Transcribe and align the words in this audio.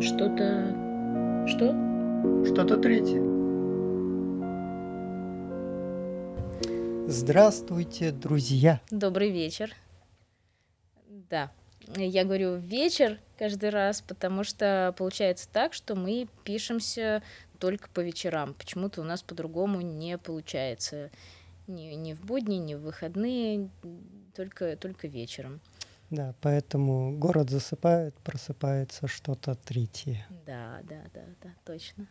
Что-то... 0.00 0.74
Что? 1.46 1.72
Что-то 2.44 2.76
третье. 2.78 3.22
Здравствуйте, 7.06 8.10
друзья. 8.10 8.80
Добрый 8.90 9.30
вечер. 9.30 9.74
Да, 11.08 11.52
я 11.96 12.24
говорю 12.24 12.56
вечер 12.56 13.18
каждый 13.38 13.70
раз, 13.70 14.00
потому 14.00 14.42
что 14.42 14.94
получается 14.98 15.48
так, 15.52 15.74
что 15.74 15.94
мы 15.94 16.28
пишемся 16.44 17.22
только 17.58 17.88
по 17.90 18.00
вечерам. 18.00 18.54
Почему-то 18.54 19.00
у 19.00 19.04
нас 19.04 19.22
по-другому 19.22 19.80
не 19.80 20.18
получается. 20.18 21.10
Ни, 21.66 21.94
ни 21.94 22.14
в 22.14 22.20
будни, 22.24 22.56
ни 22.56 22.74
в 22.74 22.80
выходные, 22.80 23.70
только, 24.34 24.76
только 24.76 25.08
вечером. 25.08 25.60
Да, 26.14 26.32
поэтому 26.40 27.18
город 27.18 27.50
засыпает, 27.50 28.14
просыпается 28.20 29.08
что-то 29.08 29.56
третье. 29.56 30.24
Да, 30.46 30.78
да, 30.84 31.02
да, 31.12 31.24
да, 31.42 31.54
точно. 31.64 32.06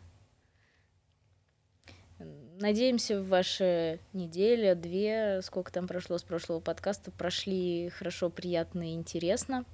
Надеемся, 2.18 3.20
в 3.20 3.28
ваши 3.28 3.98
неделя, 4.12 4.74
две, 4.74 5.40
сколько 5.42 5.72
там 5.72 5.86
прошло 5.88 6.18
с 6.18 6.22
прошлого 6.22 6.60
подкаста, 6.60 7.10
прошли 7.10 7.88
хорошо, 7.88 8.28
приятно 8.28 8.90
и 8.90 8.94
интересно. 8.94 9.64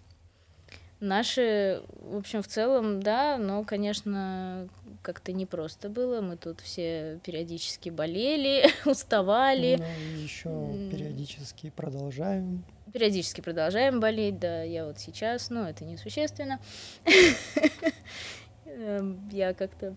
Наши, 1.01 1.83
в 2.03 2.17
общем, 2.17 2.43
в 2.43 2.47
целом, 2.47 3.03
да, 3.03 3.39
но, 3.39 3.65
конечно, 3.65 4.69
как-то 5.01 5.33
непросто 5.33 5.89
было. 5.89 6.21
Мы 6.21 6.37
тут 6.37 6.61
все 6.61 7.19
периодически 7.25 7.89
болели, 7.89 8.67
уставали. 8.85 9.77
Ну, 9.79 10.23
еще 10.23 10.51
периодически 10.91 11.71
продолжаем. 11.71 12.65
Периодически 12.93 13.41
продолжаем 13.41 13.99
болеть, 14.01 14.39
да, 14.39 14.63
я 14.63 14.85
вот 14.85 14.99
сейчас, 14.99 15.49
но 15.49 15.69
это 15.69 15.85
несущественно. 15.85 16.61
Эм, 18.67 19.27
я 19.33 19.55
как-то 19.55 19.95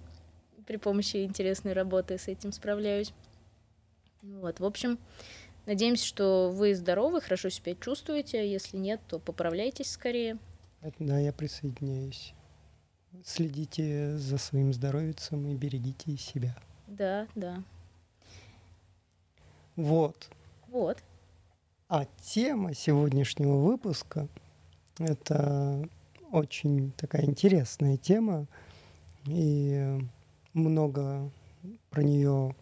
при 0.65 0.77
помощи 0.77 1.25
интересной 1.25 1.73
работы 1.73 2.17
с 2.17 2.29
этим 2.29 2.53
справляюсь. 2.53 3.13
Вот, 4.21 4.61
в 4.61 4.65
общем, 4.65 4.97
надеемся, 5.65 6.05
что 6.05 6.49
вы 6.49 6.75
здоровы, 6.75 7.19
хорошо 7.19 7.49
себя 7.49 7.75
чувствуете. 7.75 8.49
Если 8.49 8.77
нет, 8.77 9.01
то 9.09 9.19
поправляйтесь 9.19 9.91
скорее. 9.91 10.37
Да, 10.99 11.19
я 11.19 11.31
присоединяюсь. 11.31 12.33
Следите 13.23 14.17
за 14.17 14.37
своим 14.37 14.73
здоровьем 14.73 15.13
и 15.47 15.55
берегите 15.55 16.17
себя. 16.17 16.55
Да, 16.87 17.27
да. 17.35 17.63
Вот. 19.75 20.29
Вот. 20.67 21.03
А 21.87 22.05
тема 22.21 22.73
сегодняшнего 22.73 23.57
выпуска— 23.57 24.27
это 24.97 25.87
очень 26.31 26.91
такая 26.93 27.25
интересная 27.25 27.97
тема, 27.97 28.47
и 29.25 29.99
много 30.53 31.29
про 31.91 32.01
нее 32.01 32.55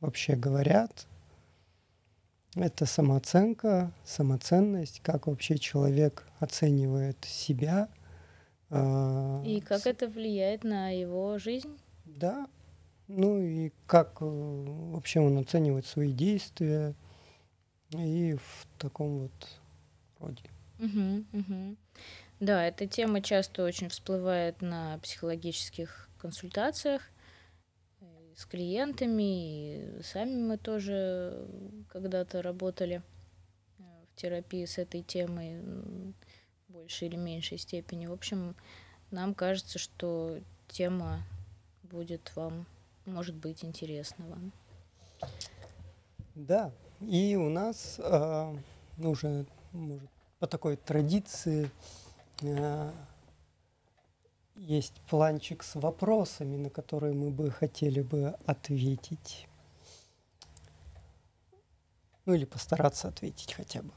вообще 0.00 0.34
говорят, 0.34 1.06
это 2.62 2.86
самооценка, 2.86 3.92
самоценность, 4.04 5.00
как 5.02 5.26
вообще 5.26 5.58
человек 5.58 6.24
оценивает 6.40 7.16
себя. 7.24 7.88
А, 8.70 9.42
и 9.44 9.60
как 9.60 9.86
это 9.86 10.08
влияет 10.08 10.64
на 10.64 10.90
его 10.90 11.38
жизнь? 11.38 11.78
Да. 12.04 12.46
Ну 13.06 13.40
и 13.40 13.72
как 13.86 14.18
э, 14.20 14.24
вообще 14.24 15.20
он 15.20 15.38
оценивает 15.38 15.86
свои 15.86 16.12
действия 16.12 16.94
и 17.90 18.34
в 18.34 18.66
таком 18.78 19.20
вот 19.20 19.60
роде. 20.18 20.44
Угу, 20.78 21.24
угу. 21.32 21.76
Да, 22.40 22.66
эта 22.66 22.86
тема 22.86 23.22
часто 23.22 23.64
очень 23.64 23.88
всплывает 23.88 24.60
на 24.60 24.98
психологических 24.98 26.08
консультациях 26.18 27.02
с 28.38 28.46
клиентами, 28.46 29.98
и 29.98 30.02
сами 30.04 30.36
мы 30.36 30.58
тоже 30.58 31.44
когда-то 31.88 32.40
работали 32.40 33.02
э, 33.78 33.82
в 33.82 34.20
терапии 34.20 34.64
с 34.64 34.78
этой 34.78 35.02
темой 35.02 35.60
в 35.60 36.72
большей 36.72 37.08
или 37.08 37.16
меньшей 37.16 37.58
степени. 37.58 38.06
В 38.06 38.12
общем, 38.12 38.54
нам 39.10 39.34
кажется, 39.34 39.80
что 39.80 40.38
тема 40.68 41.24
будет 41.82 42.30
вам, 42.36 42.64
может 43.06 43.34
быть, 43.34 43.64
интересна 43.64 44.24
вам. 44.28 44.52
Да, 46.36 46.70
и 47.00 47.34
у 47.34 47.48
нас 47.48 47.96
э, 47.98 48.56
уже, 48.98 49.46
может, 49.72 50.08
по 50.38 50.46
такой 50.46 50.76
традиции 50.76 51.72
э, 52.42 52.92
есть 54.58 55.00
планчик 55.08 55.62
с 55.62 55.74
вопросами, 55.76 56.56
на 56.56 56.70
которые 56.70 57.14
мы 57.14 57.30
бы 57.30 57.50
хотели 57.50 58.00
бы 58.00 58.36
ответить. 58.46 59.48
Ну 62.26 62.34
или 62.34 62.44
постараться 62.44 63.08
ответить 63.08 63.54
хотя 63.54 63.82
бы. 63.82 63.92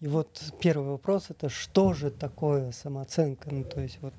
И 0.00 0.06
вот 0.06 0.52
первый 0.60 0.90
вопрос 0.90 1.30
это 1.30 1.48
что 1.48 1.94
же 1.94 2.10
такое 2.10 2.72
самооценка? 2.72 3.48
Ну 3.50 3.64
то 3.64 3.80
есть 3.80 3.98
вот 4.02 4.14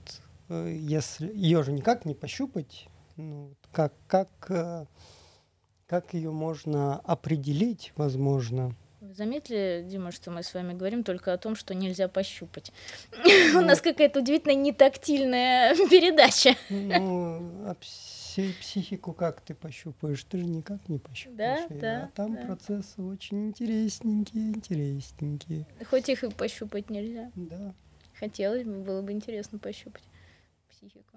э, 0.49 0.75
если 0.79 1.31
ее 1.31 1.61
же 1.63 1.72
никак 1.72 2.05
не 2.05 2.16
пощупать, 2.16 2.87
ну, 3.17 3.53
как, 3.72 3.93
как, 4.07 4.29
э, 4.49 4.85
как 5.85 6.13
ее 6.13 6.31
можно 6.31 6.99
определить, 7.01 7.93
возможно, 7.95 8.75
заметили, 9.13 9.85
Дима, 9.88 10.11
что 10.11 10.31
мы 10.31 10.43
с 10.43 10.53
вами 10.53 10.73
говорим 10.73 11.03
только 11.03 11.33
о 11.33 11.38
том, 11.38 11.55
что 11.55 11.73
нельзя 11.73 12.07
пощупать? 12.07 12.71
У 13.55 13.61
нас 13.61 13.81
какая-то 13.81 14.19
удивительно 14.19 14.53
нетактильная 14.53 15.75
передача. 15.89 16.55
Ну, 16.69 17.67
а 17.67 17.75
психику 17.75 19.13
как 19.13 19.41
ты 19.41 19.53
пощупаешь? 19.53 20.23
Ты 20.23 20.39
же 20.39 20.45
никак 20.45 20.88
не 20.89 20.99
пощупаешь. 20.99 21.67
Да, 21.69 21.75
да. 21.75 22.03
А 22.03 22.16
там 22.16 22.38
процессы 22.38 23.01
очень 23.01 23.47
интересненькие, 23.47 24.49
интересненькие. 24.49 25.66
Хоть 25.89 26.09
их 26.09 26.23
и 26.23 26.29
пощупать 26.29 26.89
нельзя. 26.89 27.31
Да. 27.35 27.73
Хотелось 28.19 28.63
бы, 28.63 28.83
было 28.83 29.01
бы 29.01 29.11
интересно 29.11 29.59
пощупать 29.59 30.03
психику 30.69 31.14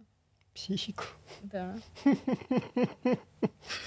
психику. 0.58 1.04
Да. 1.42 1.78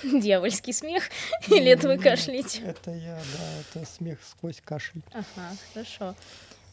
Дьявольский 0.03 0.73
смех? 0.73 1.03
Или 1.49 1.71
это 1.71 1.89
вы 1.89 1.97
кашляете? 1.97 2.61
Это 2.61 2.91
я, 2.91 3.15
да, 3.15 3.59
это 3.59 3.85
смех 3.85 4.19
сквозь 4.23 4.61
кашель. 4.61 5.01
Ага, 5.11 5.55
хорошо. 5.73 6.15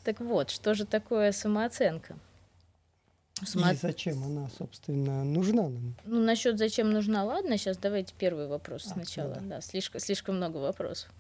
Так 0.05 0.21
вот, 0.21 0.51
что 0.51 0.75
же 0.75 0.87
такое 0.87 1.33
самооценка? 1.33 2.17
Само... 3.45 3.71
И 3.71 3.75
зачем 3.75 4.23
она, 4.23 4.49
собственно, 4.57 5.25
нужна 5.25 5.63
нам? 5.63 5.97
Ну, 6.05 6.21
насчет 6.21 6.59
зачем 6.59 6.91
нужна, 6.91 7.25
ладно, 7.25 7.57
сейчас 7.57 7.77
давайте 7.77 8.15
первый 8.17 8.47
вопрос 8.47 8.87
а, 8.87 8.91
сначала. 8.91 9.35
Да, 9.35 9.41
да. 9.41 9.61
слишком, 9.61 10.01
слишком 10.01 10.37
много 10.37 10.59
вопросов. 10.59 11.11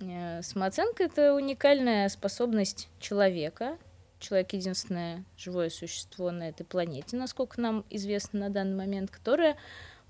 Э, 0.00 0.42
самооценка— 0.42 1.04
это 1.04 1.34
уникальная 1.34 2.08
способность 2.10 2.88
человека 2.98 3.78
человек 4.20 4.52
единственное 4.52 5.24
живое 5.36 5.70
существо 5.70 6.30
на 6.30 6.48
этой 6.48 6.64
планете, 6.64 7.16
насколько 7.16 7.60
нам 7.60 7.84
известно 7.90 8.40
на 8.40 8.50
данный 8.50 8.76
момент, 8.76 9.10
которое 9.10 9.56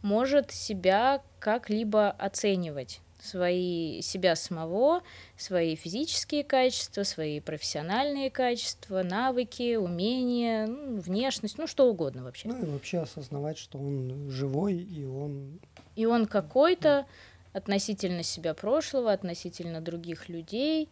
может 0.03 0.51
себя 0.51 1.23
как-либо 1.39 2.11
оценивать. 2.11 3.01
Свои 3.23 4.01
себя 4.01 4.35
самого, 4.35 5.03
свои 5.37 5.77
физические 5.77 6.43
качества, 6.43 7.03
свои 7.03 7.41
профессиональные 7.41 8.31
качества, 8.31 9.03
навыки, 9.03 9.77
умения, 9.77 10.67
ну, 10.67 11.01
внешность, 11.01 11.59
ну 11.59 11.67
что 11.67 11.91
угодно 11.91 12.25
вообще. 12.25 12.49
Ну 12.49 12.63
и 12.63 12.65
вообще 12.65 13.01
осознавать, 13.01 13.59
что 13.59 13.79
он 13.79 14.31
живой 14.31 14.77
и 14.77 15.05
он 15.05 15.61
и 15.97 16.07
он 16.07 16.25
какой-то 16.25 17.05
относительно 17.53 18.23
себя 18.23 18.55
прошлого, 18.55 19.13
относительно 19.13 19.83
других 19.83 20.31
людей, 20.31 20.89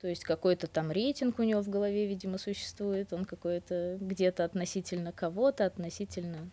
то 0.00 0.08
есть 0.08 0.24
какой-то 0.24 0.66
там 0.66 0.90
рейтинг 0.90 1.38
у 1.38 1.42
него 1.42 1.62
в 1.62 1.68
голове, 1.68 2.06
видимо, 2.06 2.38
существует, 2.38 3.12
он 3.12 3.24
какой-то 3.24 3.96
где-то 4.00 4.44
относительно 4.44 5.12
кого-то, 5.12 5.64
относительно 5.64 6.50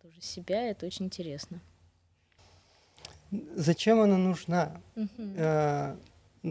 тоже 0.00 0.20
себя, 0.20 0.68
это 0.68 0.86
очень 0.86 1.06
интересно. 1.06 1.60
Зачем 3.30 4.00
она 4.00 4.18
нужна? 4.18 4.80
Uh-huh. 4.94 5.98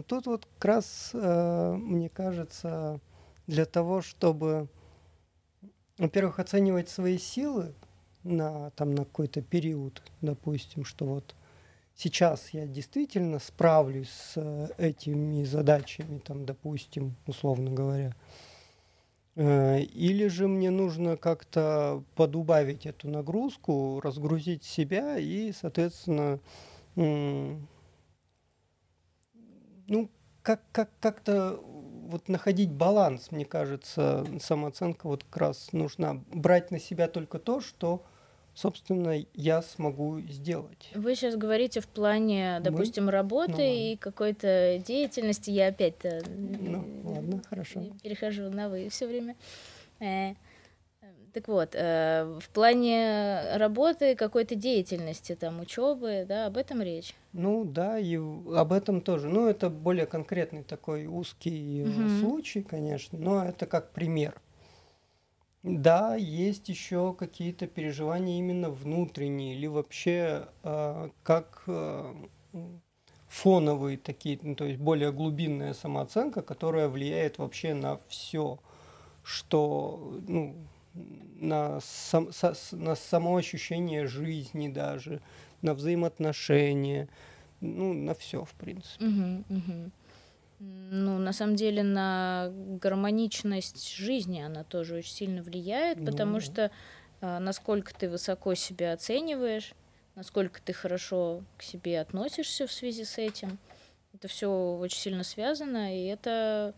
Тут 0.06 0.26
вот 0.26 0.46
как 0.56 0.64
раз, 0.64 1.10
э, 1.12 1.72
мне 1.76 2.08
кажется, 2.08 2.98
для 3.46 3.66
того, 3.66 4.00
чтобы, 4.00 4.68
во-первых, 5.98 6.38
оценивать 6.38 6.88
свои 6.88 7.18
силы 7.18 7.74
на, 8.24 8.70
там, 8.70 8.94
на 8.94 9.04
какой-то 9.04 9.42
период, 9.42 10.02
допустим, 10.22 10.84
что 10.84 11.04
вот 11.04 11.34
сейчас 12.02 12.50
я 12.50 12.66
действительно 12.66 13.38
справлюсь 13.38 14.10
с 14.10 14.32
э, 14.36 14.68
этими 14.78 15.44
задачами, 15.44 16.18
там, 16.18 16.44
допустим, 16.44 17.14
условно 17.26 17.70
говоря, 17.70 18.14
э, 19.36 19.80
или 19.82 20.26
же 20.26 20.48
мне 20.48 20.70
нужно 20.70 21.16
как-то 21.16 22.02
подубавить 22.16 22.86
эту 22.86 23.08
нагрузку, 23.08 24.00
разгрузить 24.00 24.64
себя 24.64 25.16
и, 25.18 25.52
соответственно, 25.52 26.40
ну, 26.94 27.60
как, 30.42 30.62
как, 30.72 30.90
как-то 31.00 31.60
вот 31.62 32.28
находить 32.28 32.70
баланс, 32.70 33.30
мне 33.30 33.44
кажется, 33.44 34.26
самооценка 34.40 35.06
вот 35.06 35.24
как 35.24 35.36
раз 35.36 35.72
нужна. 35.72 36.22
Брать 36.32 36.70
на 36.70 36.78
себя 36.78 37.08
только 37.08 37.38
то, 37.38 37.60
что 37.60 38.04
собственно, 38.54 39.24
я 39.34 39.62
смогу 39.62 40.20
сделать. 40.20 40.90
Вы 40.94 41.14
сейчас 41.14 41.36
говорите 41.36 41.80
в 41.80 41.88
плане, 41.88 42.60
допустим, 42.60 43.06
Мы? 43.06 43.12
работы 43.12 43.52
ну, 43.52 43.60
и 43.60 43.96
какой-то 43.96 44.82
деятельности. 44.86 45.50
Я 45.50 45.68
опять-то 45.68 46.22
ну, 46.28 46.84
ладно, 47.04 47.42
хорошо. 47.48 47.84
перехожу 48.02 48.50
на 48.50 48.68
вы 48.68 48.88
все 48.88 49.06
время. 49.06 49.36
Э, 50.00 50.34
так 51.32 51.48
вот, 51.48 51.70
э, 51.72 52.38
в 52.40 52.48
плане 52.50 53.56
работы, 53.56 54.14
какой-то 54.14 54.54
деятельности, 54.54 55.34
там, 55.34 55.60
учебы, 55.60 56.26
да, 56.28 56.46
об 56.46 56.58
этом 56.58 56.82
речь. 56.82 57.14
Ну 57.32 57.64
да, 57.64 57.98
и 57.98 58.16
об 58.16 58.72
этом 58.72 59.00
тоже. 59.00 59.28
Ну, 59.28 59.46
это 59.46 59.70
более 59.70 60.06
конкретный 60.06 60.62
такой 60.62 61.06
узкий 61.06 61.84
угу. 61.84 62.20
случай, 62.20 62.62
конечно, 62.62 63.18
но 63.18 63.44
это 63.44 63.64
как 63.64 63.92
пример. 63.92 64.34
Да, 65.62 66.16
есть 66.16 66.68
еще 66.68 67.14
какие-то 67.14 67.68
переживания 67.68 68.38
именно 68.38 68.68
внутренние 68.68 69.54
или 69.54 69.68
вообще 69.68 70.48
э, 70.64 71.10
как 71.22 71.62
э, 71.68 72.14
фоновые 73.28 73.96
такие, 73.96 74.40
ну, 74.42 74.56
то 74.56 74.64
есть 74.64 74.80
более 74.80 75.12
глубинная 75.12 75.72
самооценка, 75.72 76.42
которая 76.42 76.88
влияет 76.88 77.38
вообще 77.38 77.74
на 77.74 78.00
все, 78.08 78.58
что 79.22 80.20
ну, 80.26 80.56
на, 80.94 81.78
сам, 81.80 82.32
со, 82.32 82.54
на 82.72 82.96
само 82.96 83.40
жизни 84.06 84.68
даже, 84.68 85.20
на 85.62 85.74
взаимоотношения, 85.74 87.08
ну, 87.60 87.94
на 87.94 88.14
все, 88.14 88.44
в 88.44 88.52
принципе. 88.54 89.04
Угу, 89.04 89.44
угу. 89.48 89.90
Ну, 90.64 91.18
на 91.18 91.32
самом 91.32 91.56
деле, 91.56 91.82
на 91.82 92.52
гармоничность 92.52 93.94
жизни 93.94 94.40
она 94.40 94.62
тоже 94.62 94.96
очень 94.96 95.12
сильно 95.12 95.42
влияет, 95.42 95.98
ну, 95.98 96.06
потому 96.06 96.38
что 96.40 96.70
а, 97.20 97.40
насколько 97.40 97.92
ты 97.92 98.08
высоко 98.08 98.54
себя 98.54 98.92
оцениваешь, 98.92 99.72
насколько 100.14 100.60
ты 100.62 100.72
хорошо 100.72 101.42
к 101.56 101.62
себе 101.62 102.00
относишься 102.00 102.66
в 102.66 102.72
связи 102.72 103.04
с 103.04 103.18
этим, 103.18 103.58
это 104.12 104.28
все 104.28 104.48
очень 104.76 104.98
сильно 104.98 105.24
связано, 105.24 105.96
и 105.98 106.04
это 106.06 106.74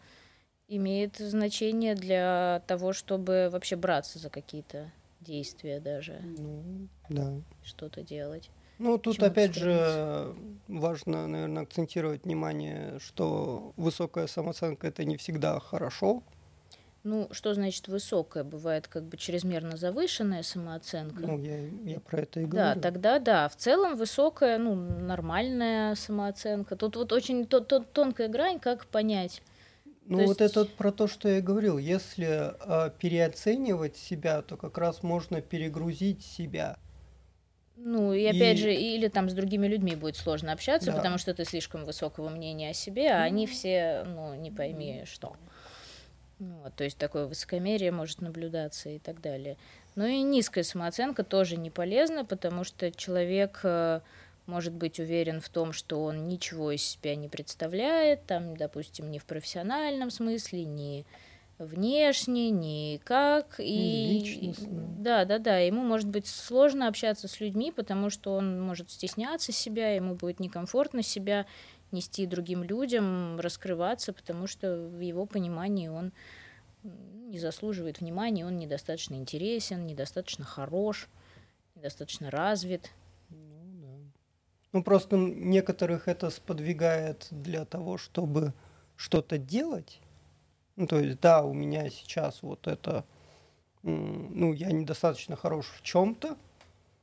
имеет 0.68 1.16
значение 1.16 1.94
для 1.94 2.62
того, 2.66 2.92
чтобы 2.92 3.48
вообще 3.50 3.76
браться 3.76 4.18
за 4.18 4.30
какие-то 4.30 4.90
действия 5.20 5.80
даже. 5.80 6.20
Ну, 6.22 6.88
да. 7.10 7.32
Что-то 7.62 8.02
делать. 8.02 8.50
Ну, 8.78 8.98
тут 8.98 9.22
опять 9.22 9.54
же 9.54 10.34
важно, 10.68 11.26
наверное, 11.26 11.62
акцентировать 11.62 12.24
внимание, 12.24 12.98
что 13.00 13.72
высокая 13.76 14.26
самооценка 14.26 14.88
это 14.88 15.04
не 15.04 15.16
всегда 15.16 15.60
хорошо. 15.60 16.22
Ну, 17.04 17.28
что 17.32 17.52
значит 17.52 17.88
высокая? 17.88 18.44
Бывает 18.44 18.88
как 18.88 19.04
бы 19.04 19.18
чрезмерно 19.18 19.76
завышенная 19.76 20.42
самооценка. 20.42 21.20
Ну, 21.20 21.38
я, 21.38 21.58
я 21.84 22.00
про 22.00 22.22
это 22.22 22.40
и 22.40 22.46
говорю. 22.46 22.74
Да, 22.74 22.80
тогда 22.80 23.18
да. 23.18 23.48
В 23.50 23.56
целом 23.56 23.96
высокая, 23.96 24.56
ну, 24.56 24.74
нормальная 24.74 25.96
самооценка. 25.96 26.76
Тут 26.76 26.96
вот 26.96 27.12
очень 27.12 27.46
то, 27.46 27.60
то, 27.60 27.80
тонкая 27.80 28.28
грань, 28.28 28.58
как 28.58 28.86
понять. 28.86 29.42
Ну, 30.06 30.18
то 30.18 30.24
вот 30.24 30.40
есть... 30.40 30.52
это 30.52 30.60
вот 30.60 30.74
про 30.76 30.92
то, 30.92 31.06
что 31.06 31.28
я 31.28 31.42
говорил. 31.42 31.76
Если 31.76 32.54
э, 32.54 32.90
переоценивать 32.98 33.98
себя, 33.98 34.40
то 34.40 34.56
как 34.56 34.78
раз 34.78 35.02
можно 35.02 35.42
перегрузить 35.42 36.24
себя. 36.24 36.78
Ну, 37.76 38.12
и 38.12 38.24
опять 38.24 38.58
и... 38.58 38.62
же, 38.62 38.74
или 38.74 39.08
там 39.08 39.28
с 39.28 39.32
другими 39.32 39.66
людьми 39.66 39.96
будет 39.96 40.16
сложно 40.16 40.52
общаться, 40.52 40.90
да. 40.90 40.96
потому 40.96 41.18
что 41.18 41.34
ты 41.34 41.44
слишком 41.44 41.84
высокого 41.84 42.28
мнения 42.28 42.70
о 42.70 42.74
себе, 42.74 43.10
а 43.10 43.22
они 43.22 43.46
все, 43.46 44.04
ну, 44.06 44.34
не 44.34 44.50
пойми 44.50 45.02
что. 45.06 45.36
Вот, 46.38 46.74
то 46.74 46.84
есть 46.84 46.98
такое 46.98 47.26
высокомерие 47.26 47.90
может 47.90 48.20
наблюдаться 48.20 48.90
и 48.90 48.98
так 48.98 49.20
далее. 49.20 49.56
Ну 49.94 50.04
и 50.06 50.22
низкая 50.22 50.64
самооценка 50.64 51.22
тоже 51.22 51.56
не 51.56 51.70
полезна, 51.70 52.24
потому 52.24 52.64
что 52.64 52.90
человек 52.90 53.60
э, 53.62 54.00
может 54.46 54.72
быть 54.72 54.98
уверен 54.98 55.40
в 55.40 55.48
том, 55.48 55.72
что 55.72 56.02
он 56.02 56.26
ничего 56.26 56.72
из 56.72 56.82
себя 56.82 57.14
не 57.14 57.28
представляет, 57.28 58.26
там, 58.26 58.56
допустим, 58.56 59.10
ни 59.10 59.18
в 59.18 59.24
профессиональном 59.24 60.10
смысле, 60.10 60.64
ни 60.64 61.06
внешне, 61.58 62.50
никак. 62.50 63.56
И 63.58 64.52
да, 64.98 65.24
да, 65.24 65.38
да. 65.38 65.58
Ему 65.58 65.82
может 65.82 66.08
быть 66.08 66.26
сложно 66.26 66.88
общаться 66.88 67.28
с 67.28 67.40
людьми, 67.40 67.72
потому 67.72 68.10
что 68.10 68.34
он 68.34 68.60
может 68.60 68.90
стесняться 68.90 69.52
себя, 69.52 69.94
ему 69.94 70.14
будет 70.14 70.40
некомфортно 70.40 71.02
себя 71.02 71.46
нести 71.92 72.26
другим 72.26 72.64
людям, 72.64 73.38
раскрываться, 73.38 74.12
потому 74.12 74.46
что 74.46 74.88
в 74.88 75.00
его 75.00 75.26
понимании 75.26 75.88
он 75.88 76.12
не 76.82 77.38
заслуживает 77.38 78.00
внимания, 78.00 78.44
он 78.44 78.58
недостаточно 78.58 79.14
интересен, 79.14 79.86
недостаточно 79.86 80.44
хорош, 80.44 81.08
недостаточно 81.74 82.30
развит. 82.30 82.90
Ну, 83.30 83.64
да. 83.80 84.10
ну 84.72 84.82
просто 84.82 85.16
некоторых 85.16 86.08
это 86.08 86.30
сподвигает 86.30 87.28
для 87.30 87.64
того, 87.64 87.96
чтобы 87.96 88.52
что-то 88.96 89.38
делать, 89.38 90.00
ну, 90.76 90.86
то 90.86 90.98
есть, 90.98 91.20
да, 91.20 91.42
у 91.42 91.52
меня 91.52 91.88
сейчас 91.90 92.42
вот 92.42 92.66
это, 92.66 93.04
ну, 93.82 94.52
я 94.52 94.72
недостаточно 94.72 95.36
хорош 95.36 95.66
в 95.66 95.82
чем-то. 95.82 96.36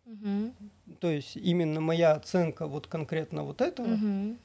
Угу. 0.05 0.95
То 0.99 1.09
есть 1.09 1.37
именно 1.37 1.79
моя 1.79 2.13
оценка 2.13 2.67
вот 2.67 2.87
конкретно 2.87 3.43
вот 3.43 3.61
этого. 3.61 3.93
Угу. 3.93 4.37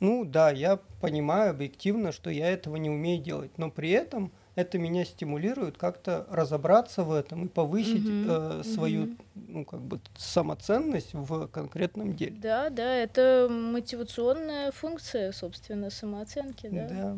Ну 0.00 0.24
да, 0.24 0.50
я 0.50 0.78
понимаю 1.00 1.50
объективно, 1.50 2.12
что 2.12 2.30
я 2.30 2.50
этого 2.50 2.76
не 2.76 2.90
умею 2.90 3.22
делать, 3.22 3.50
но 3.56 3.70
при 3.70 3.90
этом 3.90 4.30
это 4.56 4.78
меня 4.78 5.04
стимулирует 5.04 5.78
как-то 5.78 6.26
разобраться 6.30 7.02
в 7.02 7.12
этом 7.12 7.46
и 7.46 7.48
повысить 7.48 8.04
угу, 8.04 8.30
э, 8.30 8.62
свою, 8.62 9.04
угу. 9.04 9.16
ну 9.34 9.64
как 9.64 9.80
бы 9.80 10.00
самоценность 10.16 11.14
в 11.14 11.46
конкретном 11.48 12.14
деле. 12.14 12.36
Да, 12.40 12.68
да, 12.68 12.94
это 12.94 13.48
мотивационная 13.50 14.70
функция, 14.70 15.32
собственно, 15.32 15.90
самооценки, 15.90 16.68
да. 16.68 16.88
Да. 16.88 17.16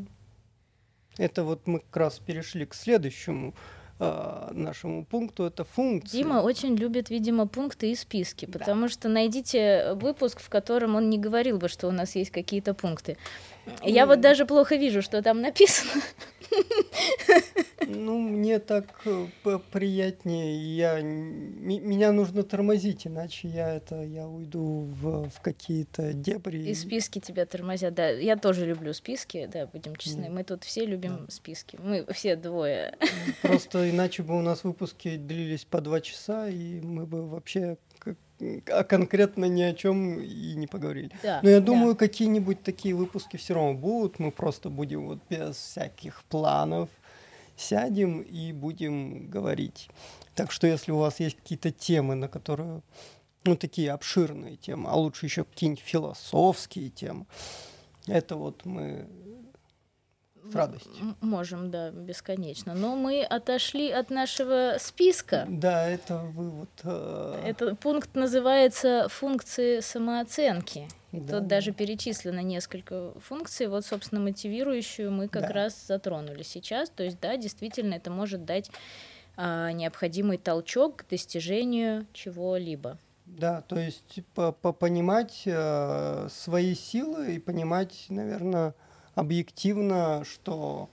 Это 1.18 1.44
вот 1.44 1.66
мы 1.66 1.80
как 1.80 1.96
раз 1.96 2.18
перешли 2.18 2.64
к 2.64 2.74
следующему 2.74 3.54
э, 3.98 4.48
нашему 4.52 5.04
пункту, 5.04 5.44
это 5.44 5.64
функции. 5.64 6.16
Дима 6.16 6.40
очень 6.42 6.74
любит, 6.76 7.10
видимо, 7.10 7.46
пункты 7.46 7.90
и 7.90 7.94
списки, 7.94 8.46
да. 8.46 8.58
потому 8.58 8.88
что 8.88 9.08
найдите 9.08 9.94
выпуск, 9.94 10.40
в 10.40 10.48
котором 10.48 10.94
он 10.94 11.10
не 11.10 11.18
говорил 11.18 11.58
бы, 11.58 11.68
что 11.68 11.88
у 11.88 11.92
нас 11.92 12.16
есть 12.16 12.30
какие-то 12.30 12.74
пункты. 12.74 13.16
Я 13.82 14.06
вот 14.06 14.20
даже 14.20 14.46
плохо 14.46 14.76
вижу, 14.76 15.02
что 15.02 15.22
там 15.22 15.40
написано. 15.40 16.02
Ну, 17.86 18.18
мне 18.18 18.58
так 18.58 18.86
э, 19.04 19.58
приятнее. 19.70 20.76
Я, 20.76 21.00
меня 21.00 22.12
нужно 22.12 22.42
тормозить, 22.42 23.06
иначе 23.06 23.48
я 23.48 23.74
это 23.74 24.02
я 24.02 24.26
уйду 24.28 24.88
в, 25.00 25.28
в 25.28 25.40
какие-то 25.40 26.12
дебри. 26.12 26.62
И 26.62 26.74
списки 26.74 27.18
тебя 27.18 27.44
тормозят, 27.46 27.94
да. 27.94 28.08
Я 28.08 28.36
тоже 28.36 28.66
люблю 28.66 28.92
списки, 28.92 29.48
да, 29.52 29.66
будем 29.66 29.96
честны. 29.96 30.30
Мы 30.30 30.44
тут 30.44 30.64
все 30.64 30.84
любим 30.86 31.26
да. 31.26 31.30
списки. 31.30 31.78
Мы 31.82 32.06
все 32.12 32.36
двое. 32.36 32.96
Просто 33.42 33.90
иначе 33.90 34.22
бы 34.22 34.38
у 34.38 34.42
нас 34.42 34.64
выпуски 34.64 35.16
длились 35.16 35.64
по 35.64 35.80
два 35.80 36.00
часа, 36.00 36.48
и 36.48 36.80
мы 36.80 37.06
бы 37.06 37.26
вообще 37.26 37.76
а 38.70 38.84
конкретно 38.84 39.46
ни 39.46 39.62
о 39.62 39.74
чем 39.74 40.20
и 40.20 40.54
не 40.54 40.66
поговорили. 40.66 41.10
Да, 41.22 41.40
Но 41.42 41.50
я 41.50 41.60
думаю, 41.60 41.94
да. 41.94 41.98
какие-нибудь 41.98 42.62
такие 42.62 42.94
выпуски 42.94 43.36
все 43.36 43.54
равно 43.54 43.74
будут. 43.74 44.18
Мы 44.18 44.30
просто 44.30 44.70
будем 44.70 45.06
вот 45.06 45.18
без 45.28 45.56
всяких 45.56 46.22
планов 46.24 46.88
сядем 47.56 48.20
и 48.20 48.52
будем 48.52 49.28
говорить. 49.28 49.88
Так 50.34 50.50
что 50.50 50.66
если 50.66 50.92
у 50.92 50.98
вас 50.98 51.20
есть 51.20 51.36
какие-то 51.36 51.70
темы, 51.70 52.14
на 52.14 52.28
которые, 52.28 52.82
ну, 53.44 53.56
такие 53.56 53.92
обширные 53.92 54.56
темы, 54.56 54.88
а 54.90 54.96
лучше 54.96 55.26
еще 55.26 55.44
какие-нибудь 55.44 55.84
философские 55.84 56.88
темы, 56.90 57.26
это 58.06 58.36
вот 58.36 58.64
мы 58.64 59.06
с 60.52 60.54
радостью. 60.54 61.16
Можем, 61.20 61.70
да, 61.70 61.90
бесконечно. 61.90 62.74
Но 62.74 62.96
мы 62.96 63.22
отошли 63.22 63.90
от 63.90 64.10
нашего 64.10 64.76
списка. 64.78 65.46
Да, 65.48 65.88
это 65.88 66.18
вывод. 66.18 66.70
Э... 66.84 67.42
Этот 67.44 67.78
пункт 67.80 68.14
называется 68.14 69.08
функции 69.08 69.80
самооценки. 69.80 70.88
И 71.12 71.20
да, 71.20 71.34
тут 71.34 71.42
да. 71.42 71.56
даже 71.56 71.72
перечислено 71.72 72.40
несколько 72.40 73.12
функций. 73.20 73.66
Вот, 73.68 73.84
собственно, 73.84 74.20
мотивирующую 74.20 75.10
мы 75.10 75.28
как 75.28 75.42
да. 75.42 75.52
раз 75.52 75.86
затронули 75.86 76.42
сейчас. 76.42 76.90
То 76.90 77.02
есть, 77.02 77.20
да, 77.20 77.36
действительно, 77.36 77.94
это 77.94 78.10
может 78.10 78.44
дать 78.44 78.70
а, 79.36 79.72
необходимый 79.72 80.38
толчок 80.38 80.96
к 80.96 81.08
достижению 81.08 82.06
чего-либо. 82.12 82.98
Да, 83.24 83.62
то 83.62 83.78
есть 83.78 84.20
по 84.34 84.54
-по 84.62 84.72
понимать 84.72 85.42
э, 85.46 86.28
свои 86.30 86.74
силы 86.74 87.36
и 87.36 87.38
понимать, 87.38 88.06
наверное, 88.08 88.74
объективно, 89.14 90.24
что 90.24 90.88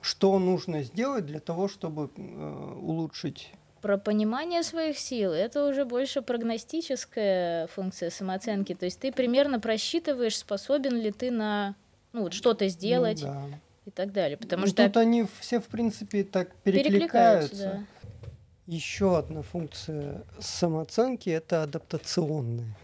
что 0.00 0.38
нужно 0.38 0.82
сделать 0.84 1.26
для 1.26 1.40
того, 1.40 1.66
чтобы 1.66 2.08
э, 2.16 2.74
улучшить 2.80 3.52
про 3.80 3.98
понимание 3.98 4.62
своих 4.62 4.96
сил 4.96 5.32
это 5.32 5.66
уже 5.68 5.84
больше 5.84 6.22
прогностическая 6.22 7.66
функция 7.66 8.10
самооценки. 8.10 8.74
То 8.76 8.84
есть 8.84 9.00
ты 9.00 9.10
примерно 9.12 9.58
просчитываешь, 9.58 10.38
способен 10.38 10.94
ли 10.94 11.10
ты 11.10 11.32
на 11.32 11.74
ну 12.12 12.22
вот 12.22 12.32
что-то 12.32 12.68
сделать 12.68 13.22
Ну, 13.22 13.26
да. 13.26 13.46
и 13.86 13.90
так 13.90 14.12
далее. 14.12 14.36
Потому 14.36 14.62
Ну, 14.62 14.68
что 14.68 14.86
тут 14.86 14.96
они 14.98 15.26
все, 15.40 15.58
в 15.60 15.66
принципе, 15.66 16.22
так 16.22 16.54
перекликаются, 16.62 17.50
перекликаются. 17.50 17.86
да. 18.20 18.32
Еще 18.68 19.18
одна 19.18 19.42
функция 19.42 20.22
самооценки 20.38 21.28
это 21.30 21.64
адаптационная. 21.64 22.76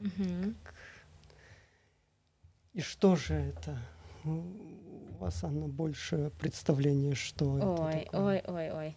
Мгм. 0.00 0.54
И 2.74 2.80
что 2.80 3.16
же 3.16 3.34
это? 3.34 3.78
У 4.24 4.42
вас, 5.18 5.44
Анна, 5.44 5.68
больше 5.68 6.30
представления, 6.38 7.14
что 7.14 7.58
это 7.58 7.66
Ой, 7.82 8.04
такое. 8.04 8.20
ой, 8.20 8.42
ой, 8.46 8.70
ой. 8.72 8.96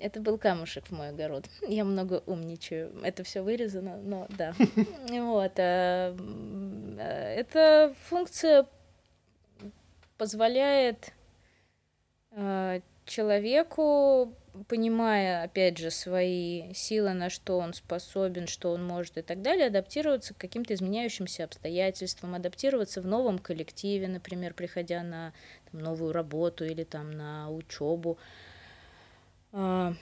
Это 0.00 0.20
был 0.20 0.38
камушек 0.38 0.86
в 0.86 0.92
мой 0.92 1.08
огород. 1.10 1.48
Я 1.66 1.84
много 1.84 2.22
умничаю. 2.26 2.92
Это 3.02 3.24
все 3.24 3.42
вырезано, 3.42 3.96
но 3.98 4.26
да. 4.36 4.52
Вот. 5.10 5.52
м, 5.58 6.96
э, 6.98 7.34
Эта 7.36 7.94
функция 8.08 8.66
позволяет 10.18 11.12
э, 12.32 12.80
человеку, 13.04 14.34
понимая, 14.68 15.44
опять 15.44 15.78
же, 15.78 15.90
свои 15.90 16.72
силы, 16.74 17.12
на 17.12 17.30
что 17.30 17.58
он 17.58 17.74
способен, 17.74 18.46
что 18.46 18.72
он 18.72 18.84
может 18.84 19.18
и 19.18 19.22
так 19.22 19.42
далее, 19.42 19.66
адаптироваться 19.66 20.34
к 20.34 20.38
каким-то 20.38 20.74
изменяющимся 20.74 21.44
обстоятельствам, 21.44 22.34
адаптироваться 22.34 23.00
в 23.00 23.06
новом 23.06 23.38
коллективе, 23.38 24.08
например, 24.08 24.54
приходя 24.54 25.02
на 25.02 25.32
там, 25.70 25.80
новую 25.80 26.12
работу 26.12 26.64
или 26.64 26.84
там 26.84 27.10
на 27.10 27.50
учебу. 27.50 28.18
А, 29.52 29.94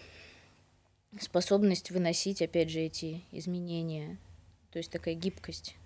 Способность 1.20 1.90
выносить, 1.90 2.40
опять 2.40 2.70
же, 2.70 2.80
эти 2.80 3.22
изменения. 3.32 4.18
То 4.70 4.78
есть 4.78 4.90
такая 4.90 5.14
гибкость. 5.14 5.76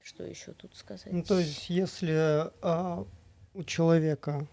Что 0.00 0.22
еще 0.24 0.52
тут 0.52 0.76
сказать? 0.76 1.12
Ну, 1.12 1.24
то 1.24 1.40
есть, 1.40 1.68
если 1.68 2.48
а, 2.62 3.04
у 3.54 3.64
человека 3.64 4.46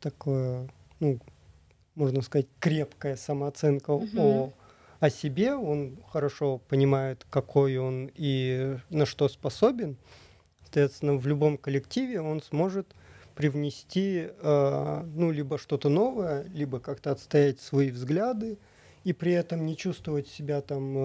такое, 0.00 0.68
ну, 1.00 1.18
можно 1.94 2.22
сказать, 2.22 2.46
крепкая 2.60 3.16
самооценка 3.16 3.92
Мгм. 3.92 4.18
о, 4.18 4.52
о 5.00 5.10
себе, 5.10 5.54
он 5.54 5.98
хорошо 6.10 6.58
понимает, 6.58 7.26
какой 7.30 7.76
он 7.78 8.10
и 8.14 8.76
на 8.90 9.06
что 9.06 9.28
способен, 9.28 9.96
соответственно, 10.62 11.16
в 11.16 11.26
любом 11.26 11.58
коллективе 11.58 12.20
он 12.20 12.42
сможет 12.42 12.94
привнести, 13.34 14.28
а, 14.40 15.04
ну, 15.14 15.30
либо 15.30 15.58
что-то 15.58 15.88
новое, 15.88 16.44
либо 16.44 16.80
как-то 16.80 17.12
отстоять 17.12 17.60
свои 17.60 17.90
взгляды, 17.90 18.58
и 19.04 19.12
при 19.12 19.32
этом 19.32 19.64
не 19.64 19.76
чувствовать 19.76 20.26
себя 20.28 20.60
там 20.60 20.96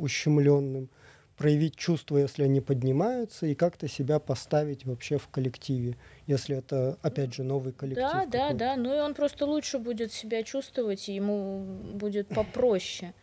ущемленным, 0.00 0.90
проявить 1.38 1.76
чувства, 1.76 2.18
если 2.18 2.42
они 2.42 2.60
поднимаются, 2.60 3.46
и 3.46 3.54
как-то 3.54 3.86
себя 3.88 4.18
поставить 4.18 4.84
вообще 4.84 5.18
в 5.18 5.28
коллективе, 5.28 5.96
если 6.26 6.56
это, 6.56 6.98
опять 7.00 7.32
же, 7.32 7.44
новый 7.44 7.72
коллектив. 7.72 8.04
Да, 8.04 8.26
да, 8.26 8.38
какой-то. 8.48 8.54
да. 8.58 8.76
Ну 8.76 8.96
и 8.96 9.00
он 9.00 9.14
просто 9.14 9.46
лучше 9.46 9.78
будет 9.78 10.12
себя 10.12 10.42
чувствовать, 10.42 11.08
и 11.08 11.14
ему 11.14 11.64
будет 11.94 12.28
попроще. 12.28 13.14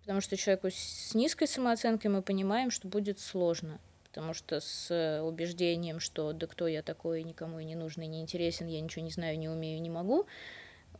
Потому 0.00 0.20
что 0.20 0.36
человеку 0.36 0.68
с 0.70 1.14
низкой 1.14 1.48
самооценкой 1.48 2.10
мы 2.10 2.22
понимаем, 2.22 2.70
что 2.70 2.86
будет 2.88 3.18
сложно. 3.18 3.80
Потому 4.04 4.32
что 4.32 4.60
с 4.60 4.88
э, 4.92 5.20
убеждением, 5.22 5.98
что 5.98 6.32
да 6.32 6.46
кто 6.46 6.68
я 6.68 6.82
такой, 6.82 7.24
никому 7.24 7.58
и 7.58 7.64
не 7.64 7.74
нужный, 7.74 8.06
не 8.06 8.20
интересен, 8.20 8.68
я 8.68 8.80
ничего 8.80 9.04
не 9.04 9.10
знаю, 9.10 9.36
не 9.40 9.48
умею, 9.48 9.82
не 9.82 9.90
могу, 9.90 10.26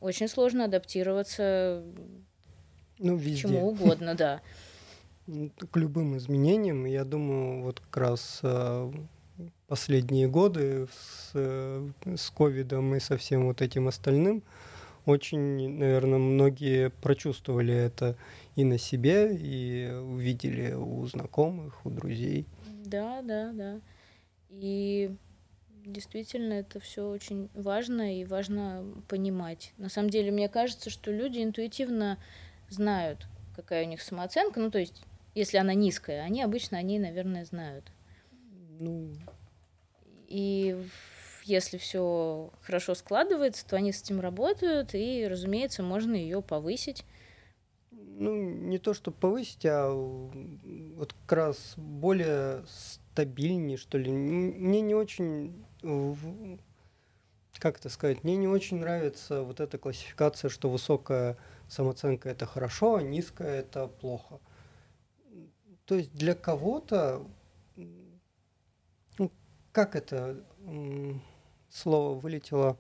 очень 0.01 0.27
сложно 0.27 0.65
адаптироваться 0.65 1.85
Ну, 2.99 3.17
к 3.17 3.21
везде. 3.21 3.43
чему 3.43 3.69
угодно, 3.69 4.17
да. 4.17 4.41
К 5.27 5.77
любым 5.77 6.17
изменениям. 6.17 6.85
Я 6.85 7.05
думаю, 7.05 7.63
вот 7.63 7.81
как 7.81 7.97
раз 7.97 8.41
э, 8.43 8.93
последние 9.67 10.29
годы 10.29 10.87
с, 10.93 11.31
э, 11.35 11.89
с 12.17 12.31
ковидом 12.31 12.95
и 12.95 13.01
со 13.01 13.17
всем 13.17 13.47
вот 13.47 13.63
этим 13.63 13.89
остальным 13.89 14.43
очень, 15.07 15.69
наверное, 15.69 16.19
многие 16.19 16.91
прочувствовали 16.91 17.75
это 17.75 18.17
и 18.57 18.65
на 18.65 18.79
себе, 18.79 19.37
и 19.37 19.91
увидели 19.93 20.73
у 20.73 21.05
знакомых, 21.07 21.85
у 21.85 21.91
друзей. 21.91 22.47
Да, 22.85 23.23
да, 23.23 23.53
да. 23.53 23.81
И 24.49 25.15
действительно 25.85 26.55
это 26.55 26.81
все 26.81 27.07
очень 27.09 27.51
важно 27.55 28.19
и 28.19 28.25
важно 28.25 28.85
понимать. 29.09 29.73
На 29.77 29.89
самом 29.89 30.11
деле, 30.11 30.31
мне 30.31 30.49
кажется, 30.49 30.89
что 30.89 31.11
люди 31.11 31.43
интуитивно 31.43 32.19
знают, 32.71 33.27
какая 33.55 33.85
у 33.85 33.89
них 33.89 34.01
самооценка. 34.01 34.61
Ну, 34.61 34.71
то 34.71 34.79
есть, 34.79 35.03
если 35.35 35.59
она 35.59 35.75
низкая, 35.75 36.23
они 36.23 36.43
обычно 36.43 36.79
о 36.79 36.83
ней, 36.83 36.99
наверное, 36.99 37.45
знают. 37.45 37.91
Ну, 38.79 39.13
И 40.29 40.77
если 41.45 41.77
все 41.77 42.51
хорошо 42.63 42.95
складывается, 42.95 43.67
то 43.67 43.77
они 43.77 43.93
с 43.93 44.03
этим 44.03 44.21
работают, 44.21 44.95
и, 44.95 45.27
разумеется, 45.29 45.83
можно 45.83 46.15
ее 46.15 46.43
повысить. 46.43 47.05
Ну, 47.91 48.35
не 48.37 48.79
то, 48.79 48.95
что 48.95 49.11
повысить, 49.11 49.67
а 49.67 49.91
вот 49.91 51.13
как 51.27 51.33
раз 51.33 51.75
более 51.77 52.65
стабильнее, 52.67 53.77
что 53.77 53.99
ли. 53.99 54.11
Мне 54.11 54.81
не 54.81 54.95
очень, 54.95 55.65
как 57.59 57.79
это 57.79 57.89
сказать, 57.89 58.25
мне 58.25 58.37
не 58.37 58.49
очень 58.49 58.79
нравится 58.79 59.43
вот 59.43 59.61
эта 59.61 59.79
классификация, 59.79 60.49
что 60.49 60.71
высокая 60.71 61.37
самооценка 61.69 62.29
это 62.29 62.47
хорошо, 62.47 62.97
а 62.97 63.03
низкая 63.03 63.61
это 63.61 63.89
плохо. 63.89 64.41
То 65.87 65.97
есть 65.97 66.13
для 66.15 66.35
кого-то, 66.35 67.27
ну, 69.19 69.31
как 69.73 69.97
это 69.97 70.43
слово 71.71 72.19
вылетело, 72.19 72.79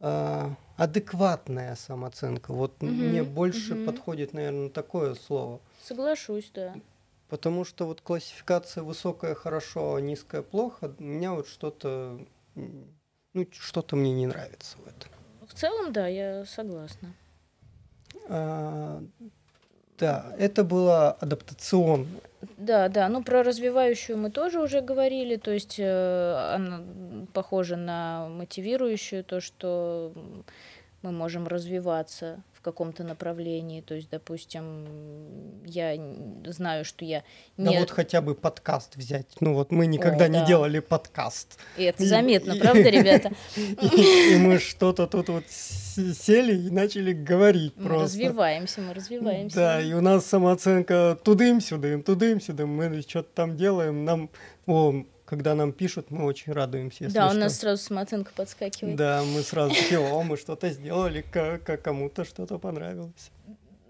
а, 0.00 0.54
адекватная 0.76 1.76
самооценка. 1.76 2.52
Вот 2.52 2.82
Мгм, 2.82 2.94
мне 2.94 3.22
больше 3.22 3.74
мгм. 3.74 3.86
подходит, 3.86 4.34
наверное, 4.34 4.68
такое 4.68 5.14
слово. 5.14 5.60
Соглашусь, 5.82 6.50
да. 6.52 6.74
Потому 7.28 7.64
что 7.64 7.86
вот 7.86 8.02
классификация 8.02 8.82
высокая 8.82 9.34
хорошо, 9.34 9.94
а 9.94 10.00
низкая 10.00 10.42
плохо, 10.42 10.94
меня 10.98 11.32
вот 11.32 11.48
что-то, 11.48 12.20
ну, 12.54 13.48
что-то 13.52 13.96
мне 13.96 14.12
не 14.12 14.26
нравится 14.26 14.76
в 14.78 14.86
этом. 14.86 15.10
В 15.48 15.54
целом, 15.54 15.92
да, 15.92 16.06
я 16.06 16.44
согласна. 16.44 17.14
А, 18.28 19.02
да, 19.98 20.34
это 20.38 20.64
было 20.64 21.12
адаптационно. 21.12 22.20
Да, 22.56 22.88
да. 22.88 23.08
Ну, 23.08 23.22
про 23.22 23.42
развивающую 23.42 24.16
мы 24.18 24.30
тоже 24.30 24.60
уже 24.60 24.80
говорили. 24.80 25.36
То 25.36 25.50
есть 25.50 25.76
э, 25.78 26.54
она 26.54 26.82
похожа 27.32 27.76
на 27.76 28.28
мотивирующую, 28.28 29.24
то, 29.24 29.40
что 29.40 30.12
мы 31.04 31.12
можем 31.12 31.46
развиваться 31.46 32.42
в 32.54 32.62
каком-то 32.62 33.04
направлении. 33.04 33.82
То 33.82 33.94
есть, 33.94 34.08
допустим, 34.10 34.86
я 35.66 35.94
знаю, 36.46 36.86
что 36.86 37.04
я 37.04 37.22
Да 37.58 37.70
не... 37.72 37.78
вот 37.78 37.90
хотя 37.90 38.22
бы 38.22 38.34
подкаст 38.34 38.96
взять. 38.96 39.26
Ну 39.40 39.52
вот 39.52 39.70
мы 39.70 39.84
никогда 39.86 40.24
О, 40.24 40.28
не 40.28 40.38
да. 40.40 40.46
делали 40.46 40.78
подкаст. 40.80 41.58
И 41.76 41.82
это 41.84 42.02
И- 42.02 42.06
заметно, 42.06 42.52
и- 42.52 42.58
правда, 42.58 42.88
ребята? 42.88 43.32
И, 43.56 44.32
и 44.32 44.36
мы 44.38 44.58
что-то 44.58 45.06
тут 45.06 45.28
вот 45.28 45.44
сели 45.50 46.56
и 46.56 46.70
начали 46.70 47.12
говорить 47.12 47.74
Мы 47.76 47.84
просто. 47.84 48.04
развиваемся, 48.04 48.80
мы 48.80 48.94
развиваемся. 48.94 49.56
Да, 49.56 49.80
и 49.82 49.92
у 49.92 50.00
нас 50.00 50.24
самооценка 50.26 51.18
тудым-сюдым, 51.22 52.02
тудым-сюдым. 52.02 52.68
Мы 52.68 53.02
что-то 53.02 53.28
там 53.34 53.56
делаем. 53.56 54.04
Нам, 54.06 54.30
о, 54.66 55.04
когда 55.24 55.54
нам 55.54 55.72
пишут, 55.72 56.10
мы 56.10 56.24
очень 56.24 56.52
радуемся. 56.52 57.10
Да, 57.10 57.26
у 57.26 57.30
что. 57.30 57.38
нас 57.38 57.58
сразу 57.58 57.82
самооценка 57.82 58.32
подскакивает. 58.36 58.96
Да, 58.96 59.22
мы 59.24 59.42
сразу 59.42 59.74
о, 60.12 60.22
мы 60.22 60.36
что-то 60.36 60.70
сделали, 60.70 61.22
ка- 61.22 61.58
ка- 61.58 61.76
кому-то 61.76 62.24
что-то 62.24 62.58
понравилось. 62.58 63.30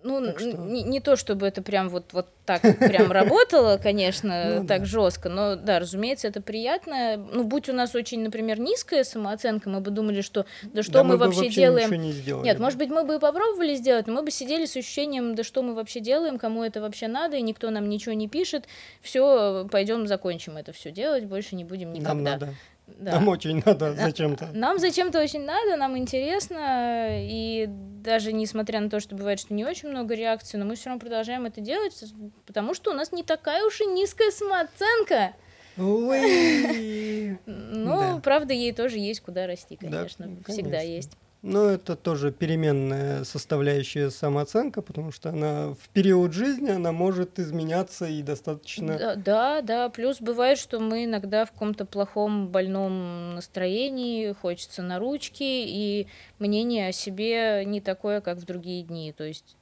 Ну, 0.04 0.38
что- 0.38 0.58
не, 0.58 0.82
не 0.82 1.00
то, 1.00 1.16
чтобы 1.16 1.46
это 1.46 1.62
прям 1.62 1.88
вот, 1.88 2.12
вот 2.12 2.26
так 2.44 2.60
прям 2.78 3.10
работало, 3.10 3.78
конечно, 3.78 4.60
Ну 4.60 4.66
так 4.66 4.80
да. 4.80 4.84
жестко, 4.86 5.30
но 5.30 5.56
да, 5.56 5.78
разумеется, 5.78 6.28
это 6.28 6.42
приятно. 6.42 7.16
Ну, 7.16 7.44
будь 7.44 7.70
у 7.70 7.72
нас 7.72 7.94
очень, 7.94 8.20
например, 8.22 8.60
низкая 8.60 9.02
самооценка, 9.02 9.70
мы 9.70 9.80
бы 9.80 9.90
думали, 9.90 10.20
что 10.20 10.44
да 10.62 10.82
что 10.82 10.92
Да 10.92 11.04
мы, 11.04 11.16
бы 11.16 11.24
вообще 11.24 11.48
делаем. 11.48 11.90
ничего 11.90 12.02
не 12.04 12.12
сделали. 12.12 12.44
Нет, 12.44 12.58
бы. 12.58 12.62
может 12.64 12.78
быть, 12.78 12.90
мы 12.90 13.04
бы 13.04 13.14
и 13.16 13.18
попробовали 13.18 13.74
сделать, 13.76 14.06
но 14.06 14.12
мы 14.12 14.22
бы 14.22 14.30
сидели 14.30 14.66
с 14.66 14.76
ощущением, 14.76 15.34
да 15.34 15.42
что 15.42 15.62
мы 15.62 15.74
вообще 15.74 16.00
делаем, 16.00 16.38
кому 16.38 16.62
это 16.62 16.82
вообще 16.82 17.08
надо, 17.08 17.38
и 17.38 17.42
никто 17.42 17.70
нам 17.70 17.88
ничего 17.88 18.12
не 18.14 18.28
пишет. 18.28 18.66
Все, 19.00 19.66
пойдем 19.70 20.06
закончим 20.06 20.58
это 20.58 20.72
все 20.74 20.90
делать, 20.90 21.24
больше 21.24 21.56
не 21.56 21.64
будем 21.64 21.92
никогда. 21.94 22.12
Нам 22.14 22.22
надо. 22.24 22.54
Да. 22.86 23.12
Нам 23.12 23.28
очень 23.28 23.62
надо 23.64 23.94
Да. 23.94 24.06
зачем-то. 24.06 24.50
Нам 24.52 24.78
зачем-то 24.78 25.20
очень 25.22 25.44
надо, 25.44 25.76
нам 25.76 25.96
интересно, 25.96 27.08
и 27.10 27.66
даже 27.68 28.32
несмотря 28.32 28.80
на 28.80 28.90
то, 28.90 29.00
что 29.00 29.14
бывает, 29.14 29.40
что 29.40 29.54
не 29.54 29.64
очень 29.64 29.88
много 29.88 30.14
реакций, 30.14 30.58
но 30.58 30.66
мы 30.66 30.74
все 30.74 30.90
равно 30.90 31.00
продолжаем 31.00 31.46
это 31.46 31.60
делать, 31.60 32.04
потому 32.46 32.74
что 32.74 32.90
у 32.90 32.94
нас 32.94 33.10
не 33.12 33.22
такая 33.22 33.64
уж 33.64 33.80
и 33.80 33.86
низкая 33.86 34.30
самооценка. 34.30 35.32
Да. 37.46 38.20
правда, 38.22 38.52
ей 38.54 38.72
тоже 38.72 38.98
есть 38.98 39.20
куда 39.20 39.46
расти, 39.46 39.76
конечно, 39.76 40.26
ну, 40.26 40.36
всегда 40.46 40.80
есть. 40.80 41.10
Ну, 41.46 41.66
это 41.66 41.94
тоже 41.94 42.32
переменная 42.32 43.22
составляющая 43.24 44.08
самооценка, 44.10 44.80
потому 44.80 45.12
что 45.12 45.28
она 45.28 45.74
в 45.74 45.90
период 45.90 46.32
жизни 46.32 46.70
она 46.70 46.90
может 46.90 47.38
изменяться 47.38 48.06
и 48.06 48.22
достаточно. 48.22 48.98
Да, 48.98 49.14
да, 49.14 49.60
да. 49.60 49.88
Плюс 49.90 50.22
бывает, 50.22 50.56
что 50.56 50.80
мы 50.80 51.04
иногда 51.04 51.44
в 51.44 51.52
каком-то 51.52 51.84
плохом 51.84 52.48
больном 52.48 53.34
настроении, 53.34 54.32
хочется 54.32 54.82
на 54.82 54.98
ручки, 54.98 55.42
и 55.42 56.06
мнение 56.38 56.88
о 56.88 56.92
себе 56.92 57.62
не 57.66 57.82
такое, 57.82 58.22
как 58.22 58.38
в 58.38 58.46
другие 58.46 58.82
дни. 58.82 59.12
То 59.12 59.24
есть 59.24 59.58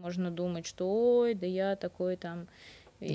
можно 0.00 0.30
думать, 0.30 0.64
что 0.64 0.88
ой, 0.88 1.34
да 1.34 1.46
я 1.46 1.76
такой 1.76 2.16
там 2.16 2.48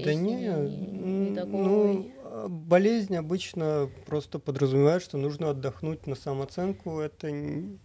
да 0.04 0.14
не, 0.14 0.34
не, 0.34 1.32
не 1.32 1.44
ну, 1.46 2.12
а 2.32 2.48
болезнь 2.48 3.16
обычно 3.16 3.90
просто 4.06 4.40
подразумевает, 4.40 5.02
что 5.02 5.18
нужно 5.18 5.50
отдохнуть 5.50 6.06
на 6.06 6.16
самооценку. 6.16 7.00
Это, 7.00 7.30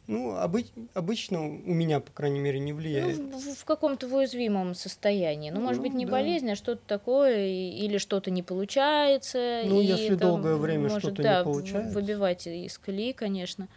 ну, 0.07 0.37
обы, 0.37 0.67
обычно 0.93 1.45
у 1.45 1.49
меня, 1.49 2.01
по 2.01 2.13
крайней 2.13 2.41
мере, 2.41 2.61
не 2.61 2.73
влияет. 2.73 3.19
Ну, 3.19 3.39
в, 3.39 3.59
в 3.59 3.65
каком-то 3.65 4.07
уязвимом 4.07 4.75
состоянии. 4.75 5.51
Ну, 5.51 5.61
может 5.61 5.83
ну, 5.83 5.89
быть, 5.89 5.95
не 5.95 6.05
да. 6.05 6.13
болезнь, 6.13 6.51
а 6.51 6.57
что-то 6.57 6.83
такое, 6.87 7.47
или 7.47 7.99
что-то 7.99 8.31
не 8.31 8.43
получается. 8.43 9.63
Ну, 9.65 9.81
и 9.81 9.87
если 9.87 10.17
там, 10.17 10.43
долгое 10.43 10.57
время 10.57 10.91
что-то 10.91 11.23
да, 11.23 11.39
не 11.39 11.45
получается. 11.45 11.95
выбивать 11.95 12.47
из 12.47 12.79
колеи, 12.79 13.13
конечно 13.13 13.69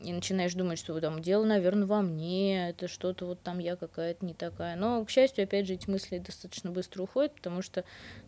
и 0.00 0.12
начинаешь 0.12 0.54
думать, 0.54 0.78
что 0.78 0.98
там 1.00 1.22
дело, 1.22 1.44
наверное, 1.44 1.86
во 1.86 2.02
мне, 2.02 2.70
это 2.70 2.86
что-то 2.86 3.26
вот 3.26 3.42
там 3.42 3.58
я 3.58 3.76
какая-то 3.76 4.24
не 4.26 4.34
такая. 4.34 4.76
Но, 4.76 5.04
к 5.04 5.10
счастью, 5.10 5.44
опять 5.44 5.66
же, 5.66 5.74
эти 5.74 5.88
мысли 5.88 6.18
достаточно 6.18 6.70
быстро 6.70 7.02
уходят, 7.02 7.34
потому 7.34 7.62
что, 7.62 7.84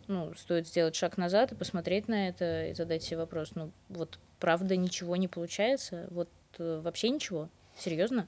ну, 0.07 0.33
стоит 0.35 0.67
сделать 0.67 0.95
шаг 0.95 1.17
назад 1.17 1.51
и 1.51 1.55
посмотреть 1.55 2.07
на 2.07 2.29
это 2.29 2.67
и 2.67 2.73
задать 2.73 3.03
себе 3.03 3.17
вопрос, 3.17 3.51
ну, 3.53 3.71
вот 3.89 4.19
правда 4.39 4.75
ничего 4.75 5.15
не 5.15 5.27
получается, 5.27 6.07
вот 6.09 6.29
э, 6.57 6.81
вообще 6.83 7.09
ничего, 7.09 7.49
серьезно? 7.77 8.27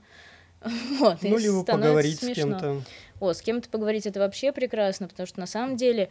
Вот, 0.99 1.23
ну, 1.23 1.37
либо 1.39 1.63
поговорить 1.63 2.19
смешно. 2.19 2.33
с 2.33 2.35
кем-то. 2.35 2.81
О, 3.19 3.33
с 3.33 3.41
кем-то 3.41 3.67
поговорить 3.69 4.05
это 4.05 4.19
вообще 4.19 4.51
прекрасно, 4.51 5.07
потому 5.07 5.25
что 5.25 5.39
на 5.39 5.47
самом 5.47 5.75
деле 5.75 6.09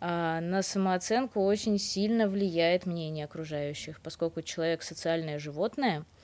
а, 0.00 0.40
на 0.40 0.62
самооценку 0.62 1.40
очень 1.40 1.78
сильно 1.78 2.26
влияет 2.26 2.84
мнение 2.84 3.26
окружающих, 3.26 4.00
поскольку 4.00 4.42
человек 4.42 4.82
социальное 4.82 5.38
животное— 5.38 6.04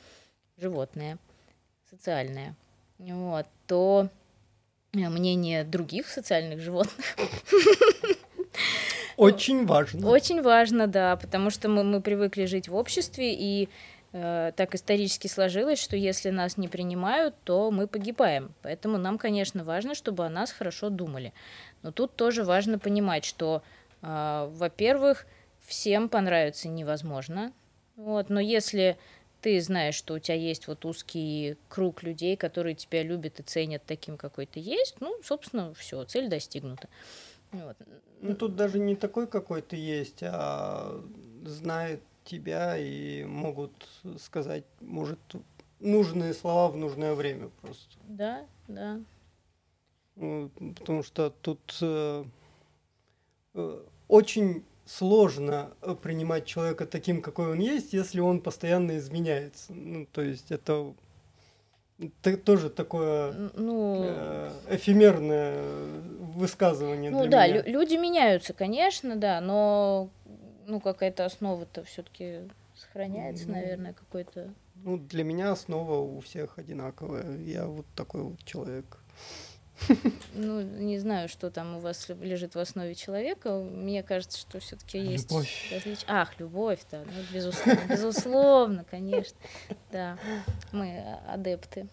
животное, 0.59 1.19
социальное, 1.91 2.55
вот, 2.99 3.47
то 3.67 4.09
э, 4.93 5.09
мнение 5.09 5.65
других 5.65 6.09
социальных 6.09 6.61
животных 6.61 7.17
очень 9.17 9.67
важно. 9.67 10.09
Очень 10.09 10.43
важно, 10.43 10.87
да, 10.87 11.17
потому 11.17 11.51
что 11.51 11.69
мы, 11.69 11.85
мы 11.85 12.01
привыкли 12.01 12.47
жить 12.47 12.69
в 12.69 12.75
обществе, 12.75 13.35
и 13.35 13.69
э, 14.13 14.53
так 14.57 14.75
исторически 14.75 15.29
сложилось, 15.29 15.81
что 15.81 15.97
если 15.97 16.31
нас 16.31 16.57
не 16.57 16.69
принимают, 16.69 17.35
то 17.45 17.71
мы 17.71 17.87
погибаем. 17.87 18.53
Поэтому 18.63 18.99
нам, 18.99 19.19
конечно, 19.19 19.65
важно, 19.65 19.95
чтобы 19.95 20.27
о 20.27 20.31
нас 20.31 20.51
хорошо 20.51 20.91
думали. 20.91 21.33
Но 21.83 21.93
тут 21.93 22.17
тоже 22.17 22.45
важно 22.45 22.79
понимать, 22.79 23.25
что, 23.25 23.63
э, 24.03 24.49
во-первых, 24.53 25.27
всем 25.67 26.09
понравится 26.09 26.69
невозможно. 26.69 27.53
Вот, 27.97 28.31
но 28.31 28.41
если 28.41 28.97
ты 29.41 29.61
знаешь, 29.61 29.95
что 29.95 30.15
у 30.15 30.19
тебя 30.19 30.35
есть 30.37 30.67
вот 30.69 30.85
узкий 30.85 31.57
круг 31.69 32.03
людей, 32.03 32.37
которые 32.37 32.75
тебя 32.75 33.03
любят 33.03 33.41
и 33.41 33.43
ценят 33.43 33.83
таким, 33.87 34.17
какой 34.17 34.47
ты 34.47 34.61
есть, 34.61 34.97
ну, 35.01 35.17
собственно, 35.23 35.75
все, 35.75 36.05
цель 36.05 36.29
достигнута. 36.29 36.89
Вот. 37.53 37.77
Ну, 38.21 38.35
тут 38.35 38.57
даже 38.57 38.79
не 38.79 38.97
такой, 38.97 39.27
какой 39.27 39.63
ты 39.63 39.77
есть, 39.77 40.23
а 40.23 41.03
знают 41.45 42.03
тебя 42.25 42.77
и 42.77 43.25
могут 43.25 43.73
сказать, 44.19 44.65
может, 44.81 45.19
нужные 45.81 46.35
слова 46.35 46.69
в 46.69 46.77
нужное 46.77 47.15
время 47.15 47.51
просто. 47.63 47.97
Да, 48.09 48.47
да. 48.67 49.01
Ну, 50.17 50.51
потому 50.77 51.03
что 51.05 51.31
тут 51.31 51.79
э, 51.81 52.25
э, 53.55 53.85
очень 54.09 54.65
сложно 54.89 55.71
э, 55.83 55.95
принимать 55.95 56.47
человека 56.47 56.87
таким, 56.87 57.21
какой 57.21 57.53
он 57.53 57.59
есть, 57.59 57.93
если 57.93 58.21
он 58.21 58.41
постоянно 58.41 58.97
изменяется. 58.97 59.73
Ну, 59.75 60.07
то 60.07 60.23
есть 60.23 60.51
это, 60.51 60.95
это 61.99 62.37
тоже 62.39 62.71
такое 62.71 63.51
ну, 63.55 64.05
э, 64.07 64.51
эфемерное 64.71 65.63
высказывание. 66.35 67.11
Ну 67.11 67.27
да, 67.27 67.47
меня. 67.47 67.63
люди 67.65 67.95
меняются, 67.95 68.55
конечно, 68.55 69.17
да, 69.17 69.41
но 69.41 70.09
ну 70.67 70.81
какая-то 70.81 71.27
основа-то 71.27 71.85
все-таки 71.85 72.49
сохраняется, 72.75 73.47
ну, 73.47 73.55
наверное, 73.55 73.93
какой-то. 73.93 74.55
Ну, 74.85 74.97
для 74.97 75.25
меня 75.25 75.53
основа 75.53 75.97
у 75.99 76.21
всех 76.21 76.59
одинаковая. 76.59 77.37
Я 77.39 77.67
вот 77.67 77.85
такой 77.95 78.23
вот 78.23 78.43
человек. 78.45 78.99
Ну, 80.35 80.63
не 80.63 80.99
знаю, 80.99 81.29
что 81.29 81.51
там 81.51 81.77
у 81.77 81.81
вас 81.81 82.09
лежит 82.09 82.55
в 82.55 82.59
основе 82.59 82.95
человека. 82.95 83.53
Мне 83.59 84.03
кажется, 84.03 84.39
что 84.39 84.61
все-таки 84.61 84.99
есть 84.99 85.31
любовь. 85.31 85.69
различия. 85.73 86.05
Ах, 86.07 86.39
любовь, 86.39 86.81
да, 86.91 87.03
ну, 87.05 87.35
безусловно, 87.35 87.81
безусловно, 87.89 88.85
конечно. 88.89 89.39
Да, 89.91 90.19
мы 90.73 91.19
адепты. 91.27 91.89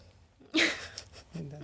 Да. 1.34 1.58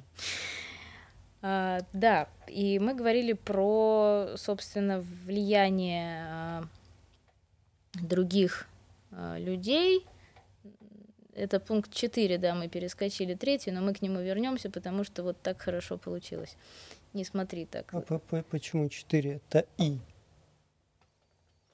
А, 1.44 1.80
да, 1.92 2.28
и 2.46 2.78
мы 2.78 2.94
говорили 2.94 3.32
про, 3.32 4.34
собственно, 4.36 5.00
влияние 5.00 6.24
а, 6.28 6.64
других 7.94 8.68
а, 9.10 9.38
людей 9.38 10.06
это 11.34 11.60
пункт 11.60 11.92
4, 11.92 12.38
да, 12.38 12.54
мы 12.54 12.68
перескочили 12.68 13.34
третий, 13.34 13.70
но 13.70 13.80
мы 13.80 13.94
к 13.94 14.02
нему 14.02 14.20
вернемся, 14.20 14.70
потому 14.70 15.04
что 15.04 15.22
вот 15.22 15.40
так 15.42 15.60
хорошо 15.60 15.98
получилось. 15.98 16.56
Не 17.12 17.24
смотри 17.24 17.66
так. 17.66 17.92
А 17.92 18.00
почему 18.50 18.88
4? 18.88 19.40
Это 19.48 19.66
И. 19.78 19.98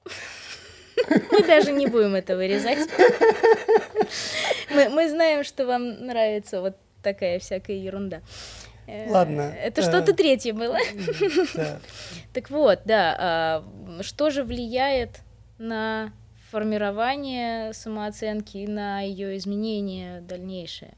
Мы 1.30 1.42
даже 1.46 1.72
не 1.72 1.86
будем 1.86 2.14
это 2.14 2.36
вырезать. 2.36 2.78
Мы, 4.70 4.88
мы 4.88 5.08
знаем, 5.08 5.44
что 5.44 5.64
вам 5.64 6.06
нравится 6.06 6.60
вот 6.60 6.76
такая 7.02 7.38
всякая 7.38 7.76
ерунда. 7.76 8.20
Э, 8.86 9.10
Ладно. 9.10 9.54
Это 9.58 9.82
что-то 9.82 10.12
третье 10.12 10.52
было. 10.52 10.78
Так 12.32 12.50
вот, 12.50 12.80
да, 12.84 13.16
а, 13.18 14.02
что 14.02 14.30
же 14.30 14.44
влияет 14.44 15.20
на 15.58 16.12
формирование 16.50 17.72
самооценки 17.72 18.58
и 18.58 18.66
на 18.66 19.00
ее 19.00 19.36
изменение 19.36 20.20
дальнейшее? 20.20 20.94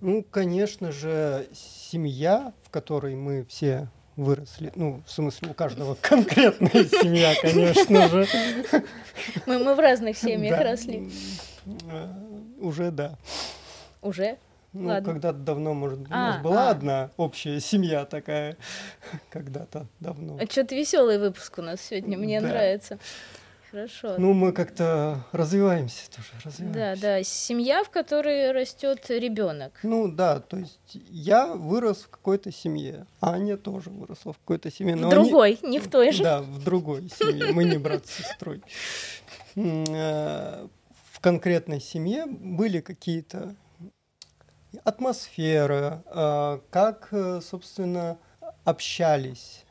Ну, 0.00 0.22
конечно 0.22 0.92
же, 0.92 1.48
семья, 1.52 2.52
в 2.62 2.70
которой 2.70 3.14
мы 3.14 3.44
все 3.46 3.88
выросли, 4.16 4.72
ну, 4.74 5.02
в 5.06 5.10
смысле, 5.10 5.50
у 5.50 5.54
каждого 5.54 5.94
конкретная 6.00 6.84
семья, 6.84 7.34
конечно 7.40 8.08
же. 8.08 8.26
Мы, 9.46 9.58
мы 9.58 9.74
в 9.74 9.78
разных 9.78 10.16
семьях 10.16 10.60
росли. 10.60 11.10
Э, 11.90 12.08
уже 12.58 12.90
да. 12.90 13.18
Уже? 14.02 14.38
Ну, 14.72 15.02
когда-то 15.02 15.38
давно, 15.38 15.72
может, 15.72 16.00
а, 16.10 16.12
у 16.12 16.16
нас 16.16 16.42
была 16.42 16.68
а. 16.68 16.70
одна 16.70 17.10
общая 17.16 17.60
семья 17.60 18.04
такая, 18.04 18.56
когда-то 19.30 19.86
давно. 20.00 20.38
А 20.40 20.46
что-то 20.50 20.74
веселый 20.74 21.18
выпуск 21.18 21.58
у 21.58 21.62
нас 21.62 21.80
сегодня, 21.80 22.18
мне 22.18 22.40
да. 22.40 22.48
нравится. 22.48 22.98
Хорошо. 23.76 24.14
Ну, 24.16 24.32
мы 24.32 24.52
как-то 24.52 25.22
развиваемся 25.32 26.10
тоже, 26.10 26.28
развиваемся. 26.42 26.80
Да, 26.80 26.96
да, 26.96 27.22
семья, 27.22 27.84
в 27.84 27.90
которой 27.90 28.50
растет 28.52 29.04
ребенок. 29.10 29.78
Ну 29.82 30.08
да, 30.08 30.40
то 30.40 30.56
есть 30.56 30.80
я 31.10 31.48
вырос 31.48 32.04
в 32.04 32.08
какой-то 32.08 32.50
семье, 32.50 33.06
а 33.20 33.34
Аня 33.34 33.58
тоже 33.58 33.90
выросла 33.90 34.32
в 34.32 34.38
какой-то 34.38 34.70
семье. 34.70 34.96
Но 34.96 35.08
в 35.08 35.10
другой, 35.10 35.58
они... 35.62 35.72
не 35.72 35.78
в 35.78 35.90
той 35.90 36.12
же. 36.12 36.22
Да, 36.22 36.40
в 36.40 36.64
другой 36.64 37.10
семье. 37.10 37.52
Мы 37.52 37.64
не 37.64 37.76
брат 37.76 38.06
с 38.06 38.12
сестрой. 38.12 38.62
Э, 39.56 40.66
в 41.12 41.20
конкретной 41.20 41.82
семье 41.82 42.24
были 42.24 42.80
какие-то 42.80 43.56
атмосферы, 44.84 46.02
э, 46.06 46.60
как, 46.70 47.08
э, 47.10 47.42
собственно, 47.42 48.16
общались 48.64 49.65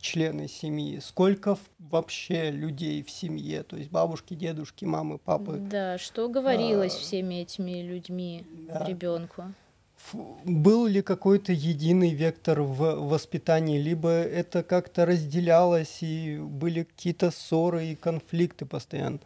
члены 0.00 0.48
семьи, 0.48 0.98
сколько 1.00 1.56
вообще 1.78 2.50
людей 2.50 3.02
в 3.02 3.10
семье, 3.10 3.62
то 3.62 3.76
есть 3.76 3.90
бабушки, 3.90 4.34
дедушки, 4.34 4.84
мамы, 4.84 5.18
папы. 5.18 5.58
Да, 5.58 5.98
что 5.98 6.28
говорилось 6.28 6.96
а, 6.96 6.98
всеми 6.98 7.36
этими 7.36 7.82
людьми 7.82 8.44
да. 8.68 8.84
ребенку? 8.86 9.44
Был 10.44 10.86
ли 10.86 11.00
какой-то 11.00 11.52
единый 11.52 12.10
вектор 12.10 12.62
в 12.62 13.08
воспитании, 13.08 13.78
либо 13.78 14.10
это 14.10 14.64
как-то 14.64 15.06
разделялось 15.06 16.02
и 16.02 16.38
были 16.38 16.82
какие-то 16.82 17.30
ссоры 17.30 17.86
и 17.86 17.94
конфликты 17.94 18.66
постоянно, 18.66 19.20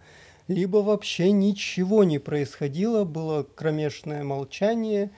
либо 0.49 0.79
вообще 0.79 1.33
ничего 1.33 2.05
не 2.05 2.19
происходило, 2.19 3.05
было 3.05 3.43
кромешное 3.43 4.23
молчание 4.23 5.11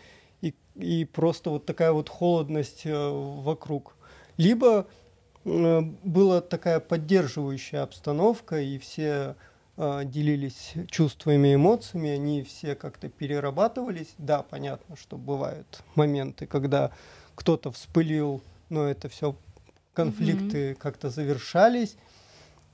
и, 0.43 0.55
и 0.77 1.05
просто 1.05 1.51
вот 1.51 1.67
такая 1.67 1.91
вот 1.93 2.09
холодность 2.09 2.83
э, 2.85 3.09
вокруг. 3.11 3.97
Либо 4.37 4.87
была 6.05 6.41
такая 6.41 6.81
поддерживающая 6.81 7.83
обстановка, 7.83 8.61
и 8.61 8.79
все 8.79 9.37
э, 9.77 10.03
делились 10.05 10.75
чувствами, 10.91 11.55
эмоциями, 11.55 12.11
они 12.11 12.43
все 12.43 12.75
как-то 12.75 13.09
перерабатывались. 13.09 14.15
Да, 14.19 14.43
понятно, 14.43 14.97
что 14.97 15.17
бывают 15.17 15.83
моменты, 15.95 16.47
когда 16.47 16.91
кто-то 17.35 17.71
вспылил, 17.71 18.43
но 18.69 18.87
это 18.87 19.09
все 19.09 19.37
конфликты 19.95 20.71
mm-hmm. 20.71 20.75
как-то 20.75 21.11
завершались. 21.11 21.97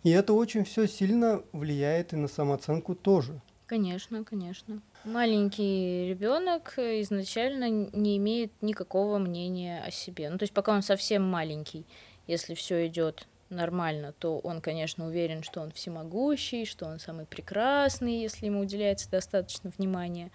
И 0.02 0.10
это 0.10 0.34
очень 0.34 0.64
все 0.64 0.86
сильно 0.86 1.42
влияет 1.52 2.12
и 2.12 2.16
на 2.16 2.28
самооценку 2.28 2.94
тоже. 2.94 3.40
Конечно, 3.66 4.24
конечно. 4.24 4.82
Маленький 5.04 6.06
ребенок 6.08 6.74
изначально 6.78 7.70
не 7.70 8.18
имеет 8.18 8.52
никакого 8.60 9.18
мнения 9.18 9.82
о 9.82 9.90
себе. 9.90 10.28
Ну, 10.28 10.36
то 10.38 10.42
есть 10.42 10.52
пока 10.52 10.72
он 10.72 10.82
совсем 10.82 11.22
маленький, 11.22 11.86
если 12.26 12.54
все 12.54 12.86
идет 12.86 13.26
нормально, 13.50 14.12
то 14.18 14.38
он, 14.38 14.60
конечно, 14.60 15.06
уверен, 15.06 15.42
что 15.42 15.60
он 15.60 15.70
всемогущий, 15.70 16.64
что 16.64 16.86
он 16.86 16.98
самый 16.98 17.26
прекрасный, 17.26 18.20
если 18.20 18.46
ему 18.46 18.60
уделяется 18.60 19.10
достаточно 19.10 19.70
внимания. 19.76 20.30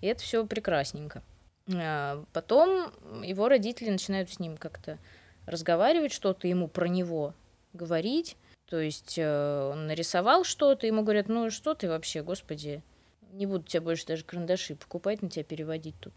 И 0.00 0.06
это 0.06 0.22
все 0.22 0.46
прекрасненько. 0.46 1.22
А 1.74 2.24
потом 2.32 2.92
его 3.22 3.48
родители 3.48 3.90
начинают 3.90 4.30
с 4.30 4.38
ним 4.38 4.56
как-то 4.56 4.98
разговаривать, 5.46 6.12
что-то 6.12 6.48
ему 6.48 6.68
про 6.68 6.86
него 6.86 7.34
говорить. 7.72 8.36
То 8.68 8.80
есть 8.80 9.14
э, 9.16 9.70
он 9.72 9.86
нарисовал 9.86 10.44
что-то, 10.44 10.86
ему 10.86 11.02
говорят, 11.02 11.28
ну 11.28 11.50
что 11.50 11.74
ты 11.74 11.88
вообще, 11.88 12.22
господи, 12.22 12.82
не 13.36 13.46
буду 13.46 13.64
тебе 13.64 13.80
больше 13.80 14.06
даже 14.06 14.24
карандаши 14.24 14.74
покупать, 14.74 15.22
на 15.22 15.28
тебя 15.28 15.44
переводить 15.44 15.94
тут. 16.00 16.12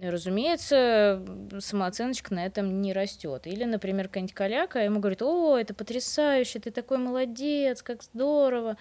Разумеется, 0.00 1.24
самооценочка 1.60 2.34
на 2.34 2.44
этом 2.44 2.82
не 2.82 2.92
растет. 2.92 3.46
Или, 3.46 3.64
например, 3.64 4.08
какая-нибудь 4.08 4.34
коляка 4.34 4.80
ему 4.80 4.98
говорит, 4.98 5.22
о, 5.22 5.56
это 5.56 5.72
потрясающе, 5.72 6.58
ты 6.58 6.70
такой 6.70 6.98
молодец, 6.98 7.80
как 7.82 8.02
здорово. 8.02 8.76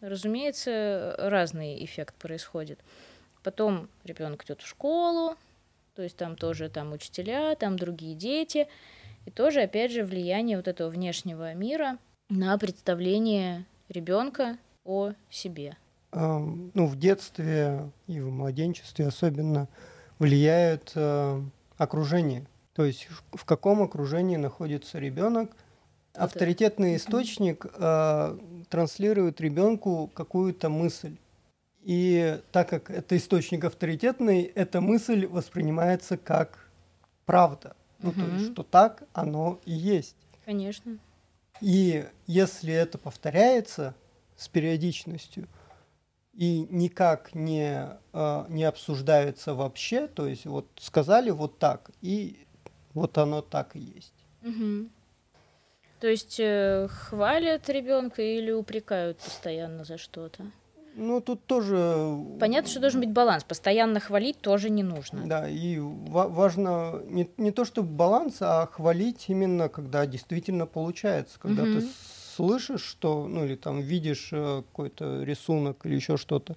Разумеется, 0.00 1.14
разный 1.18 1.84
эффект 1.84 2.16
происходит. 2.16 2.80
Потом 3.42 3.88
ребенок 4.04 4.44
идет 4.44 4.60
в 4.60 4.66
школу, 4.66 5.36
то 5.94 6.02
есть 6.02 6.16
там 6.16 6.36
тоже 6.36 6.68
там 6.68 6.92
учителя, 6.92 7.54
там 7.54 7.78
другие 7.78 8.14
дети. 8.14 8.66
И 9.26 9.30
тоже, 9.30 9.62
опять 9.62 9.92
же, 9.92 10.04
влияние 10.04 10.56
вот 10.56 10.66
этого 10.66 10.88
внешнего 10.88 11.54
мира 11.54 11.98
на 12.28 12.58
представление 12.58 13.66
ребенка 13.88 14.58
о 14.84 15.12
себе. 15.30 15.76
Ну, 16.12 16.86
в 16.86 16.96
детстве 16.96 17.90
и 18.06 18.20
в 18.20 18.30
младенчестве 18.30 19.06
особенно 19.06 19.68
влияет 20.18 20.92
э, 20.94 21.42
окружение. 21.76 22.46
То 22.74 22.84
есть 22.84 23.08
в 23.32 23.44
каком 23.44 23.82
окружении 23.82 24.36
находится 24.36 24.98
ребенок. 24.98 25.56
Авторитетный 26.14 26.96
источник 26.96 27.66
э, 27.72 28.38
транслирует 28.68 29.40
ребенку 29.40 30.10
какую-то 30.12 30.68
мысль. 30.68 31.16
И 31.82 32.40
так 32.52 32.68
как 32.68 32.90
это 32.90 33.16
источник 33.16 33.64
авторитетный, 33.64 34.42
эта 34.42 34.80
мысль 34.80 35.26
воспринимается 35.26 36.16
как 36.16 36.68
правда. 37.24 37.76
Ну, 38.02 38.10
угу. 38.10 38.20
то 38.20 38.26
есть, 38.26 38.52
что 38.52 38.62
так 38.62 39.02
оно 39.12 39.60
и 39.64 39.72
есть. 39.72 40.16
Конечно. 40.44 40.98
И 41.60 42.06
если 42.26 42.72
это 42.72 42.98
повторяется 42.98 43.94
с 44.36 44.48
периодичностью 44.48 45.46
и 46.40 46.66
никак 46.70 47.34
не, 47.34 47.86
э, 48.14 48.44
не 48.48 48.64
обсуждается 48.64 49.52
вообще, 49.52 50.06
то 50.06 50.26
есть 50.26 50.46
вот 50.46 50.66
сказали 50.80 51.28
вот 51.28 51.58
так, 51.58 51.90
и 52.00 52.46
вот 52.94 53.18
оно 53.18 53.42
так 53.42 53.76
и 53.76 53.80
есть. 53.80 54.14
Угу. 54.42 54.88
То 56.00 56.08
есть 56.08 56.40
э, 56.40 56.88
хвалят 56.88 57.68
ребенка 57.68 58.22
или 58.22 58.52
упрекают 58.52 59.18
постоянно 59.18 59.84
за 59.84 59.98
что-то? 59.98 60.46
Ну, 60.94 61.20
тут 61.20 61.44
тоже... 61.44 62.16
Понятно, 62.40 62.70
что 62.70 62.80
должен 62.80 63.00
быть 63.00 63.12
баланс. 63.12 63.44
Постоянно 63.44 64.00
хвалить 64.00 64.40
тоже 64.40 64.70
не 64.70 64.82
нужно. 64.82 65.26
Да, 65.26 65.46
и 65.46 65.78
ва- 65.78 66.28
важно 66.28 67.02
не, 67.04 67.30
не 67.36 67.50
то, 67.50 67.66
чтобы 67.66 67.88
баланс, 67.90 68.38
а 68.40 68.66
хвалить 68.66 69.26
именно, 69.28 69.68
когда 69.68 70.06
действительно 70.06 70.64
получается. 70.64 71.38
Когда 71.38 71.64
угу. 71.64 71.80
ты 71.80 71.86
слышишь, 72.34 72.84
что, 72.84 73.26
ну, 73.26 73.44
или 73.44 73.56
там 73.56 73.80
видишь 73.80 74.30
э, 74.32 74.62
какой-то 74.70 75.22
рисунок 75.22 75.84
или 75.84 75.94
еще 75.96 76.16
что-то. 76.16 76.56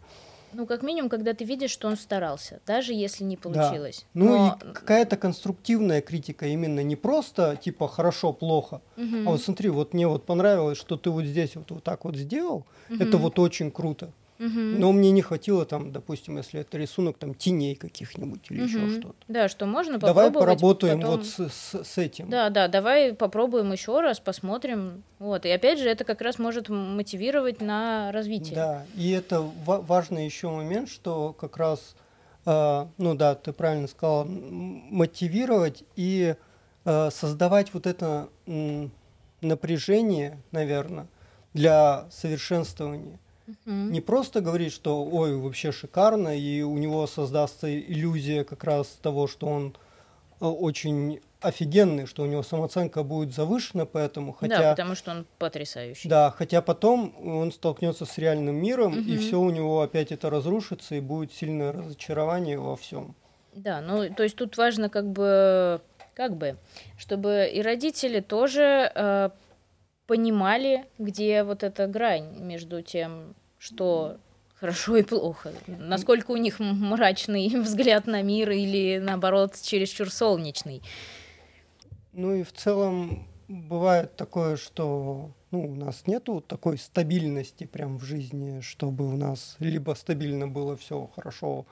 Ну, 0.54 0.68
как 0.68 0.84
минимум, 0.84 1.10
когда 1.10 1.34
ты 1.34 1.46
видишь, 1.46 1.72
что 1.72 1.88
он 1.88 1.98
старался, 1.98 2.62
даже 2.66 2.94
если 2.94 3.24
не 3.24 3.38
получилось. 3.38 4.06
Да. 4.14 4.20
Ну 4.20 4.26
Но... 4.26 4.60
и 4.62 4.74
какая-то 4.74 5.18
конструктивная 5.18 6.02
критика 6.02 6.46
именно 6.46 6.84
не 6.84 6.96
просто 6.96 7.56
типа 7.56 7.88
хорошо, 7.88 8.34
плохо, 8.34 8.82
угу. 8.96 9.18
а 9.26 9.32
вот 9.32 9.42
смотри, 9.42 9.70
вот 9.70 9.94
мне 9.94 10.08
вот 10.08 10.26
понравилось, 10.26 10.78
что 10.78 10.96
ты 10.96 11.10
вот 11.10 11.26
здесь 11.26 11.56
вот, 11.56 11.72
вот 11.72 11.84
так 11.84 12.06
вот 12.06 12.16
сделал, 12.16 12.66
угу. 12.90 13.04
это 13.04 13.18
вот 13.18 13.40
очень 13.40 13.72
круто. 13.72 14.12
Угу. 14.40 14.50
Но 14.50 14.92
мне 14.92 15.12
не 15.12 15.22
хватило 15.22 15.66
там, 15.66 15.92
допустим, 15.92 16.38
если 16.38 16.62
это 16.62 16.78
рисунок 16.78 17.18
там 17.18 17.34
теней 17.34 17.76
каких-нибудь 17.76 18.42
или 18.50 18.62
угу. 18.62 18.68
еще 18.68 18.90
что-то. 19.00 19.16
Да, 19.28 19.48
что 19.48 19.66
можно 19.66 20.00
попробовать. 20.00 20.34
Давай 20.34 20.42
поработаем 20.42 21.00
потом... 21.02 21.18
вот 21.18 21.26
с, 21.26 21.50
с, 21.50 21.84
с 21.84 21.98
этим. 21.98 22.30
Да, 22.30 22.50
да, 22.50 22.68
давай 22.68 23.14
попробуем 23.14 23.72
еще 23.72 24.02
раз, 24.02 24.20
посмотрим. 24.20 25.04
Вот. 25.20 25.46
И 25.46 25.50
опять 25.50 25.80
же, 25.80 25.88
это 25.88 26.04
как 26.04 26.22
раз 26.22 26.40
может 26.40 26.70
мотивировать 26.70 27.62
на 27.62 28.12
развитие. 28.12 28.56
Да, 28.56 28.86
и 28.96 29.12
это 29.12 29.42
ва- 29.42 29.82
важный 29.82 30.26
еще 30.26 30.50
момент, 30.50 30.90
что 30.90 31.34
как 31.34 31.58
раз, 31.58 31.96
э, 32.46 32.86
ну 32.98 33.16
да, 33.16 33.36
ты 33.36 33.54
правильно 33.54 33.88
сказал, 33.88 34.26
мотивировать 34.26 35.84
и 35.96 36.36
э, 36.86 37.10
создавать 37.12 37.74
вот 37.74 37.86
это 37.86 38.30
э, 38.48 38.88
напряжение, 39.42 40.40
наверное, 40.52 41.08
для 41.54 42.08
совершенствования. 42.10 43.20
Не 43.66 44.02
просто 44.02 44.42
говорить, 44.42 44.74
что 44.74 45.04
ой, 45.04 45.36
вообще 45.36 45.72
шикарно, 45.72 46.38
и 46.38 46.62
у 46.62 46.78
него 46.78 47.06
создастся 47.08 47.74
иллюзия 47.74 48.44
как 48.44 48.64
раз 48.64 48.88
того, 49.02 49.28
что 49.28 49.48
он 49.48 49.76
э, 50.40 50.46
очень 50.46 51.20
офигенный, 51.44 52.06
что 52.06 52.24
у 52.24 52.26
него 52.26 52.42
самооценка 52.42 53.04
будет 53.04 53.34
завышена, 53.34 53.86
поэтому 53.86 54.34
хотя... 54.34 54.60
Да, 54.60 54.72
потому 54.72 54.96
что 54.96 55.12
он 55.12 55.26
потрясающий. 55.38 56.08
Да, 56.08 56.32
хотя 56.32 56.62
потом 56.62 57.14
он 57.26 57.52
столкнется 57.52 58.06
с 58.06 58.18
реальным 58.18 58.56
миром, 58.56 58.94
угу. 58.94 59.02
и 59.02 59.18
все 59.18 59.40
у 59.40 59.50
него 59.50 59.82
опять 59.82 60.12
это 60.12 60.30
разрушится, 60.30 60.96
и 60.96 61.02
будет 61.02 61.34
сильное 61.34 61.72
разочарование 61.74 62.58
во 62.58 62.76
всем. 62.76 63.16
Да, 63.54 63.82
ну 63.82 64.12
то 64.14 64.24
есть 64.24 64.36
тут 64.36 64.58
важно 64.58 64.90
как 64.90 65.12
бы, 65.12 65.82
как 66.16 66.38
бы, 66.38 66.58
чтобы 66.98 67.50
и 67.54 67.62
родители 67.62 68.20
тоже 68.20 68.92
э, 68.96 69.30
понимали, 70.08 70.86
где 70.98 71.44
вот 71.44 71.64
эта 71.64 71.88
грань 71.88 72.40
между 72.40 72.82
тем, 72.82 73.36
что 73.58 74.18
хорошо 74.56 74.98
и 74.98 75.04
плохо. 75.04 75.52
Насколько 75.68 76.32
у 76.32 76.38
них 76.38 76.60
мрачный 76.60 77.50
взгляд 77.62 78.08
на 78.08 78.22
мир 78.22 78.52
или, 78.52 79.00
наоборот, 79.00 79.56
чересчур 79.62 80.12
солнечный. 80.12 80.82
Ну 82.14 82.36
и 82.36 82.44
в 82.44 82.54
целом 82.54 83.28
бывает 83.48 84.16
такое, 84.16 84.56
что 84.56 85.32
ну, 85.52 85.72
у 85.72 85.76
нас 85.76 86.08
нету 86.08 86.42
такой 86.42 86.78
стабильности 86.78 87.66
прям 87.66 87.98
в 87.98 88.04
жизни, 88.04 88.62
чтобы 88.62 89.08
у 89.08 89.18
нас 89.18 89.56
либо 89.60 89.94
стабильно 89.94 90.48
было 90.48 90.78
все 90.78 91.10
хорошо, 91.16 91.66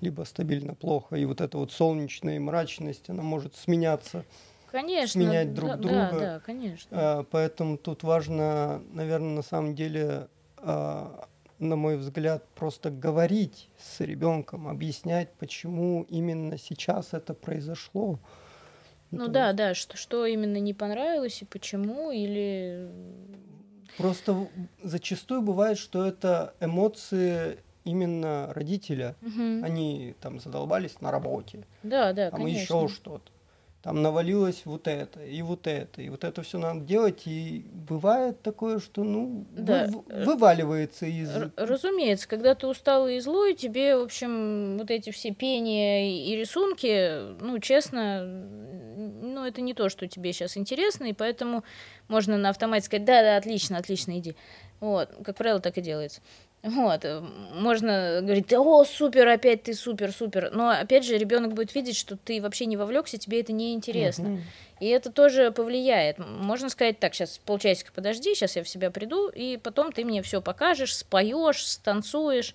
либо 0.00 0.24
стабильно 0.24 0.74
плохо. 0.74 1.16
И 1.16 1.24
вот 1.24 1.40
эта 1.40 1.58
вот 1.58 1.72
солнечная 1.72 2.38
мрачность, 2.40 3.08
она 3.08 3.22
может 3.22 3.56
сменяться 3.56 4.24
Конечно. 4.74 5.22
сменять 5.22 5.54
друг 5.54 5.70
да, 5.70 5.76
друга. 5.76 6.08
Да, 6.10 6.18
да, 6.18 6.40
конечно. 6.40 6.88
А, 6.90 7.22
поэтому 7.30 7.78
тут 7.78 8.02
важно, 8.02 8.82
наверное, 8.92 9.36
на 9.36 9.42
самом 9.42 9.76
деле, 9.76 10.26
а, 10.56 11.28
на 11.60 11.76
мой 11.76 11.96
взгляд, 11.96 12.44
просто 12.56 12.90
говорить 12.90 13.70
с 13.78 14.00
ребенком, 14.00 14.66
объяснять, 14.66 15.32
почему 15.34 16.04
именно 16.08 16.58
сейчас 16.58 17.14
это 17.14 17.34
произошло. 17.34 18.18
Ну, 19.12 19.26
ну 19.26 19.28
да, 19.28 19.46
есть... 19.46 19.56
да, 19.56 19.74
что, 19.74 19.96
что 19.96 20.26
именно 20.26 20.56
не 20.56 20.74
понравилось 20.74 21.40
и 21.42 21.44
почему, 21.44 22.10
или... 22.10 22.90
Просто 23.96 24.48
зачастую 24.82 25.42
бывает, 25.42 25.78
что 25.78 26.04
это 26.04 26.52
эмоции 26.58 27.58
именно 27.84 28.52
родителя. 28.52 29.14
Угу. 29.22 29.64
Они 29.64 30.16
там 30.20 30.40
задолбались 30.40 31.00
на 31.00 31.12
работе. 31.12 31.64
Да, 31.84 32.12
да, 32.12 32.32
там 32.32 32.40
конечно. 32.40 32.60
еще 32.60 32.88
что-то 32.88 33.33
там 33.84 34.00
навалилось 34.00 34.62
вот 34.64 34.88
это, 34.88 35.22
и 35.22 35.42
вот 35.42 35.66
это, 35.66 36.00
и 36.00 36.08
вот 36.08 36.24
это 36.24 36.40
все 36.40 36.56
надо 36.56 36.80
делать, 36.80 37.26
и 37.26 37.66
бывает 37.70 38.40
такое, 38.40 38.78
что, 38.78 39.04
ну, 39.04 39.44
да. 39.52 39.88
вы, 39.88 40.24
вываливается 40.24 41.04
из... 41.04 41.30
Разумеется, 41.54 42.26
когда 42.26 42.54
ты 42.54 42.66
устал 42.66 43.06
и 43.08 43.20
злой, 43.20 43.52
тебе, 43.52 43.94
в 43.98 44.04
общем, 44.04 44.78
вот 44.78 44.90
эти 44.90 45.10
все 45.10 45.32
пения 45.32 46.26
и 46.26 46.34
рисунки, 46.34 47.34
ну, 47.42 47.58
честно, 47.58 48.24
ну, 48.24 49.44
это 49.44 49.60
не 49.60 49.74
то, 49.74 49.90
что 49.90 50.08
тебе 50.08 50.32
сейчас 50.32 50.56
интересно, 50.56 51.04
и 51.04 51.12
поэтому 51.12 51.62
можно 52.08 52.38
на 52.38 52.48
автомате 52.48 52.86
сказать, 52.86 53.04
да-да, 53.04 53.36
отлично, 53.36 53.76
отлично, 53.76 54.18
иди. 54.18 54.34
Вот, 54.80 55.10
как 55.22 55.36
правило, 55.36 55.60
так 55.60 55.76
и 55.76 55.82
делается. 55.82 56.22
Вот, 56.64 57.04
э, 57.04 57.20
можно 57.52 58.20
говорить, 58.22 58.50
о, 58.54 58.84
супер, 58.86 59.28
опять 59.28 59.64
ты 59.64 59.74
супер, 59.74 60.12
супер. 60.12 60.50
Но 60.50 60.70
опять 60.70 61.04
же, 61.04 61.18
ребенок 61.18 61.52
будет 61.52 61.74
видеть, 61.74 61.94
что 61.94 62.16
ты 62.16 62.40
вообще 62.40 62.64
не 62.64 62.78
вовлекся, 62.78 63.18
тебе 63.18 63.42
это 63.42 63.52
не 63.52 63.74
интересно. 63.74 64.28
Uh-huh. 64.28 64.40
И 64.80 64.86
это 64.86 65.12
тоже 65.12 65.52
повлияет. 65.52 66.18
Можно 66.18 66.70
сказать 66.70 66.98
так, 66.98 67.14
сейчас 67.14 67.38
полчасика 67.44 67.92
подожди, 67.92 68.34
сейчас 68.34 68.56
я 68.56 68.64
в 68.64 68.68
себя 68.68 68.90
приду, 68.90 69.28
и 69.28 69.58
потом 69.58 69.92
ты 69.92 70.06
мне 70.06 70.22
все 70.22 70.40
покажешь, 70.40 70.96
споешь, 70.96 71.66
станцуешь, 71.66 72.54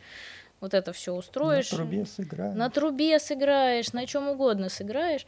вот 0.60 0.74
это 0.74 0.91
все 0.91 1.13
устроишь. 1.13 1.72
На 1.72 1.78
трубе 1.78 2.06
сыграешь. 2.06 2.56
На 2.56 2.69
трубе 2.72 3.19
сыграешь, 3.19 3.93
на 3.93 4.08
чем 4.08 4.28
угодно 4.28 4.69
сыграешь. 4.69 5.28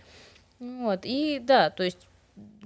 Вот. 0.60 1.02
И 1.04 1.40
да, 1.40 1.70
то 1.70 1.84
есть 1.84 2.00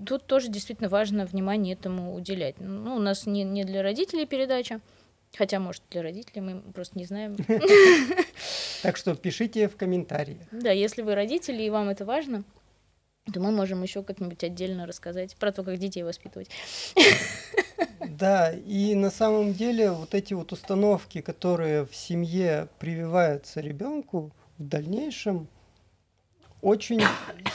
тут 0.05 0.25
тоже 0.25 0.47
действительно 0.47 0.87
важно 0.87 1.25
внимание 1.25 1.73
этому 1.73 2.15
уделять. 2.15 2.55
Ну, 2.59 2.95
у 2.95 2.99
нас 2.99 3.25
не, 3.25 3.43
не 3.43 3.65
для 3.65 3.83
родителей 3.83 4.25
передача, 4.25 4.79
Хотя, 5.37 5.59
может, 5.59 5.83
для 5.91 6.01
родителей 6.01 6.41
мы 6.41 6.61
просто 6.61 6.97
не 6.97 7.05
знаем. 7.05 7.35
Так 8.81 8.97
что 8.97 9.15
пишите 9.15 9.67
в 9.67 9.77
комментариях. 9.77 10.37
Да, 10.51 10.69
если 10.69 11.01
вы 11.01 11.15
родители 11.15 11.63
и 11.63 11.71
вам 11.71 11.89
это 11.89 12.05
важно, 12.05 12.43
то 13.33 13.39
мы 13.39 13.51
можем 13.51 13.81
еще 13.81 14.03
как-нибудь 14.03 14.43
отдельно 14.43 14.85
рассказать 14.85 15.35
про 15.37 15.51
то, 15.51 15.63
как 15.63 15.77
детей 15.77 16.03
воспитывать. 16.03 16.49
Да, 18.07 18.53
и 18.53 18.95
на 18.95 19.09
самом 19.09 19.53
деле 19.53 19.91
вот 19.91 20.13
эти 20.13 20.33
вот 20.33 20.53
установки, 20.53 21.19
которые 21.19 21.85
в 21.85 21.93
семье 21.93 22.69
прививаются 22.79 23.59
ребенку 23.59 24.31
в 24.57 24.63
дальнейшем, 24.63 25.49
очень 26.61 27.01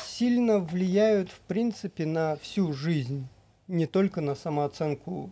сильно 0.05 0.59
влияют, 0.59 1.31
в 1.31 1.41
принципе, 1.41 2.05
на 2.05 2.37
всю 2.37 2.75
жизнь, 2.75 3.27
не 3.69 3.87
только 3.87 4.21
на 4.21 4.35
самооценку 4.35 5.31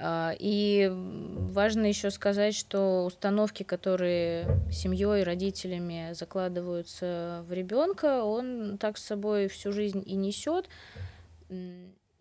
и 0.00 0.90
важно 0.92 1.86
еще 1.86 2.10
сказать, 2.10 2.56
что 2.56 3.04
установки, 3.04 3.62
которые 3.62 4.46
семьей, 4.72 5.22
родителями 5.22 6.12
закладываются 6.14 7.44
в 7.48 7.52
ребенка, 7.52 8.24
он 8.24 8.76
так 8.78 8.98
с 8.98 9.04
собой 9.04 9.46
всю 9.48 9.70
жизнь 9.70 10.02
и 10.04 10.16
несет. 10.16 10.68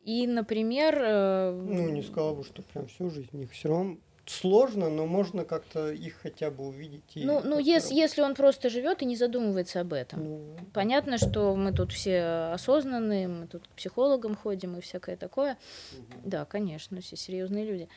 И, 0.04 0.28
например... 0.28 0.98
Э, 1.00 1.52
ну, 1.52 1.90
не 1.90 2.04
сказала 2.04 2.36
бы, 2.36 2.44
что 2.44 2.62
прям 2.62 2.88
всю 2.88 3.10
жизнь. 3.10 3.42
Их 3.42 3.52
все 3.52 3.70
равно 3.70 3.98
сложно, 4.26 4.90
но 4.90 5.06
можно 5.06 5.44
как-то 5.46 5.92
их 5.92 6.16
хотя 6.22 6.50
бы 6.50 6.66
увидеть. 6.68 7.04
И 7.16 7.26
ну, 7.26 7.42
ну 7.44 7.60
если, 7.60 7.94
если 7.94 8.22
он 8.22 8.36
просто 8.36 8.70
живет 8.70 9.02
и 9.02 9.06
не 9.06 9.16
задумывается 9.16 9.82
об 9.82 9.94
этом. 9.94 10.24
Ну, 10.24 10.58
Понятно, 10.74 11.18
что 11.18 11.56
мы 11.56 11.74
тут 11.74 11.92
все 11.92 12.52
осознанные, 12.54 13.28
мы 13.28 13.48
тут 13.48 13.68
к 13.68 13.72
психологам 13.72 14.36
ходим 14.36 14.78
и 14.78 14.82
всякое 14.82 15.18
такое. 15.18 15.58
Угу. 15.92 16.22
Да, 16.24 16.46
конечно, 16.46 17.02
все 17.02 17.16
серьезные 17.16 17.66
люди. 17.66 17.90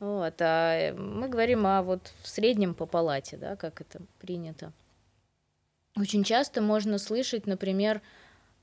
Вот, 0.00 0.34
а 0.40 0.94
мы 0.94 1.28
говорим 1.28 1.66
о 1.66 1.82
вот 1.82 2.12
в 2.22 2.28
среднем 2.28 2.74
по 2.74 2.86
палате, 2.86 3.36
да, 3.36 3.56
как 3.56 3.80
это 3.80 4.00
принято. 4.20 4.72
Очень 5.96 6.22
часто 6.22 6.60
можно 6.60 6.98
слышать, 6.98 7.46
например, 7.46 8.00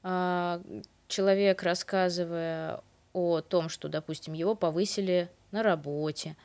а, 0.03 0.61
человек, 1.07 1.63
рассказывая 1.63 2.81
о 3.11 3.41
том, 3.41 3.67
что, 3.69 3.89
допустим, 3.89 4.33
его 4.33 4.55
повысили 4.55 5.29
на 5.51 5.63
работе, 5.63 6.37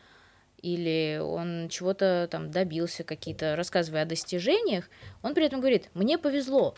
или 0.62 1.18
он 1.22 1.68
чего-то 1.68 2.28
там 2.30 2.50
добился, 2.50 3.04
какие-то, 3.04 3.56
рассказывая 3.56 4.02
о 4.02 4.06
достижениях, 4.06 4.88
он 5.22 5.34
при 5.34 5.46
этом 5.46 5.60
говорит, 5.60 5.90
мне 5.94 6.18
повезло. 6.18 6.76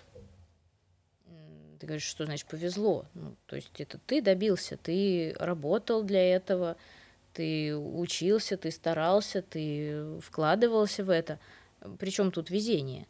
Ты 1.81 1.87
говоришь, 1.87 2.05
что 2.05 2.27
значит 2.27 2.47
повезло? 2.47 3.07
Ну, 3.15 3.35
то 3.47 3.57
есть 3.57 3.81
это 3.81 3.99
ты 4.07 4.23
добился, 4.23 4.77
ты 4.77 5.35
работал 5.39 6.05
для 6.05 6.23
этого, 6.37 6.77
ты 7.33 7.77
учился, 7.77 8.57
ты 8.57 8.71
старался, 8.71 9.43
ты 9.43 10.21
вкладывался 10.21 11.03
в 11.03 11.11
это. 11.11 11.41
Причем 11.99 12.31
тут 12.31 12.51
везение? 12.51 13.09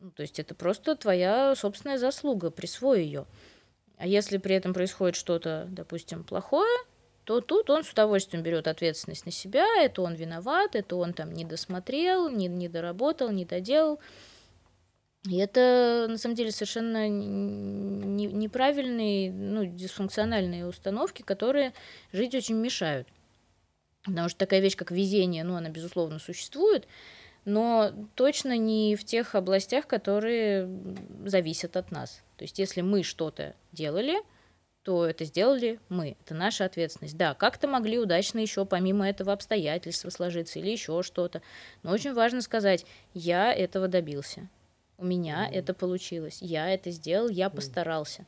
Ну, 0.00 0.10
то 0.10 0.22
есть 0.22 0.40
это 0.40 0.54
просто 0.54 0.96
твоя 0.96 1.54
собственная 1.54 1.98
заслуга, 1.98 2.50
присвой 2.50 3.04
ее. 3.04 3.26
А 3.96 4.06
если 4.06 4.38
при 4.38 4.56
этом 4.56 4.72
происходит 4.74 5.14
что-то, 5.14 5.68
допустим, 5.70 6.24
плохое, 6.24 6.74
то 7.24 7.40
тут 7.40 7.70
он 7.70 7.84
с 7.84 7.90
удовольствием 7.90 8.42
берет 8.42 8.66
ответственность 8.66 9.26
на 9.26 9.32
себя, 9.32 9.66
это 9.82 10.02
он 10.02 10.14
виноват, 10.14 10.74
это 10.74 10.96
он 10.96 11.12
там 11.12 11.32
не 11.32 11.44
досмотрел, 11.44 12.28
не, 12.28 12.48
не 12.48 12.68
доработал, 12.68 13.30
не 13.30 13.44
доделал. 13.44 14.00
И 15.28 15.36
это 15.36 16.06
на 16.08 16.16
самом 16.16 16.34
деле 16.34 16.50
совершенно 16.50 17.08
не, 17.08 18.26
неправильные, 18.26 19.30
ну, 19.30 19.66
дисфункциональные 19.66 20.66
установки, 20.66 21.20
которые 21.22 21.74
жить 22.12 22.34
очень 22.34 22.54
мешают. 22.54 23.06
Потому 24.04 24.30
что 24.30 24.38
такая 24.38 24.60
вещь, 24.60 24.76
как 24.76 24.90
везение, 24.90 25.44
ну, 25.44 25.56
она, 25.56 25.68
безусловно, 25.68 26.18
существует, 26.18 26.88
но 27.44 27.92
точно 28.14 28.56
не 28.56 28.96
в 28.96 29.04
тех 29.04 29.34
областях, 29.34 29.86
которые 29.86 30.68
зависят 31.26 31.76
от 31.76 31.90
нас. 31.90 32.22
То 32.36 32.44
есть, 32.44 32.58
если 32.58 32.80
мы 32.80 33.02
что-то 33.02 33.54
делали, 33.72 34.22
то 34.82 35.06
это 35.06 35.24
сделали 35.24 35.78
мы. 35.88 36.16
Это 36.24 36.34
наша 36.34 36.64
ответственность. 36.64 37.16
Да, 37.16 37.34
как-то 37.34 37.68
могли 37.68 37.98
удачно 37.98 38.38
еще 38.38 38.64
помимо 38.64 39.08
этого 39.08 39.32
обстоятельства 39.32 40.10
сложиться 40.10 40.58
или 40.58 40.70
еще 40.70 41.02
что-то. 41.02 41.42
Но 41.82 41.92
очень 41.92 42.14
важно 42.14 42.40
сказать, 42.40 42.86
я 43.12 43.52
этого 43.52 43.88
добился. 43.88 44.48
У 44.96 45.04
меня 45.04 45.48
mm-hmm. 45.48 45.54
это 45.54 45.74
получилось. 45.74 46.38
Я 46.40 46.68
это 46.68 46.90
сделал, 46.90 47.28
я 47.28 47.46
mm-hmm. 47.46 47.54
постарался. 47.54 48.26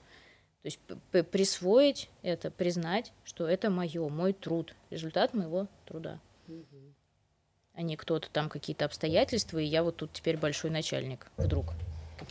То 0.62 0.66
есть 0.66 0.78
присвоить 1.30 2.08
это, 2.22 2.50
признать, 2.50 3.12
что 3.24 3.48
это 3.48 3.68
мое, 3.68 4.08
мой 4.08 4.32
труд, 4.32 4.74
результат 4.90 5.34
моего 5.34 5.66
труда. 5.86 6.20
Mm-hmm. 6.48 6.92
А 7.74 7.82
не 7.82 7.96
кто-то 7.96 8.28
там 8.30 8.48
какие-то 8.48 8.84
обстоятельства, 8.84 9.58
и 9.58 9.64
я 9.64 9.82
вот 9.82 9.96
тут 9.96 10.12
теперь 10.12 10.36
большой 10.36 10.70
начальник 10.70 11.26
вдруг 11.38 11.72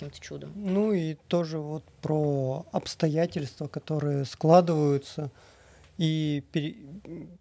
каким-то 0.01 0.19
чудом. 0.19 0.51
Ну 0.55 0.91
и 0.93 1.15
тоже 1.27 1.59
вот 1.59 1.83
про 2.01 2.65
обстоятельства, 2.71 3.67
которые 3.67 4.25
складываются, 4.25 5.29
и 5.97 6.43
пере, 6.51 6.75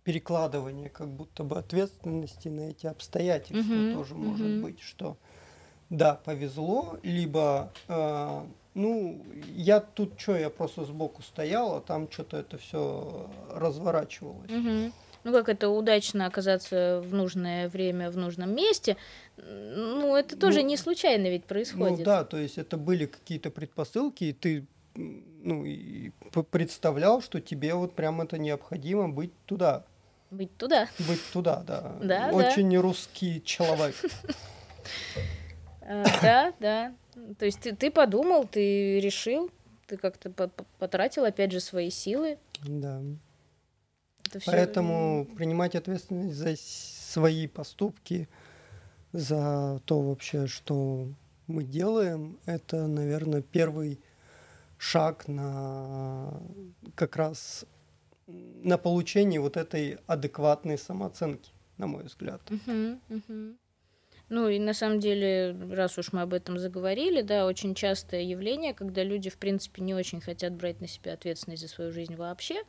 перекладывание 0.04 0.90
как 0.90 1.08
будто 1.08 1.44
бы 1.44 1.58
ответственности 1.58 2.48
на 2.48 2.70
эти 2.70 2.86
обстоятельства 2.86 3.72
угу, 3.72 3.94
тоже 3.94 4.14
угу. 4.14 4.22
может 4.22 4.62
быть, 4.62 4.80
что 4.80 5.16
да, 5.88 6.14
повезло, 6.14 6.98
либо 7.02 7.72
э, 7.88 8.42
ну, 8.74 9.24
я 9.54 9.80
тут 9.80 10.20
что, 10.20 10.36
я 10.36 10.50
просто 10.50 10.84
сбоку 10.84 11.22
стоял, 11.22 11.76
а 11.76 11.80
там 11.80 12.10
что-то 12.10 12.36
это 12.36 12.58
все 12.58 13.30
разворачивалось. 13.50 14.50
Угу 14.50 14.92
ну 15.24 15.32
как 15.32 15.48
это 15.48 15.68
удачно 15.68 16.26
оказаться 16.26 17.02
в 17.04 17.14
нужное 17.14 17.68
время 17.68 18.10
в 18.10 18.16
нужном 18.16 18.54
месте, 18.54 18.96
ну 19.36 20.16
это 20.16 20.36
тоже 20.36 20.60
ну, 20.62 20.68
не 20.68 20.76
случайно 20.76 21.28
ведь 21.28 21.44
происходит. 21.44 21.98
Ну 21.98 22.04
да, 22.04 22.24
то 22.24 22.36
есть 22.36 22.58
это 22.58 22.76
были 22.76 23.06
какие-то 23.06 23.50
предпосылки, 23.50 24.24
и 24.24 24.32
ты 24.32 24.66
ну, 24.94 25.64
и 25.64 26.10
представлял, 26.50 27.22
что 27.22 27.40
тебе 27.40 27.74
вот 27.74 27.94
прям 27.94 28.20
это 28.20 28.38
необходимо 28.38 29.08
быть 29.08 29.32
туда. 29.46 29.84
Быть 30.30 30.56
туда. 30.56 30.88
Быть 31.08 31.22
туда, 31.32 31.62
да. 31.66 31.96
Да, 32.02 32.30
Очень 32.32 32.70
да. 32.70 32.82
русский 32.82 33.42
человек. 33.42 33.94
А, 35.82 36.04
да, 36.22 36.52
да. 36.60 36.94
То 37.38 37.46
есть 37.46 37.58
ты, 37.60 37.74
ты 37.74 37.90
подумал, 37.90 38.46
ты 38.46 39.00
решил, 39.00 39.50
ты 39.88 39.96
как-то 39.96 40.30
потратил 40.78 41.24
опять 41.24 41.50
же 41.50 41.58
свои 41.58 41.90
силы. 41.90 42.38
Да. 42.62 43.00
Это 44.30 44.38
все... 44.38 44.50
Поэтому 44.52 45.26
принимать 45.36 45.74
ответственность 45.74 46.36
за 46.36 46.54
свои 46.56 47.48
поступки, 47.48 48.28
за 49.12 49.80
то 49.84 50.00
вообще, 50.00 50.46
что 50.46 51.08
мы 51.48 51.64
делаем, 51.64 52.38
это, 52.46 52.86
наверное, 52.86 53.42
первый 53.42 54.00
шаг 54.78 55.26
на 55.26 56.40
как 56.94 57.16
раз 57.16 57.64
на 58.28 58.78
получение 58.78 59.40
вот 59.40 59.56
этой 59.56 59.98
адекватной 60.06 60.78
самооценки, 60.78 61.50
на 61.76 61.88
мой 61.88 62.04
взгляд. 62.04 62.40
Uh-huh, 62.48 63.00
uh-huh. 63.08 63.56
Ну 64.30 64.48
и 64.48 64.60
на 64.60 64.74
самом 64.74 65.00
деле, 65.00 65.56
раз 65.72 65.98
уж 65.98 66.12
мы 66.12 66.22
об 66.22 66.32
этом 66.32 66.56
заговорили, 66.56 67.20
да, 67.20 67.46
очень 67.46 67.74
частое 67.74 68.22
явление, 68.22 68.72
когда 68.72 69.02
люди, 69.02 69.28
в 69.28 69.36
принципе, 69.36 69.82
не 69.82 69.92
очень 69.92 70.20
хотят 70.20 70.52
брать 70.52 70.80
на 70.80 70.86
себя 70.86 71.14
ответственность 71.14 71.62
за 71.62 71.68
свою 71.68 71.90
жизнь 71.90 72.14
вообще, 72.14 72.62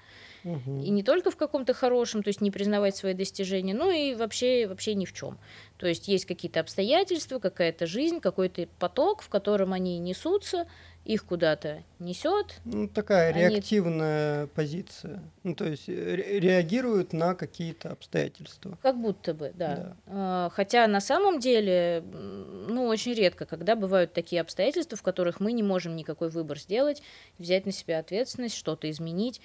угу. 0.44 0.82
и 0.82 0.90
не 0.90 1.04
только 1.04 1.30
в 1.30 1.38
каком-то 1.38 1.76
хорошем, 1.76 2.24
то 2.24 2.30
есть 2.30 2.42
не 2.42 2.50
признавать 2.50 2.96
свои 2.96 3.14
достижения, 3.14 3.76
ну 3.76 3.92
и 3.92 4.16
вообще, 4.16 4.66
вообще 4.68 4.96
ни 4.96 5.06
в 5.06 5.14
чем. 5.14 5.38
То 5.78 5.86
есть 5.86 6.08
есть 6.08 6.26
какие-то 6.26 6.62
обстоятельства, 6.62 7.38
какая-то 7.38 7.86
жизнь, 7.86 8.22
какой-то 8.22 8.68
поток, 8.80 9.22
в 9.22 9.30
котором 9.30 9.72
они 9.72 10.00
несутся, 10.00 10.66
их 11.04 11.26
куда-то 11.26 11.84
несет. 12.00 12.62
Ну, 12.64 12.88
такая 12.88 13.34
они... 13.34 13.42
реактивная 13.42 14.48
позиция. 14.48 15.22
Ну, 15.44 15.56
то 15.56 15.66
есть 15.66 15.88
ре- 15.88 16.40
реагируют 16.40 17.12
на 17.12 17.34
какие-то 17.34 17.92
обстоятельства. 17.92 18.78
Как 18.82 19.00
будто 19.00 19.34
бы, 19.34 19.52
да. 19.56 19.76
да. 19.76 19.98
А, 20.06 20.50
хотя 20.54 20.86
на 20.88 21.02
самом 21.02 21.40
деле, 21.40 22.04
ну, 22.04 22.86
очень 22.86 23.14
редко, 23.14 23.46
когда 23.46 23.76
бывают 23.76 24.14
такие 24.14 24.42
обстоятельства, 24.42 24.96
в 24.98 25.02
которых 25.02 25.40
мы 25.40 25.54
не 25.54 25.64
можем 25.64 25.96
никакой 25.96 26.30
выбор 26.30 26.60
сделать, 26.60 27.02
взять 27.40 27.66
на 27.66 27.72
себя 27.72 28.00
ответственность, 28.00 28.56
что-то 28.56 28.90
изменить. 28.90 29.42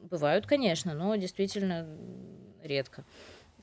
Бывают, 0.00 0.46
конечно, 0.46 0.94
но 0.94 1.14
действительно 1.16 1.86
редко. 2.62 3.04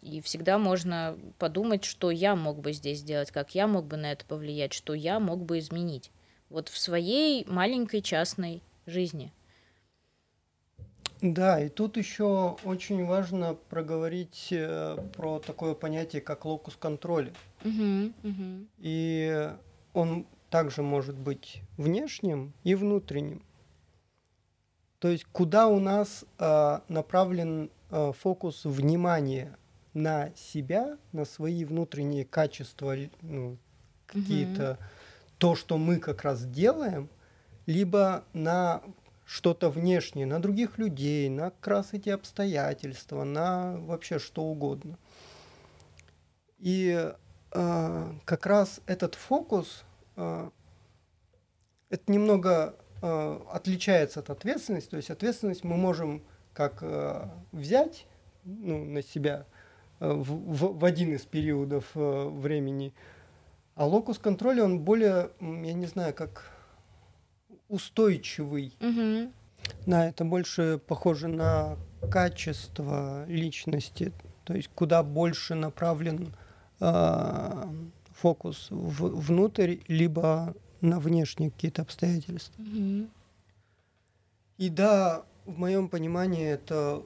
И 0.01 0.21
всегда 0.21 0.59
можно 0.59 1.17
подумать, 1.39 1.83
что 1.83 2.11
я 2.11 2.35
мог 2.35 2.59
бы 2.59 2.73
здесь 2.73 2.99
сделать, 2.99 3.31
как 3.31 3.55
я 3.55 3.65
мог 3.67 3.85
бы 3.85 3.97
на 3.97 4.11
это 4.11 4.23
повлиять, 4.23 4.73
что 4.73 4.93
я 4.93 5.19
мог 5.19 5.43
бы 5.43 5.57
изменить. 5.57 6.11
Вот 6.49 6.69
в 6.69 6.77
своей 6.77 7.45
маленькой 7.45 8.01
частной 8.01 8.61
жизни. 8.85 9.31
Да, 11.21 11.59
и 11.59 11.69
тут 11.69 11.97
еще 11.97 12.57
очень 12.63 13.05
важно 13.05 13.55
проговорить 13.69 14.49
э, 14.51 14.97
про 15.15 15.39
такое 15.39 15.73
понятие, 15.73 16.21
как 16.21 16.45
локус 16.45 16.75
контроля. 16.75 17.33
Угу, 17.65 18.11
угу. 18.23 18.67
И 18.77 19.49
он 19.93 20.27
также 20.49 20.83
может 20.83 21.17
быть 21.17 21.61
внешним 21.77 22.53
и 22.63 22.75
внутренним. 22.75 23.41
То 24.99 25.09
есть 25.09 25.25
куда 25.25 25.67
у 25.67 25.79
нас 25.79 26.23
э, 26.37 26.79
направлен 26.87 27.71
э, 27.89 28.11
фокус 28.17 28.65
внимания 28.65 29.57
на 29.93 30.31
себя, 30.35 30.97
на 31.13 31.25
свои 31.25 31.65
внутренние 31.65 32.25
качества, 32.25 32.95
ну, 33.21 33.57
какие-то 34.05 34.73
угу. 34.73 34.79
То, 35.37 35.55
что 35.55 35.77
мы 35.77 35.99
как 35.99 36.23
раз 36.23 36.45
делаем, 36.45 37.09
либо 37.65 38.23
на 38.33 38.81
что-то 39.25 39.69
внешнее, 39.69 40.25
на 40.25 40.41
других 40.41 40.77
людей, 40.77 41.29
на 41.29 41.51
как 41.51 41.67
раз 41.67 41.93
эти 41.93 42.09
обстоятельства, 42.09 43.23
на 43.23 43.77
вообще 43.81 44.19
что 44.19 44.43
угодно. 44.43 44.97
И 46.59 47.13
э, 47.51 48.13
как 48.25 48.45
раз 48.45 48.79
этот 48.85 49.15
фокус, 49.15 49.83
э, 50.15 50.49
это 51.89 52.11
немного 52.11 52.75
э, 53.01 53.39
отличается 53.51 54.21
от 54.21 54.29
ответственности. 54.29 54.89
То 54.89 54.97
есть 54.97 55.09
ответственность 55.09 55.65
мы 55.65 55.75
можем 55.75 56.23
как 56.53 56.79
э, 56.81 57.27
взять 57.51 58.07
ну, 58.45 58.85
на 58.85 59.03
себя 59.03 59.45
э, 59.99 60.09
в, 60.09 60.53
в, 60.53 60.79
в 60.79 60.85
один 60.85 61.13
из 61.13 61.25
периодов 61.25 61.85
э, 61.95 62.29
времени, 62.29 62.93
а 63.77 63.85
локус 63.85 64.17
контроля, 64.17 64.63
он 64.63 64.79
более, 64.79 65.29
я 65.39 65.73
не 65.73 65.85
знаю, 65.85 66.13
как 66.13 66.51
устойчивый. 67.69 68.73
Угу. 68.81 69.31
Да, 69.85 70.07
это 70.07 70.25
больше 70.25 70.81
похоже 70.87 71.27
на 71.27 71.77
качество 72.11 73.25
личности, 73.27 74.11
то 74.45 74.55
есть 74.55 74.69
куда 74.73 75.03
больше 75.03 75.53
направлен 75.53 76.33
э, 76.79 77.63
фокус 78.13 78.67
в, 78.71 79.19
внутрь, 79.19 79.77
либо 79.87 80.55
на 80.81 80.99
внешние 80.99 81.51
какие-то 81.51 81.83
обстоятельства. 81.83 82.59
Угу. 82.61 83.07
И 84.57 84.69
да, 84.69 85.23
в 85.47 85.57
моем 85.57 85.89
понимании 85.89 86.45
это 86.45 87.01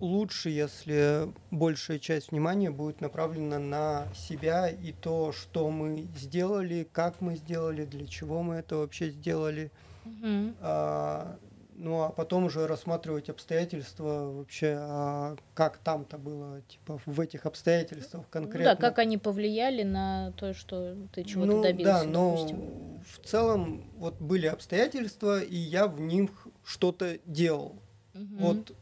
лучше, 0.00 0.50
если 0.50 1.32
большая 1.50 1.98
часть 1.98 2.32
внимания 2.32 2.70
будет 2.70 3.00
направлена 3.00 3.58
на 3.58 4.08
себя 4.14 4.68
и 4.68 4.92
то, 4.92 5.32
что 5.32 5.70
мы 5.70 6.06
сделали, 6.16 6.86
как 6.92 7.20
мы 7.20 7.36
сделали, 7.36 7.84
для 7.84 8.06
чего 8.06 8.42
мы 8.42 8.56
это 8.56 8.76
вообще 8.76 9.10
сделали. 9.10 9.70
Угу. 10.04 10.54
А, 10.60 11.38
ну 11.76 12.02
а 12.02 12.10
потом 12.10 12.44
уже 12.44 12.66
рассматривать 12.66 13.28
обстоятельства 13.28 14.30
вообще, 14.32 14.76
а 14.78 15.36
как 15.54 15.78
там-то 15.78 16.18
было, 16.18 16.60
типа 16.62 17.00
в 17.06 17.20
этих 17.20 17.46
обстоятельствах 17.46 18.28
конкретно. 18.28 18.70
Ну 18.70 18.76
да, 18.76 18.76
как 18.76 18.98
они 18.98 19.18
повлияли 19.18 19.82
на 19.82 20.32
то, 20.32 20.52
что 20.52 20.96
ты 21.12 21.24
чего-то 21.24 21.52
ну, 21.52 21.62
добился, 21.62 21.92
да, 21.92 22.04
но 22.04 22.30
допустим. 22.32 23.02
в 23.06 23.26
целом 23.26 23.84
вот 23.96 24.20
были 24.20 24.46
обстоятельства, 24.46 25.40
и 25.40 25.56
я 25.56 25.86
в 25.86 26.00
них 26.00 26.30
что-то 26.64 27.18
делал. 27.24 27.80
Угу. 28.14 28.36
Вот. 28.38 28.76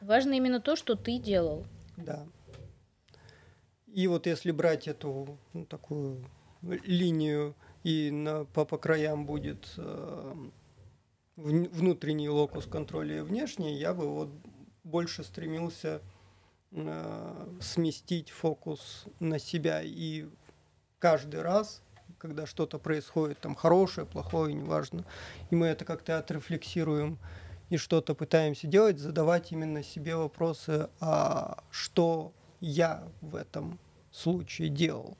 Важно 0.00 0.34
именно 0.34 0.60
то, 0.60 0.76
что 0.76 0.96
ты 0.96 1.18
делал. 1.18 1.66
Да. 1.96 2.26
И 3.86 4.06
вот 4.06 4.26
если 4.26 4.50
брать 4.50 4.88
эту 4.88 5.38
ну, 5.52 5.64
такую 5.64 6.28
линию 6.62 7.54
и 7.84 8.10
на, 8.10 8.44
по, 8.44 8.64
по 8.64 8.76
краям 8.76 9.24
будет 9.24 9.72
э, 9.76 10.34
внутренний 11.36 12.28
локус 12.28 12.66
контроля 12.66 13.18
и 13.18 13.20
внешний, 13.20 13.74
я 13.74 13.94
бы 13.94 14.08
вот 14.08 14.30
больше 14.82 15.22
стремился 15.22 16.02
э, 16.72 17.56
сместить 17.60 18.30
фокус 18.30 19.04
на 19.20 19.38
себя 19.38 19.80
и 19.82 20.26
каждый 20.98 21.42
раз, 21.42 21.82
когда 22.18 22.46
что-то 22.46 22.78
происходит, 22.78 23.38
там 23.38 23.54
хорошее, 23.54 24.06
плохое, 24.06 24.54
неважно, 24.54 25.04
и 25.50 25.54
мы 25.54 25.66
это 25.66 25.84
как-то 25.84 26.18
отрефлексируем 26.18 27.18
и 27.70 27.76
что-то 27.76 28.14
пытаемся 28.14 28.66
делать, 28.66 28.98
задавать 28.98 29.52
именно 29.52 29.82
себе 29.82 30.16
вопросы, 30.16 30.88
а 31.00 31.62
что 31.70 32.32
я 32.60 33.04
в 33.20 33.36
этом 33.36 33.78
случае 34.14 34.68
делал. 34.68 35.16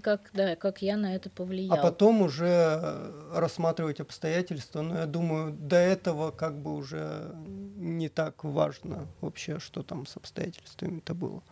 Как, 0.00 0.30
да, 0.32 0.54
как 0.54 0.80
я 0.80 0.96
на 0.96 1.14
это 1.14 1.28
повлиял. 1.28 1.76
А 1.76 1.82
потом 1.82 2.22
уже 2.22 2.46
э, 2.46 3.32
рассматривать 3.34 4.00
обстоятельства. 4.00 4.80
Но 4.82 4.98
я 4.98 5.06
думаю, 5.06 5.52
до 5.52 5.76
этого 5.76 6.30
как 6.30 6.56
бы 6.56 6.74
уже 6.74 7.32
не 7.76 8.08
так 8.08 8.44
важно 8.44 9.08
вообще, 9.20 9.58
что 9.58 9.82
там 9.82 10.06
с 10.06 10.16
обстоятельствами-то 10.16 11.14
было. 11.14 11.42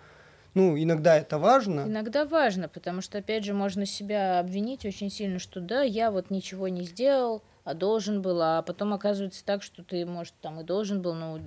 Ну, 0.55 0.79
иногда 0.79 1.16
это 1.16 1.38
важно. 1.38 1.83
Иногда 1.83 2.25
важно, 2.25 2.68
потому 2.68 3.03
что, 3.03 3.18
опять 3.18 3.44
же, 3.44 3.53
можно 3.53 3.85
себя 3.85 4.38
обвинить 4.38 4.87
очень 4.87 5.11
сильно, 5.11 5.38
что 5.38 5.61
да, 5.61 5.83
я 5.83 6.11
вот 6.11 6.31
ничего 6.31 6.68
не 6.68 6.85
сделал, 6.85 7.42
а 7.66 7.74
должен 7.74 8.22
был, 8.22 8.40
а 8.40 8.62
потом 8.62 8.94
оказывается 8.94 9.44
так, 9.44 9.62
что 9.64 9.83
ты, 9.83 10.07
может, 10.07 10.35
там 10.40 10.61
и 10.61 10.64
должен 10.64 11.02
был, 11.02 11.14
но 11.14 11.40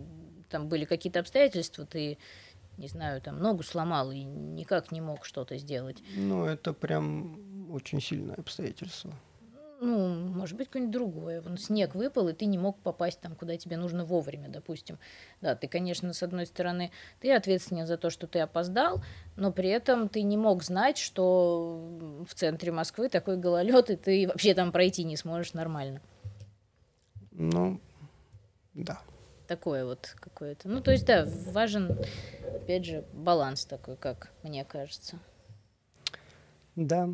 там 0.49 0.67
были 0.67 0.84
какие-то 0.84 1.21
обстоятельства, 1.21 1.86
ты 1.86 2.17
не 2.77 2.89
знаю, 2.89 3.21
там 3.21 3.39
ногу 3.39 3.63
сломал 3.63 4.12
и 4.12 4.23
никак 4.23 4.91
не 4.91 4.99
мог 4.99 5.23
что-то 5.23 5.58
сделать. 5.58 6.03
Ну, 6.15 6.45
это 6.45 6.73
прям 6.73 7.71
очень 7.71 8.01
сильное 8.01 8.36
обстоятельство. 8.36 9.13
Ну, 9.81 10.15
может 10.29 10.57
быть, 10.57 10.67
какое-нибудь 10.67 10.93
другое. 10.93 11.41
Вон 11.41 11.57
снег 11.57 11.95
выпал, 11.95 12.27
и 12.27 12.33
ты 12.33 12.45
не 12.45 12.57
мог 12.57 12.77
попасть 12.79 13.21
там, 13.21 13.35
куда 13.35 13.55
тебе 13.57 13.77
нужно 13.77 14.03
вовремя, 14.03 14.49
допустим. 14.49 14.99
Да, 15.41 15.55
ты, 15.55 15.67
конечно, 15.67 16.11
с 16.11 16.21
одной 16.21 16.45
стороны, 16.45 16.91
ты 17.21 17.31
ответственен 17.31 17.87
за 17.87 17.97
то, 17.97 18.09
что 18.09 18.27
ты 18.27 18.39
опоздал, 18.39 19.01
но 19.37 19.53
при 19.53 19.69
этом 19.69 20.09
ты 20.09 20.21
не 20.21 20.35
мог 20.35 20.63
знать, 20.63 20.97
что 20.97 22.25
в 22.27 22.33
центре 22.35 22.73
Москвы 22.73 23.07
такой 23.07 23.37
гололед, 23.37 23.89
и 23.89 23.95
ты 23.95 24.27
вообще 24.27 24.53
там 24.53 24.73
пройти 24.73 25.05
не 25.05 25.15
сможешь 25.15 25.53
нормально. 25.53 26.01
Ну, 27.31 27.79
да 28.73 28.99
такое 29.49 29.83
вот 29.83 30.15
какое-то. 30.19 30.69
Ну, 30.69 30.79
то 30.79 30.91
есть, 30.91 31.05
да, 31.05 31.27
важен, 31.51 31.97
опять 32.43 32.85
же, 32.85 33.03
баланс 33.11 33.65
такой, 33.65 33.97
как 33.97 34.31
мне 34.43 34.63
кажется. 34.63 35.17
Да. 36.75 37.09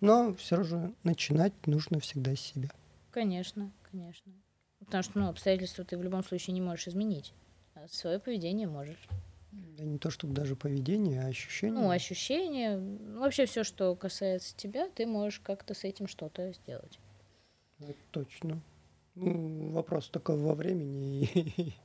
Но 0.00 0.34
все 0.34 0.62
же 0.62 0.94
начинать 1.02 1.52
нужно 1.66 2.00
всегда 2.00 2.34
с 2.34 2.40
себя. 2.40 2.70
Конечно, 3.10 3.70
конечно. 3.90 4.32
Потому 4.78 5.02
что, 5.02 5.18
ну, 5.18 5.28
обстоятельства 5.28 5.84
ты 5.84 5.98
в 5.98 6.02
любом 6.02 6.24
случае 6.24 6.54
не 6.54 6.60
можешь 6.60 6.88
изменить. 6.88 7.34
А 7.74 7.86
свое 7.88 8.18
поведение 8.18 8.66
можешь. 8.66 9.08
Да 9.52 9.84
не 9.84 9.98
то, 9.98 10.10
чтобы 10.10 10.32
даже 10.32 10.56
поведение, 10.56 11.22
а 11.22 11.26
ощущение. 11.26 11.78
Ну, 11.78 11.90
ощущение. 11.90 12.76
Ну, 12.76 13.20
вообще 13.20 13.46
все, 13.46 13.64
что 13.64 13.94
касается 13.96 14.56
тебя, 14.56 14.88
ты 14.88 15.06
можешь 15.06 15.40
как-то 15.40 15.74
с 15.74 15.84
этим 15.84 16.06
что-то 16.06 16.52
сделать. 16.52 16.98
Это 17.80 17.98
точно. 18.10 18.62
Вопрос 19.14 20.08
только 20.08 20.36
во 20.36 20.54
времени. 20.54 21.74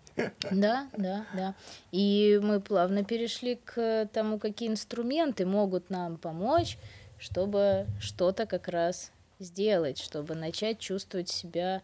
Да, 0.49 0.89
да, 0.95 1.25
да. 1.33 1.55
И 1.91 2.39
мы 2.41 2.61
плавно 2.61 3.03
перешли 3.03 3.55
к 3.55 4.09
тому, 4.13 4.39
какие 4.39 4.69
инструменты 4.69 5.45
могут 5.45 5.89
нам 5.89 6.17
помочь, 6.17 6.77
чтобы 7.17 7.87
что-то 7.99 8.45
как 8.45 8.67
раз 8.67 9.11
сделать, 9.39 9.97
чтобы 9.97 10.35
начать 10.35 10.79
чувствовать 10.79 11.29
себя 11.29 11.81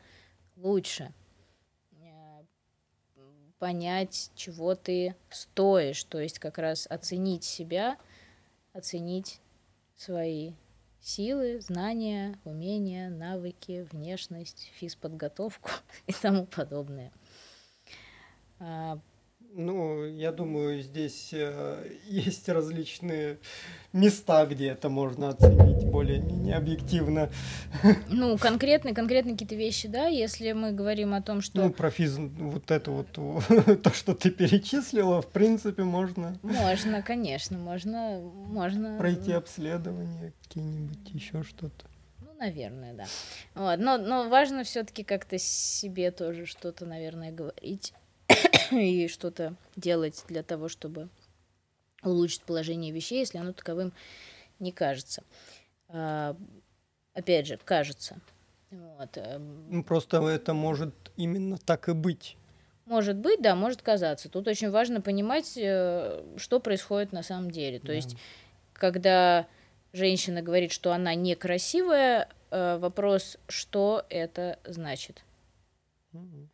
лучше, 0.55 1.13
э, 1.93 2.43
понять, 3.59 4.31
чего 4.35 4.75
ты 4.75 5.15
стоишь, 5.29 6.03
то 6.05 6.19
есть 6.19 6.39
как 6.39 6.57
раз 6.57 6.87
оценить 6.89 7.43
себя, 7.43 7.97
оценить 8.73 9.39
свои 9.95 10.53
силы, 11.01 11.59
знания, 11.59 12.39
умения, 12.45 13.09
навыки, 13.09 13.87
внешность, 13.91 14.71
физподготовку 14.75 15.71
и 16.07 16.13
тому 16.13 16.45
подобное. 16.45 17.11
Ну, 19.53 20.05
я 20.05 20.31
думаю, 20.31 20.81
здесь 20.81 21.29
э, 21.33 21.97
есть 22.05 22.47
различные 22.47 23.37
места, 23.91 24.45
где 24.45 24.69
это 24.69 24.87
можно 24.87 25.29
оценить 25.29 25.85
более-менее 25.85 26.55
объективно. 26.55 27.29
Ну, 28.07 28.37
конкретные, 28.37 28.93
конкретные 28.93 29.33
какие-то 29.33 29.55
вещи, 29.55 29.87
да, 29.87 30.07
если 30.07 30.51
мы 30.53 30.71
говорим 30.71 31.13
о 31.13 31.21
том, 31.21 31.41
что... 31.41 31.63
Ну, 31.63 31.69
про 31.71 31.89
физ... 31.89 32.17
вот 32.17 32.71
это 32.71 32.91
вот, 32.91 33.11
то, 33.81 33.93
что 33.93 34.13
ты 34.13 34.29
перечислила, 34.31 35.21
в 35.21 35.27
принципе, 35.27 35.83
можно... 35.83 36.37
Можно, 36.41 37.01
конечно, 37.01 37.57
можно... 37.57 38.19
можно... 38.19 38.97
Пройти 38.97 39.33
обследование, 39.33 40.33
какие-нибудь 40.43 41.09
еще 41.13 41.43
что-то. 41.43 41.85
Ну, 42.19 42.33
наверное, 42.39 42.93
да. 42.93 43.05
Вот. 43.55 43.79
Но, 43.79 43.97
но 43.97 44.29
важно 44.29 44.63
все-таки 44.63 45.03
как-то 45.03 45.37
себе 45.37 46.11
тоже 46.11 46.45
что-то, 46.45 46.85
наверное, 46.85 47.31
говорить 47.31 47.93
и 48.79 49.07
что-то 49.07 49.55
делать 49.75 50.23
для 50.27 50.43
того, 50.43 50.69
чтобы 50.69 51.09
улучшит 52.03 52.43
положение 52.43 52.91
вещей, 52.91 53.19
если 53.19 53.37
оно 53.37 53.53
таковым 53.53 53.93
не 54.59 54.71
кажется. 54.71 55.23
А, 55.89 56.35
опять 57.13 57.47
же, 57.47 57.59
кажется. 57.63 58.19
Вот. 58.69 59.17
Эм. 59.17 59.65
Ну, 59.69 59.83
просто 59.83 60.25
это 60.27 60.53
может 60.53 60.93
именно 61.17 61.57
так 61.57 61.89
и 61.89 61.93
быть. 61.93 62.37
Может 62.85 63.17
быть, 63.17 63.41
да, 63.41 63.55
может 63.55 63.81
казаться. 63.81 64.29
Тут 64.29 64.47
очень 64.47 64.69
важно 64.69 65.01
понимать, 65.01 65.57
э, 65.57 66.23
что 66.37 66.59
происходит 66.59 67.11
на 67.11 67.23
самом 67.23 67.51
деле. 67.51 67.79
То 67.79 67.87
да. 67.87 67.93
есть, 67.93 68.15
когда 68.73 69.47
женщина 69.93 70.41
говорит, 70.41 70.71
что 70.71 70.91
она 70.91 71.13
некрасивая, 71.15 72.29
э, 72.49 72.77
вопрос, 72.79 73.37
что 73.47 74.05
это 74.09 74.59
значит. 74.65 75.23
Угу. 76.13 76.49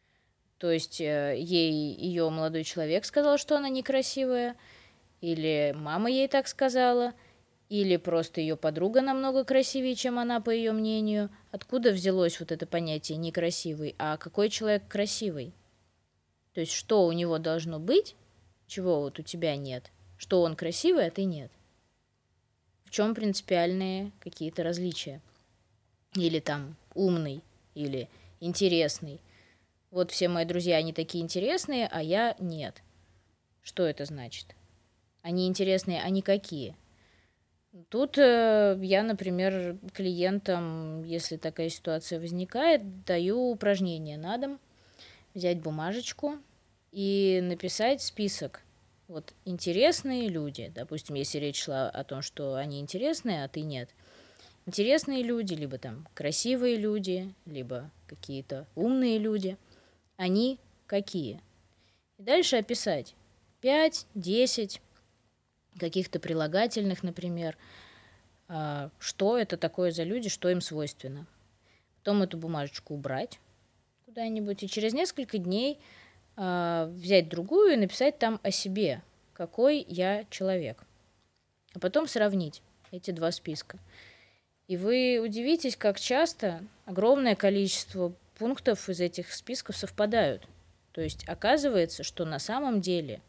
То 0.58 0.72
есть 0.72 1.00
э, 1.02 1.36
ей 1.38 1.72
ее 1.72 2.30
молодой 2.30 2.64
человек 2.64 3.06
сказал, 3.06 3.38
что 3.38 3.58
она 3.58 3.70
некрасивая, 3.70 4.56
или 5.22 5.74
мама 5.76 6.10
ей 6.10 6.28
так 6.28 6.48
сказала, 6.48 7.14
или 7.70 7.98
просто 7.98 8.42
ее 8.42 8.56
подруга 8.56 9.02
намного 9.02 9.44
красивее, 9.44 9.96
чем 9.96 10.20
она, 10.20 10.40
по 10.40 10.50
ее 10.50 10.72
мнению. 10.72 11.30
Откуда 11.52 11.92
взялось 11.92 12.40
вот 12.40 12.52
это 12.52 12.66
понятие 12.66 13.18
некрасивый, 13.18 13.96
а 14.00 14.18
какой 14.18 14.50
человек 14.50 14.88
красивый? 14.88 15.54
То 16.54 16.62
есть 16.62 16.72
что 16.72 17.06
у 17.06 17.12
него 17.12 17.38
должно 17.38 17.80
быть, 17.80 18.16
чего 18.68 19.02
вот 19.02 19.20
у 19.20 19.22
тебя 19.22 19.56
нет, 19.56 19.92
что 20.18 20.42
он 20.42 20.56
красивый, 20.56 21.08
а 21.08 21.12
ты 21.12 21.26
нет. 21.26 21.52
В 22.86 22.90
чем 22.90 23.14
принципиальные 23.14 24.12
какие-то 24.22 24.64
различия? 24.64 25.22
Или 26.16 26.40
там 26.40 26.76
умный, 26.96 27.44
или 27.76 28.10
интересный. 28.40 29.20
Вот 29.90 30.12
все 30.12 30.28
мои 30.28 30.44
друзья, 30.44 30.78
они 30.78 30.92
такие 30.92 31.24
интересные, 31.24 31.88
а 31.90 32.04
я 32.04 32.36
нет. 32.40 32.84
Что 33.64 33.84
это 33.84 34.04
значит? 34.06 34.56
Они 35.22 35.48
интересные, 35.48 36.02
они 36.02 36.22
какие? 36.22 36.76
Тут 37.90 38.18
э, 38.18 38.78
я, 38.82 39.04
например, 39.04 39.78
клиентам, 39.94 41.04
если 41.04 41.38
такая 41.38 41.70
ситуация 41.70 42.20
возникает, 42.20 43.06
даю 43.06 43.40
упражнение 43.52 44.18
на 44.18 44.38
дом, 44.38 44.60
взять 45.34 45.62
бумажечку 45.62 46.38
и 46.92 47.40
написать 47.42 48.02
список. 48.02 48.62
Вот 49.08 49.34
интересные 49.46 50.28
люди, 50.28 50.72
допустим, 50.76 51.16
если 51.16 51.38
речь 51.38 51.64
шла 51.64 51.90
о 51.90 52.04
том, 52.04 52.22
что 52.22 52.56
они 52.56 52.82
интересные, 52.82 53.46
а 53.46 53.48
ты 53.48 53.62
нет. 53.62 53.90
Интересные 54.66 55.24
люди, 55.24 55.54
либо 55.54 55.78
там 55.78 56.08
красивые 56.14 56.76
люди, 56.76 57.34
либо 57.46 57.90
какие-то 58.08 58.68
умные 58.76 59.18
люди– 59.18 59.56
они 60.18 60.60
какие. 60.86 61.42
И 62.18 62.24
дальше 62.24 62.58
описать 62.58 63.16
5, 63.62 64.08
10 64.16 64.82
каких-то 65.80 66.20
прилагательных, 66.20 67.04
например, 67.04 67.58
а, 68.48 68.90
что 69.00 69.38
это 69.38 69.58
такое 69.58 69.92
за 69.92 70.04
люди, 70.04 70.30
что 70.30 70.50
им 70.50 70.62
свойственно. 70.62 71.26
Потом 72.00 72.24
эту 72.24 72.38
бумажечку 72.38 72.94
убрать 72.94 73.40
куда-нибудь 74.06 74.64
и 74.64 74.68
через 74.68 74.94
несколько 74.94 75.38
дней 75.38 75.80
а, 76.36 76.88
взять 76.88 77.30
другую 77.30 77.74
и 77.74 77.78
написать 77.78 78.18
там 78.18 78.40
о 78.44 78.52
себе, 78.52 79.02
какой 79.34 79.86
я 79.88 80.26
человек. 80.30 80.84
А 81.74 81.80
потом 81.80 82.08
сравнить 82.08 82.62
эти 82.92 83.12
два 83.12 83.32
списка. 83.32 83.78
И 84.68 84.78
вы 84.78 85.20
удивитесь, 85.24 85.78
как 85.78 86.00
часто 86.00 86.64
огромное 86.86 87.36
количество 87.36 88.14
пунктов 88.38 88.88
из 88.90 89.00
этих 89.00 89.34
списков 89.34 89.76
совпадают. 89.76 90.48
То 90.92 91.02
есть 91.02 91.28
оказывается, 91.28 92.04
что 92.04 92.26
на 92.26 92.40
самом 92.40 92.82
деле 92.82 93.22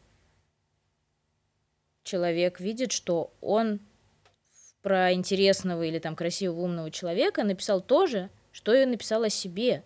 человек 2.03 2.59
видит, 2.59 2.91
что 2.91 3.33
он 3.41 3.79
про 4.81 5.13
интересного 5.13 5.83
или 5.83 5.99
там 5.99 6.15
красивого 6.15 6.61
умного 6.61 6.91
человека 6.91 7.43
написал 7.43 7.81
то 7.81 8.07
же, 8.07 8.29
что 8.51 8.73
и 8.73 8.85
написал 8.85 9.23
о 9.23 9.29
себе. 9.29 9.83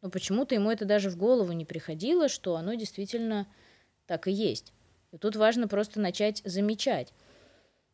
Но 0.00 0.10
почему-то 0.10 0.54
ему 0.54 0.70
это 0.70 0.84
даже 0.84 1.10
в 1.10 1.16
голову 1.16 1.52
не 1.52 1.64
приходило, 1.64 2.28
что 2.28 2.56
оно 2.56 2.74
действительно 2.74 3.46
так 4.06 4.26
и 4.26 4.32
есть. 4.32 4.72
И 5.12 5.18
тут 5.18 5.36
важно 5.36 5.68
просто 5.68 6.00
начать 6.00 6.40
замечать. 6.44 7.12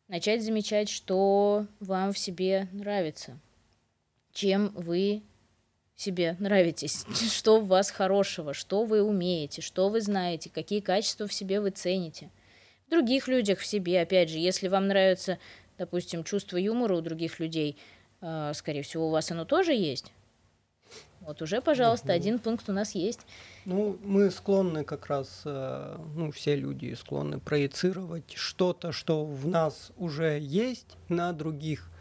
Начать 0.07 0.43
замечать, 0.43 0.89
что 0.89 1.67
вам 1.79 2.13
в 2.13 2.17
себе 2.17 2.67
нравится, 2.71 3.37
чем 4.33 4.69
вы 4.69 5.21
себе 5.99 6.37
нравитесь, 6.39 7.05
что 7.31 7.59
в 7.59 7.67
вас 7.67 7.91
хорошего, 7.91 8.53
что 8.53 8.85
вы 8.85 9.03
умеете, 9.03 9.61
что 9.61 9.89
вы 9.89 10.01
знаете, 10.01 10.49
какие 10.49 10.79
качества 10.79 11.27
в 11.27 11.33
себе 11.33 11.59
вы 11.59 11.71
цените. 11.71 12.29
В 12.87 12.91
других 12.91 13.27
людях 13.27 13.59
в 13.59 13.65
себе, 13.65 14.01
опять 14.01 14.29
же, 14.29 14.37
если 14.37 14.67
вам 14.67 14.87
нравится, 14.87 15.37
допустим, 15.77 16.23
чувство 16.23 16.57
юмора 16.57 16.95
у 16.95 17.01
других 17.01 17.39
людей, 17.39 17.77
э, 18.21 18.51
скорее 18.55 18.81
всего, 18.81 19.07
у 19.07 19.11
вас 19.11 19.29
оно 19.31 19.45
тоже 19.45 19.73
есть. 19.73 20.11
Вот 21.19 21.41
уже, 21.41 21.61
пожалуйста, 21.61 22.13
один 22.13 22.39
пункт 22.39 22.69
у 22.69 22.71
нас 22.71 22.95
есть. 22.95 23.19
Ну, 23.65 23.99
мы 24.03 24.31
склонны 24.31 24.83
как 24.85 25.07
раз, 25.07 25.41
э, 25.45 25.97
ну, 26.15 26.31
все 26.31 26.55
люди 26.55 26.93
склонны 26.93 27.39
проецировать 27.39 28.33
что-то, 28.35 28.91
что 28.91 29.25
в 29.25 29.47
нас 29.47 29.91
уже 29.97 30.39
есть 30.39 30.97
на 31.09 31.33
других. 31.33 31.91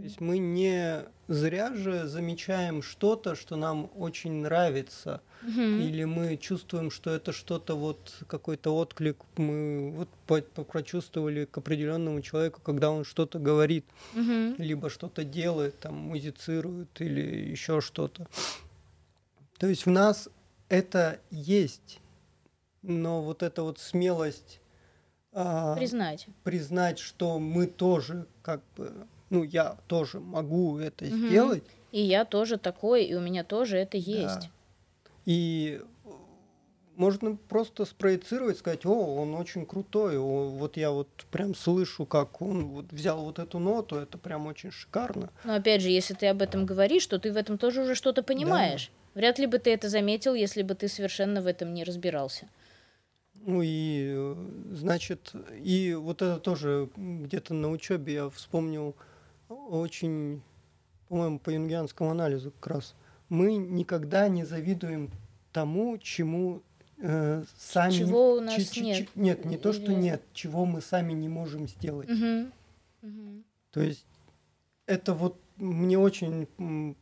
То 0.00 0.04
есть 0.04 0.20
мы 0.20 0.38
не 0.38 1.04
зря 1.28 1.74
же 1.74 2.06
замечаем 2.06 2.82
что-то, 2.82 3.34
что 3.34 3.56
нам 3.56 3.90
очень 3.94 4.32
нравится, 4.32 5.20
угу. 5.42 5.60
или 5.60 6.04
мы 6.04 6.38
чувствуем, 6.38 6.90
что 6.90 7.10
это 7.10 7.32
что-то 7.32 7.76
вот 7.76 8.24
какой-то 8.26 8.74
отклик 8.74 9.18
мы 9.36 10.06
вот 10.26 10.48
прочувствовали 10.66 11.44
к 11.44 11.58
определенному 11.58 12.22
человеку, 12.22 12.62
когда 12.62 12.90
он 12.90 13.04
что-то 13.04 13.38
говорит, 13.38 13.84
угу. 14.14 14.54
либо 14.56 14.88
что-то 14.88 15.22
делает, 15.22 15.78
там 15.80 15.94
музицирует 15.96 16.88
или 16.98 17.50
еще 17.50 17.82
что-то. 17.82 18.26
То 19.58 19.66
есть 19.66 19.84
в 19.84 19.90
нас 19.90 20.30
это 20.70 21.20
есть, 21.30 22.00
но 22.80 23.20
вот 23.22 23.42
эта 23.42 23.62
вот 23.62 23.78
смелость 23.78 24.60
а, 25.32 25.76
признать, 25.76 26.26
признать, 26.42 26.98
что 26.98 27.38
мы 27.38 27.66
тоже 27.66 28.26
как 28.42 28.62
бы 28.76 29.06
ну, 29.30 29.44
я 29.44 29.76
тоже 29.86 30.20
могу 30.20 30.78
это 30.78 31.04
угу. 31.06 31.16
сделать. 31.16 31.64
И 31.92 32.00
я 32.00 32.24
тоже 32.24 32.58
такой, 32.58 33.04
и 33.04 33.14
у 33.14 33.20
меня 33.20 33.42
тоже 33.44 33.78
это 33.78 33.96
есть. 33.96 34.40
Да. 34.40 34.50
И 35.24 35.80
можно 36.96 37.36
просто 37.48 37.84
спроецировать, 37.84 38.58
сказать, 38.58 38.84
о, 38.84 38.92
он 38.92 39.34
очень 39.34 39.64
крутой, 39.64 40.18
о, 40.18 40.48
вот 40.48 40.76
я 40.76 40.90
вот 40.90 41.08
прям 41.30 41.54
слышу, 41.54 42.04
как 42.04 42.42
он 42.42 42.66
вот 42.66 42.92
взял 42.92 43.24
вот 43.24 43.38
эту 43.38 43.58
ноту, 43.58 43.96
это 43.96 44.18
прям 44.18 44.46
очень 44.46 44.70
шикарно. 44.70 45.30
Но 45.44 45.54
опять 45.54 45.80
же, 45.80 45.88
если 45.88 46.14
ты 46.14 46.26
об 46.26 46.42
этом 46.42 46.66
говоришь, 46.66 47.06
то 47.06 47.18
ты 47.18 47.32
в 47.32 47.36
этом 47.36 47.58
тоже 47.58 47.82
уже 47.82 47.94
что-то 47.94 48.22
понимаешь. 48.22 48.90
Да. 49.14 49.20
Вряд 49.20 49.38
ли 49.38 49.46
бы 49.46 49.58
ты 49.58 49.72
это 49.72 49.88
заметил, 49.88 50.34
если 50.34 50.62
бы 50.62 50.74
ты 50.74 50.88
совершенно 50.88 51.40
в 51.42 51.46
этом 51.46 51.74
не 51.74 51.84
разбирался. 51.84 52.48
Ну 53.34 53.62
и, 53.64 54.34
значит, 54.72 55.32
и 55.64 55.94
вот 55.94 56.20
это 56.20 56.38
тоже 56.38 56.90
где-то 56.96 57.54
на 57.54 57.70
учебе 57.70 58.12
я 58.12 58.30
вспомнил, 58.30 58.94
очень, 59.54 60.42
по-моему, 61.08 61.38
по 61.38 61.50
юнгианскому 61.50 62.10
анализу 62.10 62.50
как 62.52 62.66
раз, 62.68 62.94
мы 63.28 63.56
никогда 63.56 64.28
не 64.28 64.44
завидуем 64.44 65.10
тому, 65.52 65.98
чему 65.98 66.62
э, 66.98 67.44
сами... 67.58 67.92
Чего 67.92 68.34
у 68.34 68.40
нас 68.40 68.62
ч- 68.70 68.82
нет. 68.82 69.08
нет, 69.14 69.44
не 69.44 69.56
то, 69.56 69.72
что 69.72 69.92
нет, 69.92 70.22
чего 70.32 70.64
мы 70.64 70.80
сами 70.80 71.12
не 71.12 71.28
можем 71.28 71.68
сделать. 71.68 72.10
Угу. 72.10 72.50
Угу. 73.02 73.42
То 73.72 73.80
есть 73.80 74.06
это 74.86 75.14
вот 75.14 75.40
мне 75.56 75.98
очень 75.98 76.46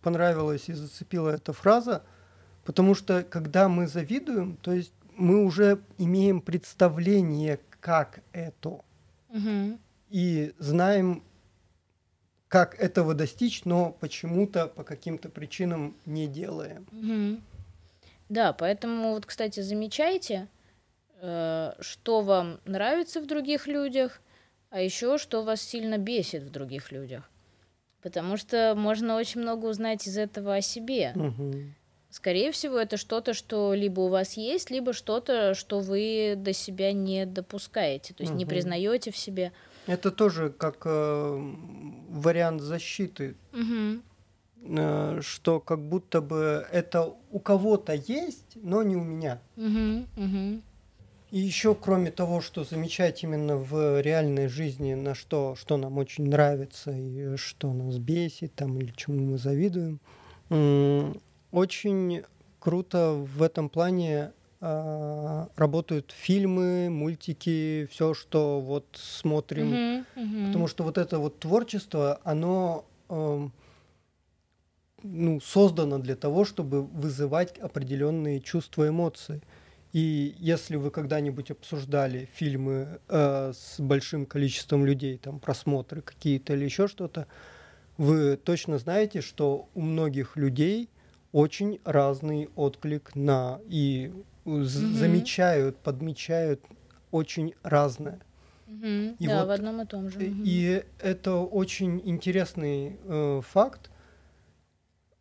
понравилась 0.03 0.69
и 0.69 0.73
зацепила 0.73 1.31
эта 1.31 1.53
фраза, 1.53 2.03
потому 2.65 2.95
что 2.95 3.23
когда 3.23 3.69
мы 3.69 3.87
завидуем, 3.87 4.57
то 4.57 4.73
есть 4.73 4.93
мы 5.17 5.45
уже 5.45 5.81
имеем 5.97 6.41
представление, 6.41 7.61
как 7.81 8.21
это, 8.33 8.81
угу. 9.29 9.79
и 10.11 10.53
знаем 10.59 11.23
как 12.49 12.81
этого 12.81 13.15
достичь, 13.15 13.65
но 13.65 13.93
почему-то 14.01 14.67
по 14.67 14.83
каким-то 14.83 15.29
причинам 15.29 15.95
не 16.07 16.27
делаем. 16.27 16.87
Угу. 16.93 17.41
Да, 18.29 18.53
поэтому 18.53 19.15
вот, 19.15 19.27
кстати, 19.27 19.61
замечайте, 19.61 20.49
э, 21.21 21.73
что 21.81 22.23
вам 22.23 22.61
нравится 22.65 23.21
в 23.21 23.27
других 23.27 23.67
людях, 23.67 24.21
а 24.71 24.81
еще 24.81 25.19
что 25.19 25.43
вас 25.43 25.63
сильно 25.63 25.99
бесит 25.99 26.43
в 26.43 26.51
других 26.51 26.93
людях. 26.93 27.31
Потому 28.03 28.37
что 28.37 28.75
можно 28.77 29.17
очень 29.17 29.41
много 29.41 29.67
узнать 29.67 30.07
из 30.07 30.17
этого 30.17 30.57
о 30.57 30.61
себе. 30.61 31.13
Угу. 31.15 31.55
Скорее 32.11 32.53
всего, 32.53 32.79
это 32.79 32.97
что-то, 32.97 33.35
что 33.35 33.75
либо 33.75 34.01
у 34.01 34.09
вас 34.09 34.35
есть, 34.35 34.71
либо 34.71 34.93
что-то, 34.93 35.55
что 35.55 35.81
вы 35.81 36.35
до 36.37 36.53
себя 36.55 36.93
не 36.93 37.27
допускаете, 37.27 38.15
то 38.15 38.23
есть 38.23 38.33
угу. 38.33 38.39
не 38.39 38.47
признаете 38.47 39.11
в 39.11 39.17
себе. 39.17 39.53
Это 39.89 40.11
тоже 40.11 40.51
как 40.51 40.83
э, 40.85 41.53
вариант 42.11 42.61
защиты, 42.61 43.37
угу. 43.55 44.03
э, 44.63 45.21
что 45.23 45.61
как 45.61 45.81
будто 45.81 46.21
бы 46.21 46.67
это 46.71 47.15
у 47.31 47.41
кого-то 47.41 47.95
есть, 47.95 48.57
но 48.57 48.83
не 48.83 48.97
у 48.97 49.03
меня. 49.03 49.41
Угу, 49.57 50.25
угу. 50.25 50.63
И 51.31 51.39
еще, 51.39 51.75
кроме 51.75 52.11
того, 52.11 52.43
что 52.43 52.65
замечать 52.65 53.23
именно 53.23 53.57
в 53.57 54.03
реальной 54.03 54.49
жизни, 54.49 54.93
на 54.93 55.15
что, 55.15 55.57
что 55.57 55.79
нам 55.79 55.97
очень 55.97 56.29
нравится 56.29 56.91
и 56.91 57.37
что 57.37 57.73
нас 57.73 57.97
бесит, 57.97 58.55
там, 58.55 58.79
или 58.79 58.93
чему 58.95 59.33
мы 59.33 59.39
завидуем, 59.39 60.01
очень 61.51 62.25
круто 62.59 63.13
в 63.13 63.43
этом 63.43 63.71
плане 63.71 64.13
э, 64.17 64.33
работают 64.61 66.13
фильмы, 66.17 66.91
мультики, 66.91 67.89
все, 67.93 68.13
что 68.15 68.61
вот 68.61 68.87
смотрим. 68.95 69.73
Mm-hmm, 69.73 70.05
mm-hmm. 70.17 70.47
Потому 70.49 70.67
что 70.67 70.85
вот 70.85 70.99
это 70.99 71.19
вот 71.19 71.39
творчество, 71.39 72.21
оно 72.25 72.85
э, 73.09 73.49
ну, 75.03 75.41
создано 75.41 75.99
для 75.99 76.17
того, 76.17 76.45
чтобы 76.45 76.83
вызывать 76.83 77.59
определенные 77.59 78.41
чувства, 78.41 78.89
эмоции. 78.89 79.43
И 79.93 80.35
если 80.39 80.77
вы 80.77 80.91
когда-нибудь 80.91 81.51
обсуждали 81.51 82.29
фильмы 82.35 83.01
э, 83.09 83.53
с 83.55 83.81
большим 83.81 84.27
количеством 84.27 84.85
людей, 84.85 85.19
там 85.19 85.41
просмотры 85.41 86.03
какие-то 86.03 86.55
или 86.55 86.65
еще 86.65 86.89
что-то, 86.89 87.27
вы 87.97 88.37
точно 88.37 88.79
знаете, 88.79 89.23
что 89.23 89.69
у 89.75 89.81
многих 89.81 90.37
людей 90.37 90.91
очень 91.33 91.81
разный 91.85 92.49
отклик 92.55 93.15
на 93.15 93.61
и 93.67 94.13
замечают, 94.63 95.77
подмечают 95.79 96.65
очень 97.11 97.55
разное. 97.63 98.21
Mm-hmm. 98.67 99.17
И 99.19 99.27
да, 99.27 99.41
вот, 99.41 99.49
в 99.49 99.51
одном 99.53 99.81
и 99.81 99.87
том 99.87 100.11
же. 100.11 100.19
Mm-hmm. 100.21 100.43
И 100.45 100.85
это 101.01 101.37
очень 101.37 102.03
интересный 102.05 102.99
э, 103.05 103.41
факт, 103.43 103.91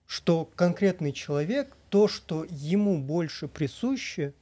что 0.05 0.45
конкретный 0.55 1.13
человек 1.13 1.75
то, 1.89 2.07
что 2.07 2.45
ему 2.49 3.01
больше 3.01 3.47
присуще, 3.47 4.33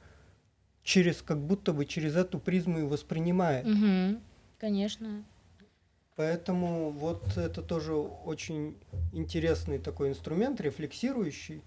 через 0.82 1.22
как 1.22 1.38
будто 1.38 1.72
бы 1.72 1.84
через 1.84 2.16
эту 2.16 2.38
призму 2.38 2.80
и 2.80 2.82
воспринимает. 2.82 3.66
Mm-hmm. 3.66 4.20
Конечно. 4.58 5.24
Поэтому 6.16 6.90
вот 6.90 7.36
это 7.36 7.62
тоже 7.62 7.94
очень 7.94 8.76
интересный 9.12 9.78
такой 9.78 10.08
инструмент, 10.08 10.60
рефлексирующий. 10.60 11.62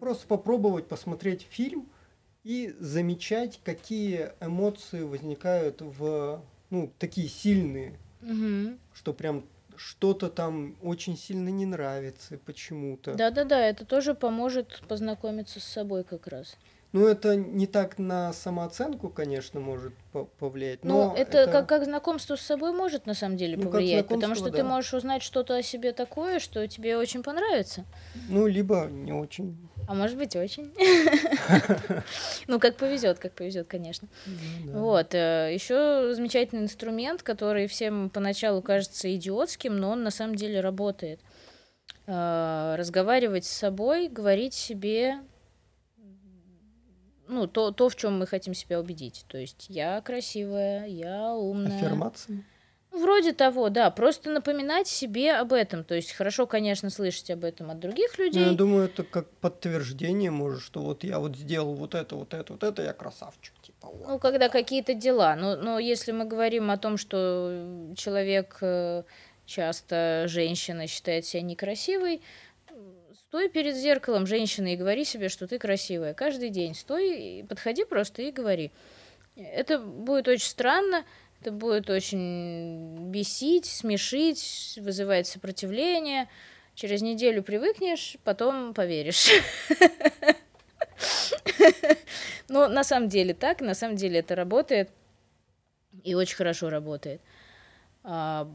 Просто 0.00 0.26
попробовать 0.26 0.86
посмотреть 0.86 1.46
фильм 1.48 1.88
и 2.44 2.74
замечать, 2.78 3.60
какие 3.64 4.32
эмоции 4.40 5.02
возникают 5.02 5.80
в, 5.80 6.42
ну, 6.70 6.92
такие 6.98 7.28
сильные, 7.28 7.98
угу. 8.22 8.78
что 8.94 9.12
прям 9.12 9.44
что-то 9.76 10.28
там 10.28 10.76
очень 10.82 11.16
сильно 11.16 11.48
не 11.48 11.66
нравится 11.66 12.38
почему-то. 12.44 13.14
Да-да-да, 13.14 13.60
это 13.60 13.84
тоже 13.84 14.14
поможет 14.14 14.82
познакомиться 14.88 15.60
с 15.60 15.64
собой 15.64 16.04
как 16.04 16.26
раз. 16.26 16.56
Ну, 16.92 17.06
это 17.06 17.36
не 17.36 17.66
так 17.66 17.98
на 17.98 18.32
самооценку, 18.32 19.10
конечно, 19.10 19.60
может 19.60 19.92
повлиять. 20.38 20.84
Но 20.84 21.10
ну, 21.10 21.14
это, 21.14 21.38
это... 21.38 21.52
Как, 21.52 21.68
как 21.68 21.84
знакомство 21.84 22.36
с 22.36 22.40
собой 22.40 22.72
может 22.72 23.04
на 23.04 23.12
самом 23.12 23.36
деле 23.36 23.58
ну, 23.58 23.70
повлиять, 23.70 24.08
потому 24.08 24.34
что 24.34 24.50
да. 24.50 24.58
ты 24.58 24.64
можешь 24.64 24.94
узнать 24.94 25.22
что-то 25.22 25.54
о 25.54 25.62
себе 25.62 25.92
такое, 25.92 26.38
что 26.38 26.66
тебе 26.66 26.96
очень 26.96 27.22
понравится. 27.22 27.84
Ну, 28.30 28.46
либо 28.46 28.86
не 28.90 29.12
очень. 29.12 29.68
А 29.88 29.94
может 29.94 30.18
быть, 30.18 30.36
очень. 30.36 30.72
Ну, 32.46 32.60
как 32.60 32.76
повезет, 32.76 33.18
как 33.18 33.32
повезет, 33.32 33.68
конечно. 33.68 34.06
Ну 34.64 34.80
вот. 34.80 35.14
Э, 35.14 35.50
Еще 35.52 36.12
замечательный 36.14 36.64
инструмент, 36.64 37.22
который 37.22 37.66
всем 37.66 38.10
поначалу 38.10 38.60
кажется 38.60 39.14
идиотским, 39.14 39.74
но 39.74 39.92
он 39.92 40.02
на 40.02 40.10
самом 40.10 40.34
деле 40.34 40.60
работает. 40.60 41.20
Э, 42.06 42.74
разговаривать 42.76 43.46
с 43.46 43.50
собой, 43.50 44.08
говорить 44.08 44.52
себе 44.52 45.20
ну, 47.26 47.46
то, 47.46 47.70
то, 47.70 47.88
в 47.88 47.96
чем 47.96 48.18
мы 48.18 48.26
хотим 48.26 48.52
себя 48.52 48.80
убедить. 48.80 49.24
То 49.28 49.38
есть 49.38 49.66
я 49.70 50.02
красивая, 50.02 50.86
я 50.86 51.34
умная. 51.34 51.76
Аффирмации? 51.76 52.44
Вроде 52.90 53.32
того, 53.32 53.68
да. 53.68 53.90
Просто 53.90 54.30
напоминать 54.30 54.88
себе 54.88 55.34
об 55.34 55.52
этом. 55.52 55.84
То 55.84 55.94
есть 55.94 56.12
хорошо, 56.12 56.46
конечно, 56.46 56.90
слышать 56.90 57.30
об 57.30 57.44
этом 57.44 57.70
от 57.70 57.78
других 57.78 58.18
людей. 58.18 58.44
Ну, 58.44 58.50
я 58.52 58.56
думаю, 58.56 58.84
это 58.86 59.02
как 59.04 59.28
подтверждение, 59.28 60.30
может, 60.30 60.62
что 60.62 60.80
вот 60.80 61.04
я 61.04 61.18
вот 61.18 61.36
сделал 61.36 61.74
вот 61.74 61.94
это, 61.94 62.16
вот 62.16 62.32
это, 62.32 62.52
вот 62.52 62.62
это, 62.62 62.82
я 62.82 62.92
красавчик. 62.92 63.54
Типа, 63.62 63.88
вот. 63.88 64.08
Ну, 64.08 64.18
когда 64.18 64.48
какие-то 64.48 64.94
дела. 64.94 65.36
Но, 65.36 65.56
но 65.56 65.78
если 65.78 66.12
мы 66.12 66.24
говорим 66.24 66.70
о 66.70 66.78
том, 66.78 66.96
что 66.96 67.92
человек 67.96 68.58
э, 68.62 69.02
часто, 69.44 70.24
женщина 70.26 70.86
считает 70.86 71.26
себя 71.26 71.42
некрасивой, 71.42 72.22
Стой 73.28 73.50
перед 73.50 73.76
зеркалом, 73.76 74.26
женщина, 74.26 74.72
и 74.72 74.76
говори 74.76 75.04
себе, 75.04 75.28
что 75.28 75.46
ты 75.46 75.58
красивая. 75.58 76.14
Каждый 76.14 76.48
день 76.48 76.74
стой, 76.74 77.44
подходи 77.46 77.84
просто 77.84 78.22
и 78.22 78.30
говори. 78.30 78.70
Это 79.36 79.78
будет 79.78 80.28
очень 80.28 80.46
странно, 80.46 81.04
это 81.40 81.52
будет 81.52 81.90
очень 81.90 83.10
бесить, 83.10 83.66
смешить, 83.66 84.78
вызывать 84.80 85.26
сопротивление. 85.26 86.28
Через 86.74 87.02
неделю 87.02 87.42
привыкнешь, 87.42 88.16
потом 88.24 88.74
поверишь. 88.74 89.30
Но 92.48 92.68
на 92.68 92.84
самом 92.84 93.08
деле 93.08 93.34
так, 93.34 93.60
на 93.60 93.74
самом 93.74 93.96
деле 93.96 94.20
это 94.20 94.34
работает 94.34 94.90
и 96.04 96.14
очень 96.14 96.36
хорошо 96.36 96.70
работает. 96.70 97.20
А, 98.04 98.48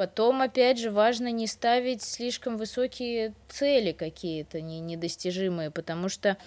Потом, 0.00 0.40
опять 0.40 0.78
же, 0.78 0.90
важно 0.90 1.30
не 1.30 1.46
ставить 1.46 2.02
слишком 2.02 2.56
высокие 2.56 3.34
цели 3.50 3.92
какие-то 3.92 4.62
не, 4.62 4.80
недостижимые, 4.80 5.70
потому 5.70 6.08
что 6.08 6.38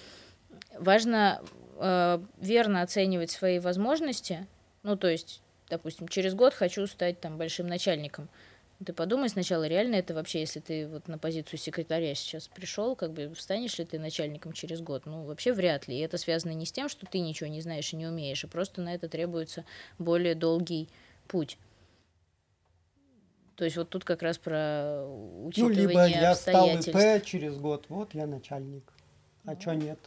важно 0.79 1.39
э, 1.77 2.19
верно 2.39 2.81
оценивать 2.81 3.29
свои 3.29 3.59
возможности. 3.59 4.47
Ну, 4.81 4.97
то 4.97 5.07
есть, 5.07 5.42
допустим, 5.69 6.07
через 6.07 6.33
год 6.33 6.53
хочу 6.53 6.85
стать 6.87 7.19
там 7.19 7.37
большим 7.37 7.67
начальником. 7.67 8.29
Ты 8.85 8.91
подумай 8.91 9.29
сначала, 9.29 9.65
реально 9.65 9.95
это 9.95 10.13
вообще, 10.13 10.41
если 10.41 10.59
ты 10.59 10.87
вот 10.87 11.07
на 11.07 11.17
позицию 11.17 11.57
секретаря 11.57 12.15
сейчас 12.15 12.47
пришел, 12.47 12.95
как 12.95 13.13
бы 13.13 13.33
встанешь 13.33 13.77
ли 13.77 13.85
ты 13.85 13.97
начальником 13.97 14.51
через 14.51 14.81
год? 14.81 15.05
Ну, 15.05 15.23
вообще 15.23 15.53
вряд 15.53 15.87
ли. 15.87 15.97
И 15.97 16.01
это 16.01 16.17
связано 16.17 16.51
не 16.51 16.65
с 16.65 16.71
тем, 16.71 16.89
что 16.89 17.05
ты 17.05 17.19
ничего 17.19 17.49
не 17.49 17.61
знаешь 17.61 17.93
и 17.93 17.95
не 17.95 18.07
умеешь, 18.07 18.43
а 18.43 18.47
просто 18.47 18.81
на 18.81 18.93
это 18.93 19.07
требуется 19.07 19.63
более 19.99 20.35
долгий 20.35 20.89
путь. 21.27 21.57
То 23.55 23.65
есть 23.65 23.77
вот 23.77 23.89
тут 23.89 24.03
как 24.03 24.21
раз 24.23 24.37
про 24.37 25.05
учитывание 25.45 25.83
Ну, 25.83 25.89
либо 25.89 26.05
я 26.07 26.35
стал 26.35 26.67
ИП 26.69 27.23
через 27.23 27.57
год, 27.57 27.85
вот 27.87 28.13
я 28.13 28.25
начальник. 28.25 28.83
А 29.45 29.53
ну, 29.53 29.61
что 29.61 29.75
нет? 29.75 29.99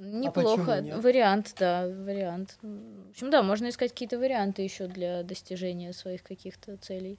Неплохо. 0.00 0.78
А? 0.78 1.00
Вариант, 1.00 1.54
да, 1.58 1.86
вариант. 1.86 2.56
В 2.62 3.10
общем, 3.10 3.30
да, 3.30 3.42
можно 3.42 3.68
искать 3.68 3.90
какие-то 3.90 4.18
варианты 4.18 4.62
еще 4.62 4.86
для 4.86 5.22
достижения 5.22 5.92
своих 5.92 6.22
каких-то 6.22 6.76
целей. 6.78 7.18